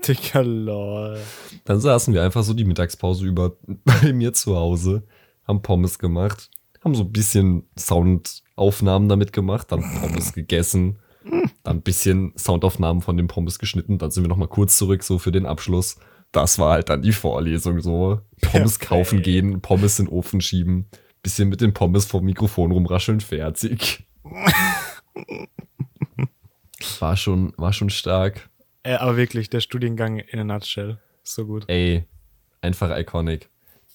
Dicker 0.07 0.45
lol. 0.45 1.19
Dann 1.65 1.81
saßen 1.81 2.13
wir 2.13 2.23
einfach 2.23 2.43
so 2.43 2.55
die 2.55 2.65
Mittagspause 2.65 3.27
über 3.27 3.57
bei 3.85 4.13
mir 4.13 4.33
zu 4.33 4.57
Hause, 4.57 5.05
haben 5.47 5.63
Pommes 5.63 5.99
gemacht, 5.99 6.51
haben 6.83 6.95
so 6.95 7.05
ein 7.05 7.13
bisschen 7.13 7.65
Soundaufnahmen 7.79 9.09
damit 9.09 9.33
gemacht, 9.33 9.73
dann 9.73 9.83
Pommes 10.01 10.33
gegessen, 10.33 10.99
dann 11.63 11.79
ein 11.79 11.83
bisschen 11.83 12.33
Soundaufnahmen 12.37 13.03
von 13.03 13.17
den 13.17 13.29
Pommes 13.29 13.59
geschnitten, 13.59 13.99
dann 13.99 14.11
sind 14.11 14.25
wir 14.25 14.29
nochmal 14.29 14.49
kurz 14.49 14.77
zurück, 14.77 15.03
so 15.03 15.19
für 15.19 15.33
den 15.33 15.47
Abschluss. 15.47 15.97
Das 16.33 16.59
war 16.59 16.73
halt 16.73 16.89
dann 16.89 17.03
die 17.03 17.13
Vorlesung, 17.13 17.81
so 17.81 18.21
Pommes 18.43 18.79
Perfekt. 18.79 18.89
kaufen 18.89 19.23
gehen, 19.23 19.61
Pommes 19.61 19.99
in 19.99 20.07
den 20.07 20.13
Ofen 20.13 20.41
schieben, 20.41 20.87
bisschen 21.23 21.49
mit 21.49 21.61
den 21.61 21.73
Pommes 21.73 22.05
vom 22.05 22.25
Mikrofon 22.25 22.73
rumrascheln, 22.73 23.21
fertig. 23.21 24.07
war 27.01 27.17
schon, 27.17 27.53
war 27.57 27.73
schon 27.73 27.91
stark. 27.91 28.49
Äh, 28.83 28.95
aber 28.95 29.17
wirklich, 29.17 29.51
der 29.51 29.61
Studiengang 29.61 30.19
in 30.19 30.39
a 30.39 30.45
nutshell. 30.45 30.99
So 31.23 31.47
gut. 31.47 31.65
Ey, 31.69 32.05
einfach 32.61 32.97
iconic. 32.97 33.49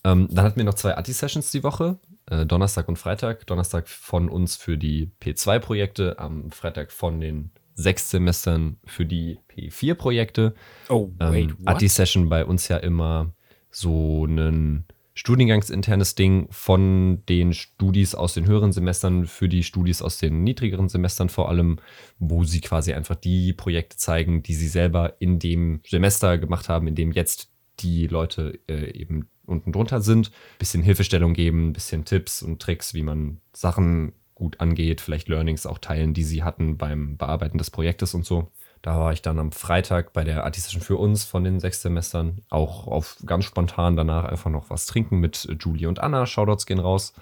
Ähm, 0.03 0.27
dann 0.31 0.45
hatten 0.45 0.57
wir 0.57 0.63
noch 0.63 0.75
zwei 0.75 0.97
Atti-Sessions 0.97 1.51
die 1.51 1.63
Woche. 1.63 1.99
Äh, 2.25 2.45
Donnerstag 2.45 2.87
und 2.87 2.97
Freitag. 2.97 3.45
Donnerstag 3.47 3.87
von 3.87 4.29
uns 4.29 4.55
für 4.55 4.77
die 4.77 5.11
P2-Projekte, 5.21 6.17
am 6.19 6.51
Freitag 6.51 6.91
von 6.91 7.19
den 7.19 7.51
sechs 7.75 8.09
Semestern 8.09 8.77
für 8.85 9.05
die 9.05 9.39
P4-Projekte. 9.49 10.53
Oh, 10.89 11.11
wait, 11.17 11.51
ähm, 11.51 11.57
Atti-Session 11.65 12.29
bei 12.29 12.45
uns 12.45 12.67
ja 12.67 12.77
immer 12.77 13.33
so 13.71 14.25
ein 14.25 14.85
studiengangsinternes 15.19 16.15
Ding 16.15 16.47
von 16.49 17.25
den 17.27 17.53
Studis 17.53 18.15
aus 18.15 18.35
den 18.35 18.47
höheren 18.47 18.71
Semestern 18.71 19.25
für 19.25 19.49
die 19.49 19.63
Studis 19.63 20.01
aus 20.01 20.17
den 20.17 20.45
niedrigeren 20.45 20.87
Semestern 20.87 21.27
vor 21.27 21.49
allem, 21.49 21.79
wo 22.19 22.45
sie 22.45 22.61
quasi 22.61 22.93
einfach 22.93 23.15
die 23.15 23.51
Projekte 23.51 23.97
zeigen, 23.97 24.43
die 24.43 24.53
sie 24.53 24.69
selber 24.69 25.15
in 25.19 25.37
dem 25.37 25.81
Semester 25.85 26.37
gemacht 26.37 26.69
haben, 26.69 26.87
in 26.87 26.95
dem 26.95 27.11
jetzt 27.11 27.51
die 27.81 28.07
Leute 28.07 28.61
äh, 28.69 28.97
eben 28.97 29.27
unten 29.45 29.73
drunter 29.73 29.99
sind. 29.99 30.31
Bisschen 30.57 30.83
Hilfestellung 30.83 31.33
geben, 31.33 31.73
bisschen 31.73 32.05
Tipps 32.05 32.41
und 32.41 32.61
Tricks, 32.61 32.93
wie 32.93 33.03
man 33.03 33.41
Sachen 33.51 34.13
gut 34.35 34.61
angeht, 34.61 35.01
vielleicht 35.01 35.27
Learnings 35.27 35.65
auch 35.65 35.79
teilen, 35.79 36.13
die 36.13 36.23
sie 36.23 36.43
hatten 36.43 36.77
beim 36.77 37.17
Bearbeiten 37.17 37.57
des 37.57 37.71
Projektes 37.71 38.13
und 38.13 38.25
so. 38.25 38.53
Da 38.81 38.97
war 38.97 39.11
ich 39.11 39.21
dann 39.21 39.39
am 39.39 39.51
Freitag 39.51 40.13
bei 40.13 40.23
der 40.23 40.45
Artistischen 40.45 40.81
für 40.81 40.97
uns 40.97 41.25
von 41.25 41.43
den 41.43 41.59
sechs 41.59 41.81
Semestern. 41.81 42.41
Auch 42.49 42.87
auf 42.87 43.17
ganz 43.25 43.45
spontan 43.45 43.95
danach 43.95 44.25
einfach 44.25 44.49
noch 44.49 44.69
was 44.69 44.85
trinken 44.85 45.19
mit 45.19 45.47
Julie 45.59 45.87
und 45.87 45.99
Anna. 45.99 46.25
Shoutouts 46.25 46.65
gehen 46.65 46.79
raus. 46.79 47.13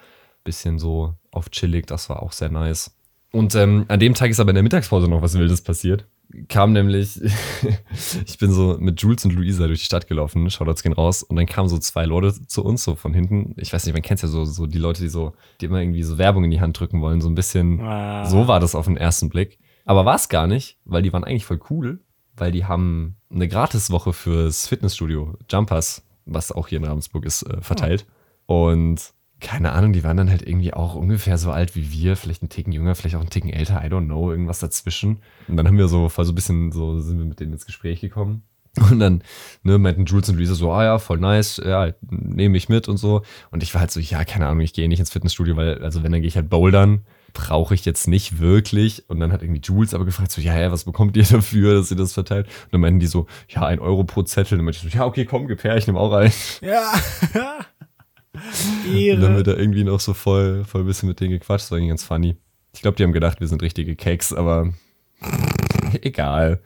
Bisschen 0.43 0.77
so 0.79 1.15
auf 1.31 1.49
chillig, 1.49 1.87
das 1.87 2.09
war 2.09 2.21
auch 2.21 2.31
sehr 2.31 2.49
nice. 2.49 2.95
Und 3.31 3.55
ähm, 3.55 3.85
an 3.87 3.99
dem 3.99 4.13
Tag 4.13 4.29
ist 4.29 4.39
aber 4.39 4.51
in 4.51 4.55
der 4.55 4.63
Mittagspause 4.63 5.07
noch 5.07 5.21
was 5.21 5.37
Wildes 5.37 5.61
passiert. 5.61 6.05
Kam 6.47 6.73
nämlich, 6.73 7.21
ich 8.25 8.37
bin 8.37 8.51
so 8.51 8.77
mit 8.79 9.01
Jules 9.01 9.25
und 9.25 9.33
Luisa 9.33 9.67
durch 9.67 9.79
die 9.79 9.85
Stadt 9.85 10.07
gelaufen, 10.07 10.49
Shoutouts 10.49 10.83
gehen 10.83 10.93
raus, 10.93 11.23
und 11.23 11.35
dann 11.35 11.45
kamen 11.45 11.69
so 11.69 11.77
zwei 11.77 12.05
Leute 12.05 12.33
zu 12.47 12.63
uns, 12.63 12.83
so 12.83 12.95
von 12.95 13.13
hinten. 13.13 13.53
Ich 13.57 13.71
weiß 13.71 13.85
nicht, 13.85 13.93
man 13.93 14.01
kennt 14.01 14.21
ja 14.21 14.27
so, 14.27 14.45
so 14.45 14.65
die 14.65 14.77
Leute, 14.77 15.01
die 15.01 15.09
so, 15.09 15.33
die 15.61 15.65
immer 15.65 15.81
irgendwie 15.81 16.03
so 16.03 16.17
Werbung 16.17 16.43
in 16.43 16.51
die 16.51 16.59
Hand 16.61 16.79
drücken 16.79 17.01
wollen, 17.01 17.21
so 17.21 17.29
ein 17.29 17.35
bisschen. 17.35 17.79
Ah. 17.81 18.25
So 18.25 18.47
war 18.47 18.59
das 18.59 18.75
auf 18.75 18.85
den 18.85 18.97
ersten 18.97 19.29
Blick. 19.29 19.57
Aber 19.87 20.03
war 20.03 20.15
es 20.15 20.27
gar 20.27 20.47
nicht, 20.47 20.77
weil 20.83 21.01
die 21.01 21.13
waren 21.13 21.23
eigentlich 21.23 21.45
voll 21.45 21.61
cool, 21.69 21.99
weil 22.35 22.51
die 22.51 22.65
haben 22.65 23.15
eine 23.31 23.47
Gratiswoche 23.47 24.11
fürs 24.11 24.67
Fitnessstudio, 24.67 25.37
Jumpers, 25.49 26.03
was 26.25 26.51
auch 26.51 26.67
hier 26.67 26.79
in 26.79 26.83
Ravensburg 26.83 27.25
ist, 27.25 27.43
äh, 27.43 27.61
verteilt. 27.61 28.05
Und 28.45 29.13
keine 29.39 29.71
Ahnung, 29.71 29.93
die 29.93 30.03
waren 30.03 30.17
dann 30.17 30.29
halt 30.29 30.41
irgendwie 30.41 30.73
auch 30.73 30.95
ungefähr 30.95 31.37
so 31.37 31.51
alt 31.51 31.75
wie 31.75 31.89
wir, 31.91 32.17
vielleicht 32.17 32.43
ein 32.43 32.49
Ticken 32.49 32.73
jünger, 32.73 32.95
vielleicht 32.95 33.15
auch 33.15 33.21
ein 33.21 33.29
Ticken 33.29 33.49
älter, 33.49 33.81
I 33.81 33.87
don't 33.87 34.05
know, 34.05 34.29
irgendwas 34.29 34.59
dazwischen. 34.59 35.19
Und 35.47 35.55
dann 35.55 35.65
haben 35.65 35.77
wir 35.77 35.87
so 35.87 36.09
voll 36.09 36.25
so 36.25 36.33
ein 36.33 36.35
bisschen 36.35 36.73
so, 36.73 36.99
sind 36.99 37.17
wir 37.17 37.25
mit 37.25 37.39
denen 37.39 37.53
ins 37.53 37.65
Gespräch 37.65 38.01
gekommen. 38.01 38.43
Und 38.91 38.99
dann 38.99 39.23
ne, 39.63 39.77
meinten 39.77 40.05
Jules 40.05 40.29
und 40.29 40.35
Luisa 40.35 40.53
so, 40.53 40.71
ah 40.71 40.83
ja, 40.83 40.99
voll 40.99 41.17
nice, 41.17 41.59
ja, 41.65 41.93
nehme 42.11 42.57
ich 42.57 42.69
mit 42.69 42.87
und 42.87 42.97
so. 42.97 43.23
Und 43.49 43.63
ich 43.63 43.73
war 43.73 43.81
halt 43.81 43.89
so, 43.89 43.99
ja, 43.99 44.23
keine 44.23 44.45
Ahnung, 44.45 44.59
ich 44.59 44.73
gehe 44.73 44.87
nicht 44.87 44.99
ins 44.99 45.09
Fitnessstudio, 45.09 45.55
weil, 45.55 45.81
also 45.81 46.03
wenn, 46.03 46.11
dann 46.11 46.21
gehe 46.21 46.27
ich 46.27 46.35
halt 46.35 46.47
bouldern 46.47 47.01
brauche 47.37 47.75
ich 47.75 47.85
jetzt 47.85 48.07
nicht 48.07 48.39
wirklich. 48.39 49.07
Und 49.09 49.19
dann 49.19 49.31
hat 49.31 49.43
irgendwie 49.43 49.61
Jules 49.61 49.93
aber 49.93 50.05
gefragt, 50.05 50.31
so, 50.31 50.41
ja, 50.41 50.59
ja, 50.59 50.71
was 50.71 50.85
bekommt 50.85 51.15
ihr 51.15 51.23
dafür, 51.23 51.75
dass 51.75 51.91
ihr 51.91 51.97
das 51.97 52.13
verteilt? 52.13 52.47
Und 52.47 52.73
dann 52.73 52.81
meinten 52.81 52.99
die 52.99 53.05
so, 53.05 53.27
ja, 53.47 53.63
ein 53.63 53.79
Euro 53.79 54.03
pro 54.03 54.23
Zettel. 54.23 54.55
Und 54.55 54.59
dann 54.59 54.65
meinte 54.65 54.79
ich 54.83 54.91
so, 54.91 54.97
ja, 54.97 55.05
okay, 55.05 55.23
komm, 55.23 55.47
gib 55.47 55.63
her, 55.63 55.77
ich 55.77 55.85
nehme 55.85 55.99
auch 55.99 56.11
ein. 56.13 56.31
Ja. 56.61 56.91
Und 58.33 58.41
dann 58.83 58.95
Ehre. 58.95 59.35
wird 59.37 59.47
da 59.47 59.53
irgendwie 59.55 59.83
noch 59.83 59.99
so 59.99 60.13
voll, 60.13 60.63
voll 60.63 60.81
ein 60.81 60.87
bisschen 60.87 61.09
mit 61.09 61.19
denen 61.19 61.31
gequatscht. 61.31 61.65
Das 61.65 61.71
war 61.71 61.77
irgendwie 61.77 61.89
ganz 61.89 62.03
funny. 62.03 62.37
Ich 62.73 62.81
glaube, 62.81 62.97
die 62.97 63.03
haben 63.03 63.13
gedacht, 63.13 63.39
wir 63.39 63.47
sind 63.47 63.61
richtige 63.61 63.95
Cakes, 63.95 64.33
aber 64.33 64.73
egal. 66.01 66.61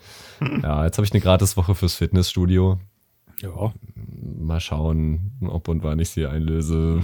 Ja, 0.63 0.85
jetzt 0.85 0.97
habe 0.97 1.05
ich 1.05 1.13
eine 1.13 1.21
Gratiswoche 1.21 1.75
fürs 1.75 1.95
Fitnessstudio. 1.95 2.79
Ja. 3.41 3.73
Mal 3.95 4.59
schauen, 4.59 5.31
ob 5.41 5.67
und 5.67 5.83
wann 5.83 5.99
ich 5.99 6.09
sie 6.09 6.25
einlöse. 6.25 7.01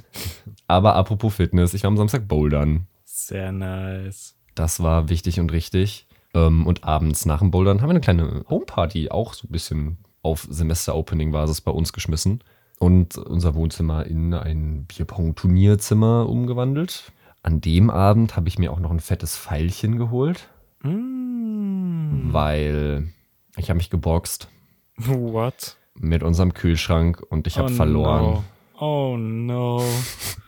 aber 0.68 0.94
apropos 0.96 1.35
Fitness, 1.35 1.74
ich 1.74 1.83
war 1.85 1.88
am 1.88 1.96
Samstag 1.96 2.26
bouldern. 2.29 2.87
Sehr 3.05 3.52
nice. 3.52 4.35
Das 4.55 4.83
war 4.83 5.09
wichtig 5.09 5.38
und 5.40 5.52
richtig. 5.52 6.07
Ähm, 6.35 6.66
und 6.66 6.85
abends 6.85 7.24
nach 7.26 7.38
dem 7.40 7.50
Bouldern 7.50 7.81
haben 7.81 7.88
wir 7.88 7.92
eine 7.92 8.00
kleine 8.00 8.44
Homeparty, 8.50 9.11
auch 9.11 9.33
so 9.35 9.46
ein 9.46 9.52
bisschen 9.52 9.98
auf 10.22 10.46
Semester-Opening-Basis 10.50 11.61
bei 11.61 11.70
uns 11.70 11.92
geschmissen. 11.92 12.42
Und 12.79 13.16
unser 13.16 13.55
Wohnzimmer 13.55 14.05
in 14.07 14.35
ein 14.35 14.85
Bierpong-Turnierzimmer 14.87 16.29
umgewandelt. 16.29 17.11
An 17.42 17.61
dem 17.61 17.88
Abend 17.90 18.37
habe 18.37 18.48
ich 18.48 18.59
mir 18.59 18.72
auch 18.72 18.81
noch 18.81 18.90
ein 18.90 19.00
fettes 19.00 19.37
Pfeilchen 19.38 19.96
geholt, 19.98 20.48
Mm. 20.83 22.33
weil 22.33 23.09
ich 23.57 23.70
habe 23.70 23.79
mich 23.79 23.88
geboxt 23.90 24.48
What? 24.96 25.76
mit 25.94 26.22
unserem 26.22 26.52
Kühlschrank 26.55 27.22
und 27.29 27.46
ich 27.46 27.59
habe 27.59 27.70
Oh 27.72 27.74
verloren. 27.74 28.22
No. 28.24 28.44
Oh 28.79 29.16
no. 29.16 29.83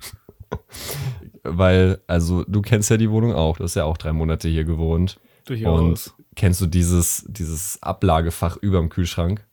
Weil, 1.57 2.01
also 2.07 2.45
du 2.45 2.61
kennst 2.63 2.91
ja 2.91 2.97
die 2.97 3.11
Wohnung 3.11 3.33
auch, 3.35 3.57
du 3.59 3.65
hast 3.65 3.75
ja 3.77 3.85
auch 3.85 3.97
drei 3.97 4.13
Monate 4.13 4.49
hier 4.49 4.65
gewohnt. 4.65 5.19
Durchaus. 5.47 5.81
Und 5.81 6.15
kennst 6.37 6.61
du 6.61 6.67
dieses, 6.67 7.25
dieses 7.29 7.83
Ablagefach 7.83 8.57
überm 8.59 8.89
Kühlschrank? 8.91 9.45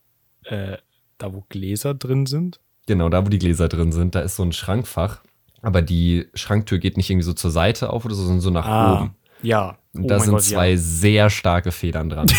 Äh, 0.44 0.78
da 1.18 1.34
wo 1.34 1.44
Gläser 1.50 1.94
drin 1.94 2.26
sind? 2.26 2.60
Genau, 2.88 3.10
da 3.10 3.26
wo 3.26 3.30
die 3.30 3.40
Gläser 3.40 3.68
drin 3.70 3.92
sind, 3.92 4.14
da 4.16 4.20
ist 4.20 4.36
so 4.36 4.44
ein 4.44 4.52
Schrankfach. 4.52 5.22
Aber 5.62 5.82
die 5.82 6.28
Schranktür 6.36 6.78
geht 6.78 6.98
nicht 6.98 7.10
irgendwie 7.10 7.26
so 7.26 7.34
zur 7.34 7.50
Seite 7.50 7.90
auf 7.92 8.06
oder 8.06 8.14
so, 8.14 8.22
sondern 8.24 8.42
so 8.42 8.50
nach 8.52 9.00
oben. 9.00 9.16
Ja. 9.42 9.78
Und 9.94 10.04
Oh 10.04 10.08
da 10.08 10.20
sind 10.20 10.32
Gott, 10.34 10.44
zwei 10.44 10.72
Ja. 10.72 10.78
sehr 10.78 11.30
starke 11.30 11.72
Federn 11.72 12.10
dran. 12.10 12.28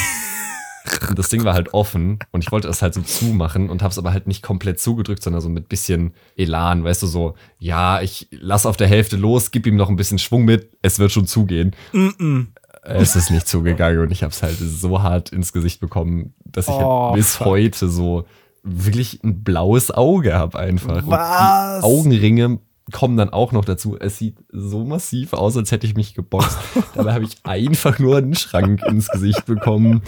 und 1.08 1.18
das 1.18 1.28
Ding 1.28 1.44
war 1.44 1.54
halt 1.54 1.74
offen 1.74 2.18
und 2.32 2.42
ich 2.44 2.52
wollte 2.52 2.68
es 2.68 2.82
halt 2.82 2.94
so 2.94 3.02
zumachen 3.02 3.70
und 3.70 3.82
habe 3.82 3.92
es 3.92 3.98
aber 3.98 4.12
halt 4.12 4.26
nicht 4.26 4.42
komplett 4.42 4.80
zugedrückt, 4.80 5.22
sondern 5.22 5.42
so 5.42 5.48
mit 5.48 5.68
bisschen 5.68 6.12
Elan, 6.36 6.84
weißt 6.84 7.02
du, 7.02 7.06
so, 7.06 7.34
ja, 7.58 8.00
ich 8.00 8.28
lass 8.30 8.66
auf 8.66 8.76
der 8.76 8.88
Hälfte 8.88 9.16
los, 9.16 9.50
gib 9.50 9.66
ihm 9.66 9.76
noch 9.76 9.88
ein 9.88 9.96
bisschen 9.96 10.18
Schwung 10.18 10.44
mit, 10.44 10.70
es 10.82 10.98
wird 10.98 11.12
schon 11.12 11.26
zugehen. 11.26 11.74
Mm-mm. 11.92 12.46
Es 12.82 13.16
ist 13.16 13.30
nicht 13.30 13.48
zugegangen 13.48 13.98
und 14.00 14.12
ich 14.12 14.22
habe 14.22 14.32
es 14.32 14.42
halt 14.44 14.56
so 14.58 15.02
hart 15.02 15.30
ins 15.30 15.52
Gesicht 15.52 15.80
bekommen, 15.80 16.34
dass 16.44 16.68
ich 16.68 16.74
Oh, 16.74 17.06
halt 17.08 17.16
bis 17.16 17.36
fuck. 17.36 17.46
heute 17.48 17.88
so 17.88 18.26
wirklich 18.62 19.22
ein 19.24 19.42
blaues 19.42 19.90
Auge 19.90 20.34
habe 20.34 20.58
einfach. 20.58 21.02
Was? 21.06 21.82
Augenringe 21.82 22.58
kommen 22.92 23.16
dann 23.16 23.30
auch 23.30 23.52
noch 23.52 23.64
dazu. 23.64 23.96
Es 23.98 24.18
sieht 24.18 24.38
so 24.50 24.84
massiv 24.84 25.32
aus, 25.32 25.56
als 25.56 25.72
hätte 25.72 25.86
ich 25.86 25.94
mich 25.96 26.14
geboxt. 26.14 26.58
Dabei 26.94 27.14
habe 27.14 27.24
ich 27.24 27.36
einfach 27.44 27.98
nur 27.98 28.18
einen 28.18 28.34
Schrank 28.34 28.82
ins 28.86 29.08
Gesicht 29.08 29.46
bekommen. 29.46 30.02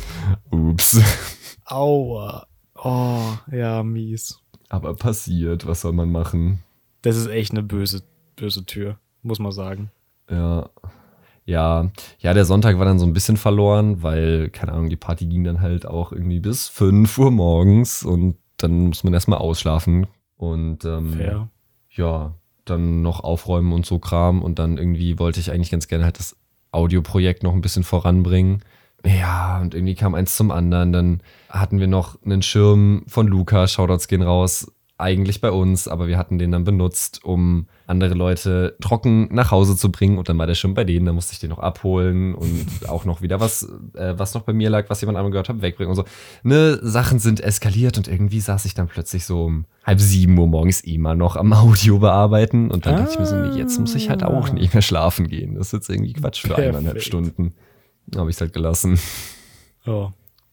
Ups. 0.50 1.00
Aua. 1.64 2.46
Oh, 2.76 3.20
ja, 3.50 3.82
mies. 3.82 4.40
Aber 4.68 4.94
passiert, 4.94 5.66
was 5.66 5.80
soll 5.80 5.92
man 5.92 6.12
machen? 6.12 6.62
Das 7.02 7.16
ist 7.16 7.26
echt 7.28 7.52
eine 7.52 7.62
böse, 7.62 8.02
böse 8.36 8.64
Tür, 8.64 8.98
muss 9.22 9.38
man 9.38 9.52
sagen. 9.52 9.90
Ja. 10.30 10.70
Ja, 11.44 11.90
ja, 12.18 12.34
der 12.34 12.44
Sonntag 12.44 12.78
war 12.78 12.84
dann 12.84 12.98
so 12.98 13.06
ein 13.06 13.14
bisschen 13.14 13.38
verloren, 13.38 14.02
weil, 14.02 14.50
keine 14.50 14.72
Ahnung, 14.72 14.90
die 14.90 14.96
Party 14.96 15.24
ging 15.24 15.44
dann 15.44 15.62
halt 15.62 15.86
auch 15.86 16.12
irgendwie 16.12 16.40
bis 16.40 16.68
5 16.68 17.16
Uhr 17.16 17.30
morgens 17.30 18.04
und 18.04 18.36
dann 18.58 18.88
muss 18.88 19.02
man 19.02 19.14
erstmal 19.14 19.38
ausschlafen 19.38 20.06
und 20.36 20.84
ähm, 20.84 21.14
Fair. 21.14 21.48
ja, 21.88 22.34
dann 22.70 23.02
noch 23.02 23.20
aufräumen 23.20 23.72
und 23.72 23.87
so 23.87 23.98
Kram 23.98 24.42
und 24.42 24.59
dann 24.59 24.78
irgendwie 24.78 25.18
wollte 25.18 25.40
ich 25.40 25.50
eigentlich 25.50 25.70
ganz 25.70 25.88
gerne 25.88 26.04
halt 26.04 26.18
das 26.18 26.37
Audioprojekt 26.72 27.42
noch 27.42 27.52
ein 27.52 27.61
bisschen 27.61 27.85
voranbringen. 27.85 28.62
Ja, 29.04 29.61
und 29.61 29.74
irgendwie 29.74 29.94
kam 29.94 30.14
eins 30.14 30.37
zum 30.37 30.50
anderen. 30.50 30.92
Dann 30.92 31.22
hatten 31.48 31.81
wir 31.81 31.87
noch 31.87 32.22
einen 32.24 32.42
Schirm 32.42 33.04
von 33.07 33.26
Luca, 33.26 33.66
Shoutouts 33.68 34.09
gehen 34.09 34.22
raus, 34.22 34.72
eigentlich 34.98 35.40
bei 35.40 35.52
uns, 35.52 35.87
aber 35.87 36.08
wir 36.08 36.18
hatten 36.18 36.38
den 36.38 36.50
dann 36.50 36.64
benutzt, 36.64 37.24
um 37.24 37.68
andere 37.87 38.14
Leute 38.14 38.76
trocken 38.80 39.28
nach 39.32 39.52
Hause 39.52 39.76
zu 39.76 39.92
bringen 39.92 40.18
und 40.18 40.28
dann 40.28 40.37
war 40.38 40.48
der 40.48 40.56
Schirm 40.56 40.74
bei 40.74 40.82
denen, 40.82 41.06
dann 41.06 41.14
musste 41.14 41.32
ich 41.32 41.38
den 41.38 41.50
noch 41.50 41.61
abholen 41.61 42.34
und 42.34 42.66
auch 42.88 43.04
noch 43.04 43.22
wieder 43.22 43.38
was, 43.38 43.62
äh, 43.94 44.14
was 44.16 44.34
noch 44.34 44.42
bei 44.42 44.52
mir 44.52 44.70
lag, 44.70 44.90
was 44.90 45.00
jemand 45.00 45.16
anderem 45.16 45.30
gehört 45.30 45.48
hat, 45.48 45.62
wegbringen 45.62 45.90
und 45.90 45.96
so. 45.96 46.04
Ne, 46.42 46.80
Sachen 46.82 47.20
sind 47.20 47.40
eskaliert 47.40 47.96
und 47.96 48.08
irgendwie 48.08 48.40
saß 48.40 48.64
ich 48.64 48.74
dann 48.74 48.88
plötzlich 48.88 49.24
so 49.24 49.44
um 49.44 49.66
halb 49.84 50.00
sieben 50.00 50.37
Uhr 50.37 50.48
morgens 50.48 50.80
immer 50.80 51.14
noch 51.14 51.37
am 51.37 51.52
Audio 51.52 52.00
bearbeiten 52.00 52.70
und 52.72 52.84
dann 52.84 52.96
dachte 52.96 53.12
ich 53.12 53.18
mir 53.20 53.26
so, 53.26 53.37
nee, 53.37 53.56
jetzt 53.56 53.78
muss 53.78 53.94
ich 53.94 54.11
halt 54.11 54.24
auch 54.24 54.52
nicht 54.52 54.74
mehr 54.74 54.82
schlafen 54.82 55.28
gehen. 55.28 55.54
Das 55.54 55.68
ist 55.68 55.72
jetzt 55.74 55.90
irgendwie 55.90 56.14
Quatsch 56.14 56.40
für 56.40 56.48
Perfekt. 56.48 56.74
eineinhalb 56.74 57.02
Stunden. 57.02 57.54
Habe 58.16 58.30
ich 58.30 58.37
es 58.37 58.40
halt 58.40 58.52
gelassen. 58.52 58.98
Oh, 59.87 60.11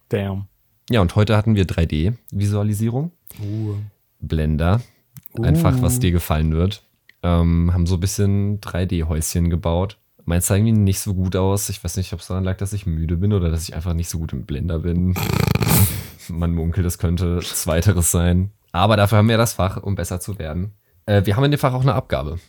damn. 0.10 0.48
Ja, 0.92 1.02
und 1.02 1.16
heute 1.16 1.36
hatten 1.36 1.56
wir 1.56 1.66
3D-Visualisierung. 1.66 3.12
Uh. 3.42 3.76
Blender. 4.28 4.82
Einfach, 5.42 5.78
Uh. 5.78 5.82
was 5.82 6.00
dir 6.00 6.12
gefallen 6.12 6.54
wird. 6.54 6.84
Ähm, 7.24 7.74
haben 7.74 7.86
so 7.88 7.96
ein 7.96 8.00
bisschen 8.00 8.60
3D-Häuschen 8.62 9.50
gebaut. 9.50 9.98
Meins 10.26 10.48
sah 10.48 10.56
irgendwie 10.56 10.74
nicht 10.74 11.00
so 11.00 11.14
gut 11.14 11.36
aus. 11.36 11.70
Ich 11.70 11.84
weiß 11.84 11.98
nicht, 11.98 12.12
ob 12.14 12.20
es 12.20 12.28
daran 12.28 12.44
lag, 12.44 12.58
dass 12.58 12.74
ich 12.74 12.86
müde 12.86 13.18
bin 13.18 13.34
oder 13.34 13.50
dass 13.50 13.68
ich 13.68 13.76
einfach 13.76 13.94
nicht 13.94 14.10
so 14.10 14.18
gut 14.20 14.34
im 14.34 14.46
Blender 14.46 14.80
bin. 14.80 15.14
Man 16.30 16.54
munkelt, 16.54 16.86
es 16.86 16.98
könnte 16.98 17.40
zweiteres 17.42 18.12
sein. 18.12 18.52
Aber 18.72 18.98
dafür 18.98 19.20
haben 19.20 19.30
wir 19.30 19.38
das 19.38 19.54
Fach, 19.54 19.82
um 19.82 19.96
besser 19.96 20.20
zu 20.20 20.40
werden. 20.40 20.74
Äh, 21.06 21.26
wir 21.26 21.36
haben 21.36 21.44
in 21.44 21.52
dem 21.52 21.60
Fach 21.60 21.74
auch 21.74 21.82
eine 21.82 21.94
Abgabe. 21.94 22.40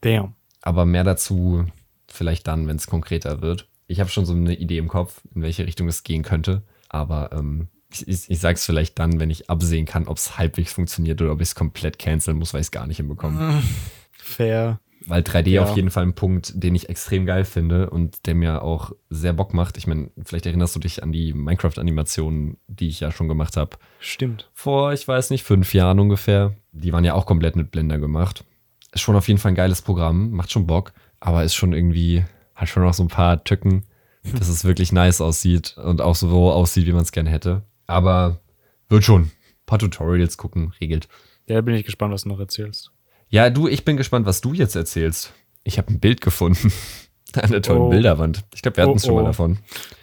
Damn. 0.00 0.34
Aber 0.62 0.84
mehr 0.84 1.04
dazu 1.04 1.64
vielleicht 2.08 2.46
dann, 2.48 2.66
wenn 2.66 2.76
es 2.76 2.86
konkreter 2.88 3.40
wird. 3.40 3.68
Ich 3.86 4.00
habe 4.00 4.10
schon 4.10 4.26
so 4.26 4.34
eine 4.34 4.54
Idee 4.54 4.78
im 4.78 4.88
Kopf, 4.88 5.20
in 5.34 5.42
welche 5.42 5.66
Richtung 5.66 5.88
es 5.88 6.02
gehen 6.02 6.22
könnte. 6.22 6.62
Aber 6.88 7.30
ähm, 7.32 7.68
ich, 7.92 8.28
ich, 8.30 8.44
es 8.44 8.64
vielleicht 8.64 8.98
dann, 8.98 9.20
wenn 9.20 9.30
ich 9.30 9.50
absehen 9.50 9.86
kann, 9.86 10.06
ob 10.06 10.16
es 10.16 10.38
halbwegs 10.38 10.72
funktioniert 10.72 11.20
oder 11.22 11.32
ob 11.32 11.40
ich 11.40 11.48
es 11.48 11.54
komplett 11.54 11.98
canceln 11.98 12.38
muss, 12.38 12.54
weil 12.54 12.60
ich 12.60 12.68
es 12.68 12.70
gar 12.70 12.86
nicht 12.86 12.98
hinbekomme. 12.98 13.62
Fair. 14.12 14.80
Weil 15.06 15.22
3D 15.22 15.48
Ja. 15.48 15.62
auf 15.62 15.76
jeden 15.76 15.90
Fall 15.90 16.02
ein 16.02 16.14
Punkt, 16.14 16.52
den 16.62 16.74
ich 16.74 16.88
extrem 16.88 17.24
geil 17.24 17.44
finde 17.44 17.88
und 17.90 18.26
der 18.26 18.34
mir 18.34 18.62
auch 18.62 18.92
sehr 19.08 19.32
Bock 19.32 19.54
macht. 19.54 19.78
Ich 19.78 19.86
meine, 19.86 20.10
vielleicht 20.24 20.46
erinnerst 20.46 20.76
du 20.76 20.80
dich 20.80 21.02
an 21.02 21.10
die 21.10 21.32
Minecraft-Animationen, 21.32 22.58
die 22.68 22.88
ich 22.88 23.00
ja 23.00 23.10
schon 23.10 23.28
gemacht 23.28 23.56
habe. 23.56 23.78
Stimmt. 23.98 24.50
Vor, 24.52 24.92
ich 24.92 25.08
weiß 25.08 25.30
nicht, 25.30 25.42
fünf 25.42 25.72
Jahren 25.72 26.00
ungefähr. 26.00 26.54
Die 26.72 26.92
waren 26.92 27.04
ja 27.04 27.14
auch 27.14 27.24
komplett 27.26 27.56
mit 27.56 27.70
Blender 27.70 27.98
gemacht. 27.98 28.44
Ist 28.92 29.00
schon 29.00 29.16
auf 29.16 29.28
jeden 29.28 29.40
Fall 29.40 29.52
ein 29.52 29.56
geiles 29.56 29.82
Programm, 29.82 30.32
macht 30.32 30.52
schon 30.52 30.66
Bock, 30.66 30.92
aber 31.18 31.44
ist 31.44 31.54
schon 31.54 31.72
irgendwie, 31.72 32.24
hat 32.54 32.68
schon 32.68 32.82
noch 32.82 32.94
so 32.94 33.02
ein 33.02 33.08
paar 33.08 33.42
Tücken, 33.42 33.84
dass 34.38 34.48
es 34.48 34.64
wirklich 34.64 34.92
nice 34.92 35.20
aussieht 35.22 35.76
und 35.78 36.02
auch 36.02 36.14
so 36.14 36.52
aussieht, 36.52 36.86
wie 36.86 36.92
man 36.92 37.02
es 37.02 37.12
gerne 37.12 37.30
hätte. 37.30 37.62
Aber 37.90 38.40
wird 38.88 39.04
schon. 39.04 39.22
Ein 39.24 39.30
paar 39.66 39.78
Tutorials 39.78 40.36
gucken, 40.36 40.72
regelt. 40.80 41.08
Ja, 41.48 41.60
bin 41.60 41.74
ich 41.74 41.84
gespannt, 41.84 42.12
was 42.14 42.22
du 42.22 42.28
noch 42.28 42.38
erzählst. 42.40 42.90
Ja, 43.28 43.50
du, 43.50 43.68
ich 43.68 43.84
bin 43.84 43.96
gespannt, 43.96 44.26
was 44.26 44.40
du 44.40 44.52
jetzt 44.52 44.74
erzählst. 44.76 45.32
Ich 45.64 45.78
habe 45.78 45.92
ein 45.92 46.00
Bild 46.00 46.20
gefunden. 46.20 46.72
An 47.34 47.50
der 47.50 47.62
tollen 47.62 47.82
Oh. 47.82 47.88
Bilderwand. 47.90 48.44
Ich 48.54 48.62
glaube, 48.62 48.76
wir 48.78 48.84
hatten 48.84 48.96
es 48.96 49.04
Oh, 49.04 49.08
schon 49.08 49.14
mal 49.16 49.22
oh. 49.22 49.26
davon. 49.26 49.58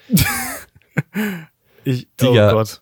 Ich, 1.83 2.07
Digga. 2.19 2.49
oh 2.49 2.53
Gott. 2.55 2.81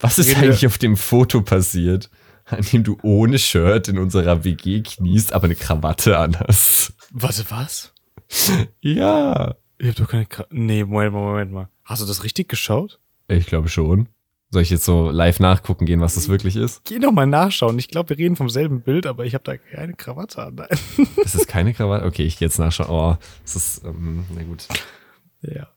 Was 0.00 0.18
ist 0.18 0.28
Reden 0.30 0.40
wir- 0.40 0.48
eigentlich 0.48 0.66
auf 0.66 0.78
dem 0.78 0.96
Foto 0.96 1.42
passiert, 1.42 2.10
an 2.46 2.62
dem 2.72 2.82
du 2.82 2.98
ohne 3.02 3.38
Shirt 3.38 3.88
in 3.88 3.98
unserer 3.98 4.42
WG 4.44 4.82
kniest, 4.82 5.32
aber 5.32 5.44
eine 5.44 5.54
Krawatte 5.54 6.18
anhast? 6.18 6.92
Warte, 7.10 7.44
was? 7.50 7.92
Ja. 8.80 9.54
Ich 9.78 9.88
hab 9.88 9.96
doch 9.96 10.08
keine 10.08 10.26
Kra 10.26 10.46
Nee, 10.50 10.84
Moment, 10.84 11.12
Moment 11.12 11.52
mal. 11.52 11.68
Hast 11.84 12.02
du 12.02 12.06
das 12.06 12.24
richtig 12.24 12.48
geschaut? 12.48 12.98
Ich 13.28 13.46
glaube 13.46 13.68
schon. 13.68 14.08
Soll 14.52 14.60
ich 14.62 14.70
jetzt 14.70 14.84
so 14.84 15.10
live 15.10 15.40
nachgucken 15.40 15.86
gehen, 15.86 16.00
was 16.02 16.14
das 16.14 16.28
wirklich 16.28 16.56
ist? 16.56 16.82
Geh 16.84 16.98
noch 16.98 17.10
mal 17.12 17.26
nachschauen. 17.26 17.78
Ich 17.78 17.88
glaube, 17.88 18.10
wir 18.10 18.18
reden 18.18 18.36
vom 18.36 18.50
selben 18.50 18.82
Bild, 18.82 19.06
aber 19.06 19.24
ich 19.24 19.32
habe 19.32 19.44
da 19.44 19.56
keine 19.56 19.94
Krawatte 19.94 20.42
an. 20.42 20.54
Nein. 20.56 20.68
Das 21.16 21.34
ist 21.34 21.48
keine 21.48 21.72
Krawatte? 21.72 22.04
Okay, 22.04 22.24
ich 22.24 22.38
gehe 22.38 22.46
jetzt 22.48 22.58
nachschauen. 22.58 22.90
Oh, 22.90 23.16
das 23.44 23.56
ist, 23.56 23.84
ähm, 23.84 24.24
na 24.34 24.42
gut. 24.42 24.68
Ja. 25.40 25.68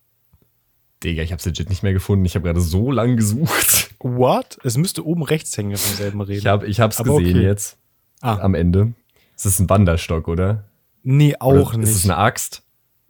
Digga, 1.03 1.23
ich 1.23 1.31
hab's 1.31 1.45
legit 1.45 1.69
nicht 1.69 1.83
mehr 1.83 1.93
gefunden. 1.93 2.25
Ich 2.25 2.35
habe 2.35 2.43
gerade 2.43 2.59
so 2.59 2.91
lang 2.91 3.15
gesucht. 3.15 3.95
What? 3.99 4.57
Es 4.63 4.75
müsste 4.75 5.05
oben 5.05 5.23
rechts 5.23 5.55
hängen, 5.57 5.69
wenn 5.71 5.77
wir 5.77 5.79
vom 5.79 5.95
selben 5.95 6.21
reden. 6.21 6.39
Ich, 6.39 6.47
hab, 6.47 6.63
ich 6.63 6.79
hab's 6.81 6.99
Aber 6.99 7.17
gesehen 7.17 7.37
okay. 7.37 7.45
jetzt. 7.45 7.77
ah, 8.21 8.39
Am 8.39 8.55
Ende. 8.55 8.91
Es 9.37 9.45
ist 9.45 9.59
ein 9.59 9.69
Wanderstock, 9.69 10.27
oder? 10.27 10.65
nee, 11.03 11.35
auch 11.39 11.53
oder 11.69 11.77
nicht. 11.77 11.89
Ist 11.89 11.95
es 11.97 12.03
eine 12.03 12.17
Axt? 12.17 12.63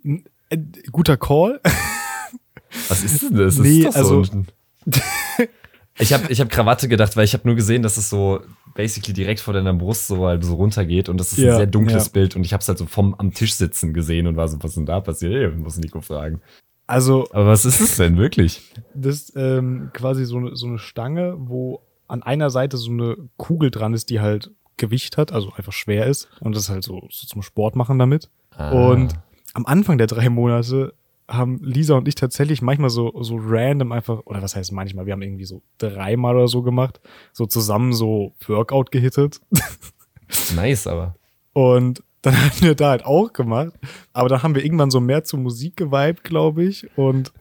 Äh, 0.04 0.58
guter 0.92 1.18
Call. 1.18 1.60
Was 2.90 3.04
ist 3.04 3.22
denn 3.24 3.36
das? 3.36 3.58
Nee, 3.58 3.80
ist 3.80 3.88
doch 3.88 3.96
also- 3.96 4.24
so 4.26 4.32
ein 4.34 4.48
ich 6.00 6.14
habe 6.14 6.32
ich 6.32 6.42
hab 6.42 6.50
Krawatte 6.50 6.88
gedacht, 6.88 7.16
weil 7.16 7.26
ich 7.26 7.34
habe 7.34 7.48
nur 7.48 7.56
gesehen, 7.56 7.82
dass 7.82 7.98
es 7.98 8.10
so 8.10 8.42
basically 8.74 9.14
direkt 9.14 9.40
vor 9.40 9.54
deiner 9.54 9.74
Brust 9.74 10.08
so 10.08 10.26
halt 10.26 10.44
so 10.44 10.56
runtergeht 10.56 11.10
und 11.10 11.18
das 11.20 11.32
ist 11.32 11.40
Ja, 11.40 11.52
ein 11.54 11.58
sehr 11.58 11.68
dunkles 11.68 12.06
ja. 12.08 12.12
Bild 12.12 12.36
und 12.36 12.46
ich 12.46 12.54
habe 12.54 12.62
es 12.62 12.68
halt 12.68 12.78
so 12.78 12.86
vom 12.86 13.16
am 13.16 13.34
Tisch 13.34 13.54
sitzen 13.54 13.94
gesehen 13.94 14.28
und 14.28 14.36
war 14.36 14.48
so, 14.48 14.58
was 14.62 14.72
ist 14.72 14.78
denn 14.78 14.86
da 14.86 15.00
passiert? 15.00 15.34
Ey, 15.34 15.48
ich 15.50 15.56
muss 15.56 15.78
Nico 15.78 16.02
fragen. 16.02 16.42
Also, 16.88 17.28
Aber 17.32 17.48
was 17.48 17.66
ist 17.66 17.80
es 17.80 17.98
denn 17.98 18.18
wirklich? 18.18 18.62
das 18.94 19.16
ist 19.16 19.34
ähm, 19.36 19.90
quasi 19.94 20.26
so 20.26 20.38
eine, 20.38 20.56
so 20.56 20.68
eine 20.68 20.78
Stange, 20.78 21.36
wo 21.40 21.82
an 22.08 22.22
einer 22.22 22.52
Seite 22.52 22.78
so 22.78 22.92
eine 22.92 23.16
Kugel 23.38 23.72
dran 23.72 23.94
ist, 23.96 24.12
die 24.12 24.20
halt 24.20 24.52
Gewicht 24.78 25.18
hat, 25.18 25.32
also 25.32 25.52
einfach 25.54 25.72
schwer 25.74 26.06
ist. 26.06 26.28
Und 26.42 26.56
das 26.56 26.64
ist 26.64 26.70
halt 26.70 26.84
so, 26.84 27.08
so 27.10 27.26
zum 27.26 27.42
Sport 27.42 27.76
machen 27.76 27.98
damit. 27.98 28.30
Ah. 28.52 28.70
Und 28.72 29.16
am 29.54 29.66
Anfang 29.66 29.98
der 29.98 30.06
drei 30.08 30.30
Monate 30.30 30.94
haben 31.28 31.60
Lisa 31.64 31.96
und 31.96 32.08
ich 32.08 32.16
tatsächlich 32.16 32.62
manchmal 32.62 32.90
so, 32.90 33.12
so 33.22 33.38
random 33.40 33.92
einfach, 33.92 34.22
oder 34.26 34.42
was 34.42 34.56
heißt 34.56 34.72
manchmal, 34.72 35.06
wir 35.06 35.14
haben 35.14 35.22
irgendwie 35.22 35.46
so 35.46 35.62
dreimal 35.78 36.36
oder 36.36 36.48
so 36.48 36.62
gemacht, 36.62 37.00
so 37.34 37.46
zusammen 37.46 37.94
so 37.94 38.34
Workout 38.48 38.92
gehittet. 38.92 39.42
nice, 40.56 40.88
aber. 40.88 41.16
Und 41.54 42.04
dann 42.22 42.38
haben 42.42 42.62
wir 42.62 42.76
da 42.76 42.90
halt 42.90 43.06
auch 43.06 43.34
gemacht. 43.34 43.74
Aber 44.14 44.30
dann 44.30 44.44
haben 44.44 44.56
wir 44.56 44.64
irgendwann 44.64 44.92
so 44.92 45.00
mehr 45.00 45.24
zu 45.24 45.38
Musik 45.38 45.78
geweibt, 45.78 46.24
glaube 46.24 46.64
ich. 46.64 46.88
Und 46.98 47.32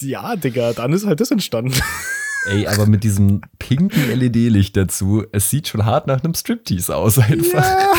ja, 0.00 0.36
Digga, 0.36 0.72
dann 0.72 0.92
ist 0.92 1.06
halt 1.06 1.20
das 1.20 1.30
entstanden. 1.30 1.74
Ey, 2.46 2.66
aber 2.66 2.86
mit 2.86 3.04
diesem 3.04 3.42
pinken 3.58 4.08
LED-Licht 4.18 4.74
dazu, 4.74 5.24
es 5.30 5.50
sieht 5.50 5.68
schon 5.68 5.84
hart 5.84 6.06
nach 6.06 6.24
einem 6.24 6.32
Striptease 6.32 6.96
aus 6.96 7.18
einfach. 7.18 7.62
Ja. 7.62 7.92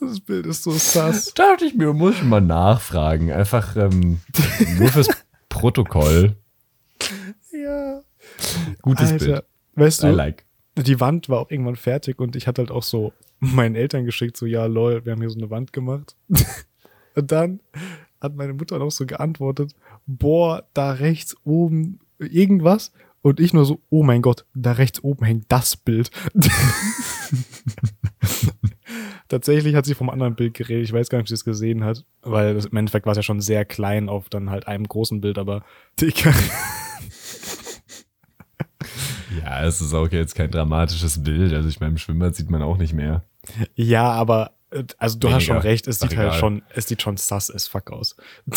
Das 0.00 0.20
Bild 0.20 0.46
ist 0.46 0.62
so 0.62 0.72
sass. 0.72 1.32
Dachte 1.34 1.64
ich 1.64 1.74
mir, 1.74 1.92
muss 1.92 2.16
ich 2.16 2.24
mal 2.24 2.40
nachfragen. 2.40 3.32
Einfach 3.32 3.76
ähm, 3.76 4.20
nur 4.78 4.88
fürs 4.88 5.08
Protokoll. 5.48 6.36
Ja. 7.52 8.02
Gutes 8.82 9.12
Alter, 9.12 9.24
Bild. 9.24 9.44
weißt 9.74 10.04
I 10.04 10.06
du, 10.06 10.12
like. 10.12 10.44
die 10.76 11.00
Wand 11.00 11.28
war 11.28 11.40
auch 11.40 11.50
irgendwann 11.50 11.76
fertig 11.76 12.18
und 12.18 12.36
ich 12.36 12.46
hatte 12.46 12.62
halt 12.62 12.70
auch 12.70 12.82
so 12.82 13.12
meinen 13.40 13.74
Eltern 13.74 14.04
geschickt, 14.04 14.36
so, 14.36 14.46
ja, 14.46 14.66
lol, 14.66 15.04
wir 15.04 15.12
haben 15.12 15.20
hier 15.20 15.30
so 15.30 15.38
eine 15.38 15.50
Wand 15.50 15.72
gemacht. 15.72 16.16
und 17.14 17.32
dann 17.32 17.60
hat 18.20 18.34
meine 18.34 18.52
Mutter 18.52 18.78
noch 18.78 18.90
so 18.90 19.06
geantwortet, 19.06 19.74
boah, 20.06 20.64
da 20.74 20.92
rechts 20.92 21.36
oben 21.44 22.00
irgendwas. 22.18 22.92
Und 23.20 23.40
ich 23.40 23.52
nur 23.52 23.64
so, 23.64 23.80
oh 23.90 24.02
mein 24.02 24.22
Gott, 24.22 24.46
da 24.54 24.72
rechts 24.72 25.02
oben 25.02 25.24
hängt 25.24 25.46
das 25.48 25.76
Bild. 25.76 26.10
Tatsächlich 29.28 29.74
hat 29.74 29.84
sie 29.84 29.94
vom 29.94 30.08
anderen 30.10 30.34
Bild 30.34 30.54
geredet. 30.54 30.84
Ich 30.84 30.92
weiß 30.92 31.10
gar 31.10 31.18
nicht, 31.18 31.24
ob 31.24 31.28
sie 31.28 31.34
es 31.34 31.44
gesehen 31.44 31.84
hat, 31.84 32.04
weil 32.22 32.54
das, 32.54 32.66
im 32.66 32.76
Endeffekt 32.76 33.06
war 33.06 33.12
es 33.12 33.18
ja 33.18 33.22
schon 33.22 33.40
sehr 33.40 33.64
klein 33.64 34.08
auf 34.08 34.28
dann 34.28 34.50
halt 34.50 34.66
einem 34.66 34.88
großen 34.88 35.20
Bild, 35.20 35.38
aber 35.38 35.64
Digga. 36.00 36.32
Ja, 39.42 39.64
es 39.64 39.80
ist 39.80 39.94
auch 39.94 40.10
jetzt 40.10 40.34
kein 40.34 40.50
dramatisches 40.50 41.22
Bild. 41.22 41.52
Also 41.52 41.68
ich 41.68 41.80
meine, 41.80 41.92
im 41.92 41.98
Schwimmbad 41.98 42.34
sieht 42.34 42.50
man 42.50 42.62
auch 42.62 42.76
nicht 42.76 42.92
mehr. 42.92 43.24
Ja, 43.74 44.10
aber 44.10 44.52
äh, 44.70 44.84
also 44.98 45.18
du 45.18 45.30
hast 45.30 45.44
schon 45.44 45.58
recht, 45.58 45.86
es 45.86 46.00
sieht 46.00 46.16
halt 46.16 46.28
egal. 46.28 46.38
schon, 46.38 46.62
es 46.74 46.88
sieht 46.88 47.02
schon 47.02 47.16
sass 47.16 47.50
as 47.50 47.68
fuck 47.68 47.90
aus. 47.90 48.16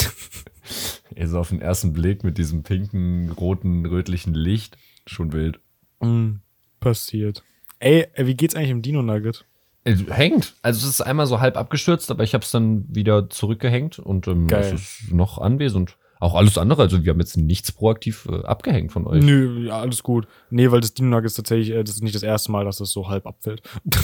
Also 1.18 1.40
auf 1.40 1.50
den 1.50 1.60
ersten 1.60 1.92
Blick 1.92 2.24
mit 2.24 2.38
diesem 2.38 2.64
pinken, 2.64 3.32
roten, 3.32 3.86
rötlichen 3.86 4.34
Licht. 4.34 4.78
Schon 5.06 5.34
wild. 5.34 5.60
Mm, 6.00 6.36
passiert. 6.80 7.44
Ey, 7.80 8.08
äh, 8.14 8.28
wie 8.28 8.36
geht's 8.36 8.56
eigentlich 8.56 8.70
im 8.70 8.82
Dino 8.82 9.02
Nugget? 9.02 9.46
Äh, 9.84 9.96
Hängt. 10.10 10.56
Also 10.62 10.86
es 10.86 10.94
ist 10.94 11.02
einmal 11.02 11.28
so 11.28 11.40
halb 11.40 11.58
abgestürzt, 11.58 12.12
aber 12.12 12.24
ich 12.24 12.34
habe 12.34 12.44
es 12.44 12.52
dann 12.52 12.86
wieder 12.88 13.30
zurückgehängt 13.30 14.00
und 14.00 14.28
ähm, 14.28 14.48
Geil. 14.48 14.74
es 14.74 15.02
ist 15.02 15.12
noch 15.12 15.38
anwesend. 15.38 15.98
Auch 16.20 16.36
alles 16.36 16.60
andere. 16.60 16.84
Also 16.84 17.04
wir 17.04 17.12
haben 17.12 17.20
jetzt 17.20 17.36
nichts 17.36 17.72
proaktiv 17.72 18.28
äh, 18.32 18.44
abgehängt 18.46 18.92
von 18.92 19.08
euch. 19.08 19.24
Nö, 19.24 19.66
ja, 19.68 19.80
alles 19.80 20.04
gut. 20.04 20.28
Nee, 20.52 20.70
weil 20.70 20.82
das 20.82 20.94
Dino 20.94 21.18
ist 21.20 21.34
tatsächlich, 21.34 21.72
äh, 21.72 21.84
das 21.84 21.96
ist 21.96 22.04
nicht 22.04 22.14
das 22.14 22.22
erste 22.22 22.52
Mal, 22.52 22.64
dass 22.64 22.78
das 22.78 22.92
so 22.92 23.10
halb 23.10 23.26
abfällt. 23.26 23.64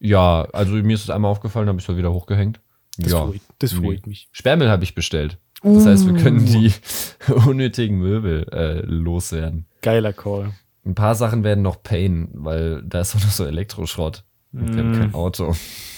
Ja, 0.00 0.48
also 0.52 0.72
mir 0.72 0.94
ist 0.94 1.04
es 1.04 1.10
einmal 1.10 1.30
aufgefallen, 1.30 1.68
habe 1.68 1.78
ich 1.78 1.86
es 1.86 1.96
wieder 1.96 2.12
hochgehängt. 2.12 2.60
Das, 2.96 3.12
ja. 3.12 3.26
freut, 3.26 3.40
das 3.58 3.72
freut 3.74 4.06
mich. 4.06 4.28
Sperrmüll 4.32 4.70
habe 4.70 4.82
ich 4.82 4.94
bestellt. 4.94 5.38
Das 5.62 5.84
heißt, 5.84 6.06
wir 6.06 6.14
können 6.14 6.40
Uh. 6.40 6.46
die 6.46 6.72
unnötigen 7.46 7.98
Möbel 7.98 8.46
äh, 8.50 8.80
loswerden. 8.86 9.66
Geiler 9.82 10.14
Call. 10.14 10.54
Ein 10.86 10.94
paar 10.94 11.14
Sachen 11.14 11.44
werden 11.44 11.62
noch 11.62 11.82
Pain, 11.82 12.30
weil 12.32 12.82
da 12.82 13.02
ist 13.02 13.14
auch 13.14 13.20
noch 13.20 13.30
so 13.30 13.44
Elektroschrott. 13.44 14.24
Und 14.52 14.74
wir 14.74 14.82
haben 14.82 14.92
Mm. 14.92 14.98
kein 14.98 15.14
Auto. 15.14 15.54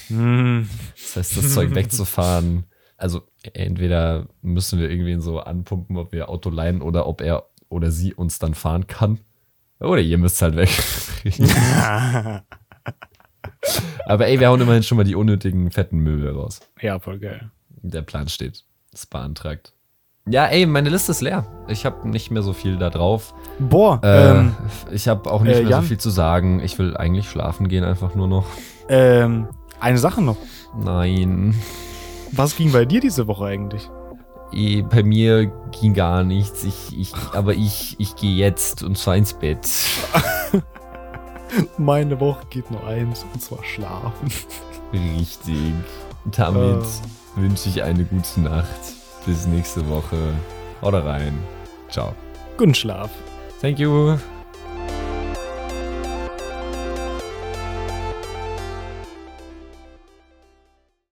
Mm. 0.09 0.68
Das 0.94 1.16
heißt, 1.16 1.36
das 1.36 1.55
Zeug 1.55 1.74
wegzufahren. 1.74 2.64
Also 2.96 3.22
entweder 3.55 4.28
müssen 4.42 4.78
wir 4.78 4.90
irgendwie 4.90 5.20
so 5.20 5.40
anpumpen, 5.40 5.96
ob 5.96 6.12
wir 6.12 6.28
Auto 6.28 6.50
leihen 6.50 6.82
oder 6.82 7.07
ob 7.07 7.20
er 7.20 7.48
oder 7.68 7.90
sie 7.90 8.14
uns 8.14 8.38
dann 8.38 8.55
fahren 8.55 8.86
kann. 8.86 9.18
Oder 9.80 10.00
ihr 10.00 10.18
müsst 10.18 10.40
halt 10.42 10.55
weg. 10.55 10.70
Aber 14.07 14.26
ey, 14.26 14.38
wir 14.40 14.48
hauen 14.48 14.61
immerhin 14.61 14.82
schon 14.82 14.96
mal 14.98 15.05
die 15.05 15.14
unnötigen 15.14 15.70
fetten 15.70 15.98
Möbel 15.98 16.30
raus. 16.30 16.61
ja, 16.80 16.98
voll 16.98 17.18
geil. 17.18 17.50
Der 17.68 18.03
Plan 18.03 18.28
steht. 18.28 18.64
Ist 18.92 19.11
beantragt. 19.11 19.72
Ja, 20.29 20.47
ey, 20.47 20.66
meine 20.66 20.89
Liste 20.89 21.11
ist 21.11 21.20
leer. 21.20 21.45
Ich 21.66 21.85
habe 21.85 22.09
nicht 22.09 22.31
mehr 22.31 22.43
so 22.43 22.53
viel 22.53 22.77
da 22.77 22.91
drauf. 22.91 23.35
Boah, 23.59 24.01
Äh, 24.05 24.31
ähm, 24.31 24.55
ich 24.93 25.09
habe 25.09 25.29
auch 25.31 25.43
nicht 25.43 25.57
äh, 25.57 25.62
mehr 25.62 25.70
Jan? 25.70 25.83
so 25.83 25.89
viel 25.89 25.99
zu 25.99 26.11
sagen. 26.11 26.61
Ich 26.61 26.79
will 26.79 26.97
eigentlich 26.97 27.29
schlafen 27.29 27.66
gehen, 27.68 27.83
einfach 27.83 28.14
nur 28.14 28.29
noch. 28.29 28.47
ähm, 28.89 29.49
eine 29.81 29.99
Sache 29.99 30.23
noch. 30.23 30.37
Nein. 30.79 31.55
Was 32.31 32.57
ging 32.57 32.70
bei 32.73 32.85
dir 32.85 33.01
diese 33.01 33.27
Woche 33.27 33.47
eigentlich? 33.47 33.91
Eh, 34.53 34.83
Bei 34.83 35.03
mir 35.03 35.47
ging 35.81 35.93
gar 35.95 36.23
nichts. 36.23 36.62
Ich, 36.62 36.97
ich, 36.99 37.12
aber 37.33 37.55
ich, 37.55 37.97
ich 37.99 38.14
gehe 38.16 38.37
jetzt 38.37 38.83
und 38.85 38.97
zwar 38.99 39.16
ins 39.16 39.33
Bett. 39.33 39.66
Meine 41.79 42.20
Woche 42.20 42.47
geht 42.49 42.70
nur 42.70 42.87
eins, 42.87 43.27
und 43.35 43.43
zwar 43.43 43.62
schlafen. 43.64 44.31
Richtig. 44.93 45.73
Damit 46.31 46.83
Äh. 46.85 47.41
wünsche 47.41 47.68
ich 47.70 47.83
eine 47.83 48.05
gute 48.05 48.41
Nacht. 48.41 48.68
Bis 49.27 49.47
nächste 49.47 49.89
Woche. 49.89 50.35
Haut 50.81 50.95
rein. 50.95 51.39
Ciao. 51.89 52.14
Guten 52.57 52.75
Schlaf. 52.75 53.11
Thank 53.61 53.79
you. 53.79 54.18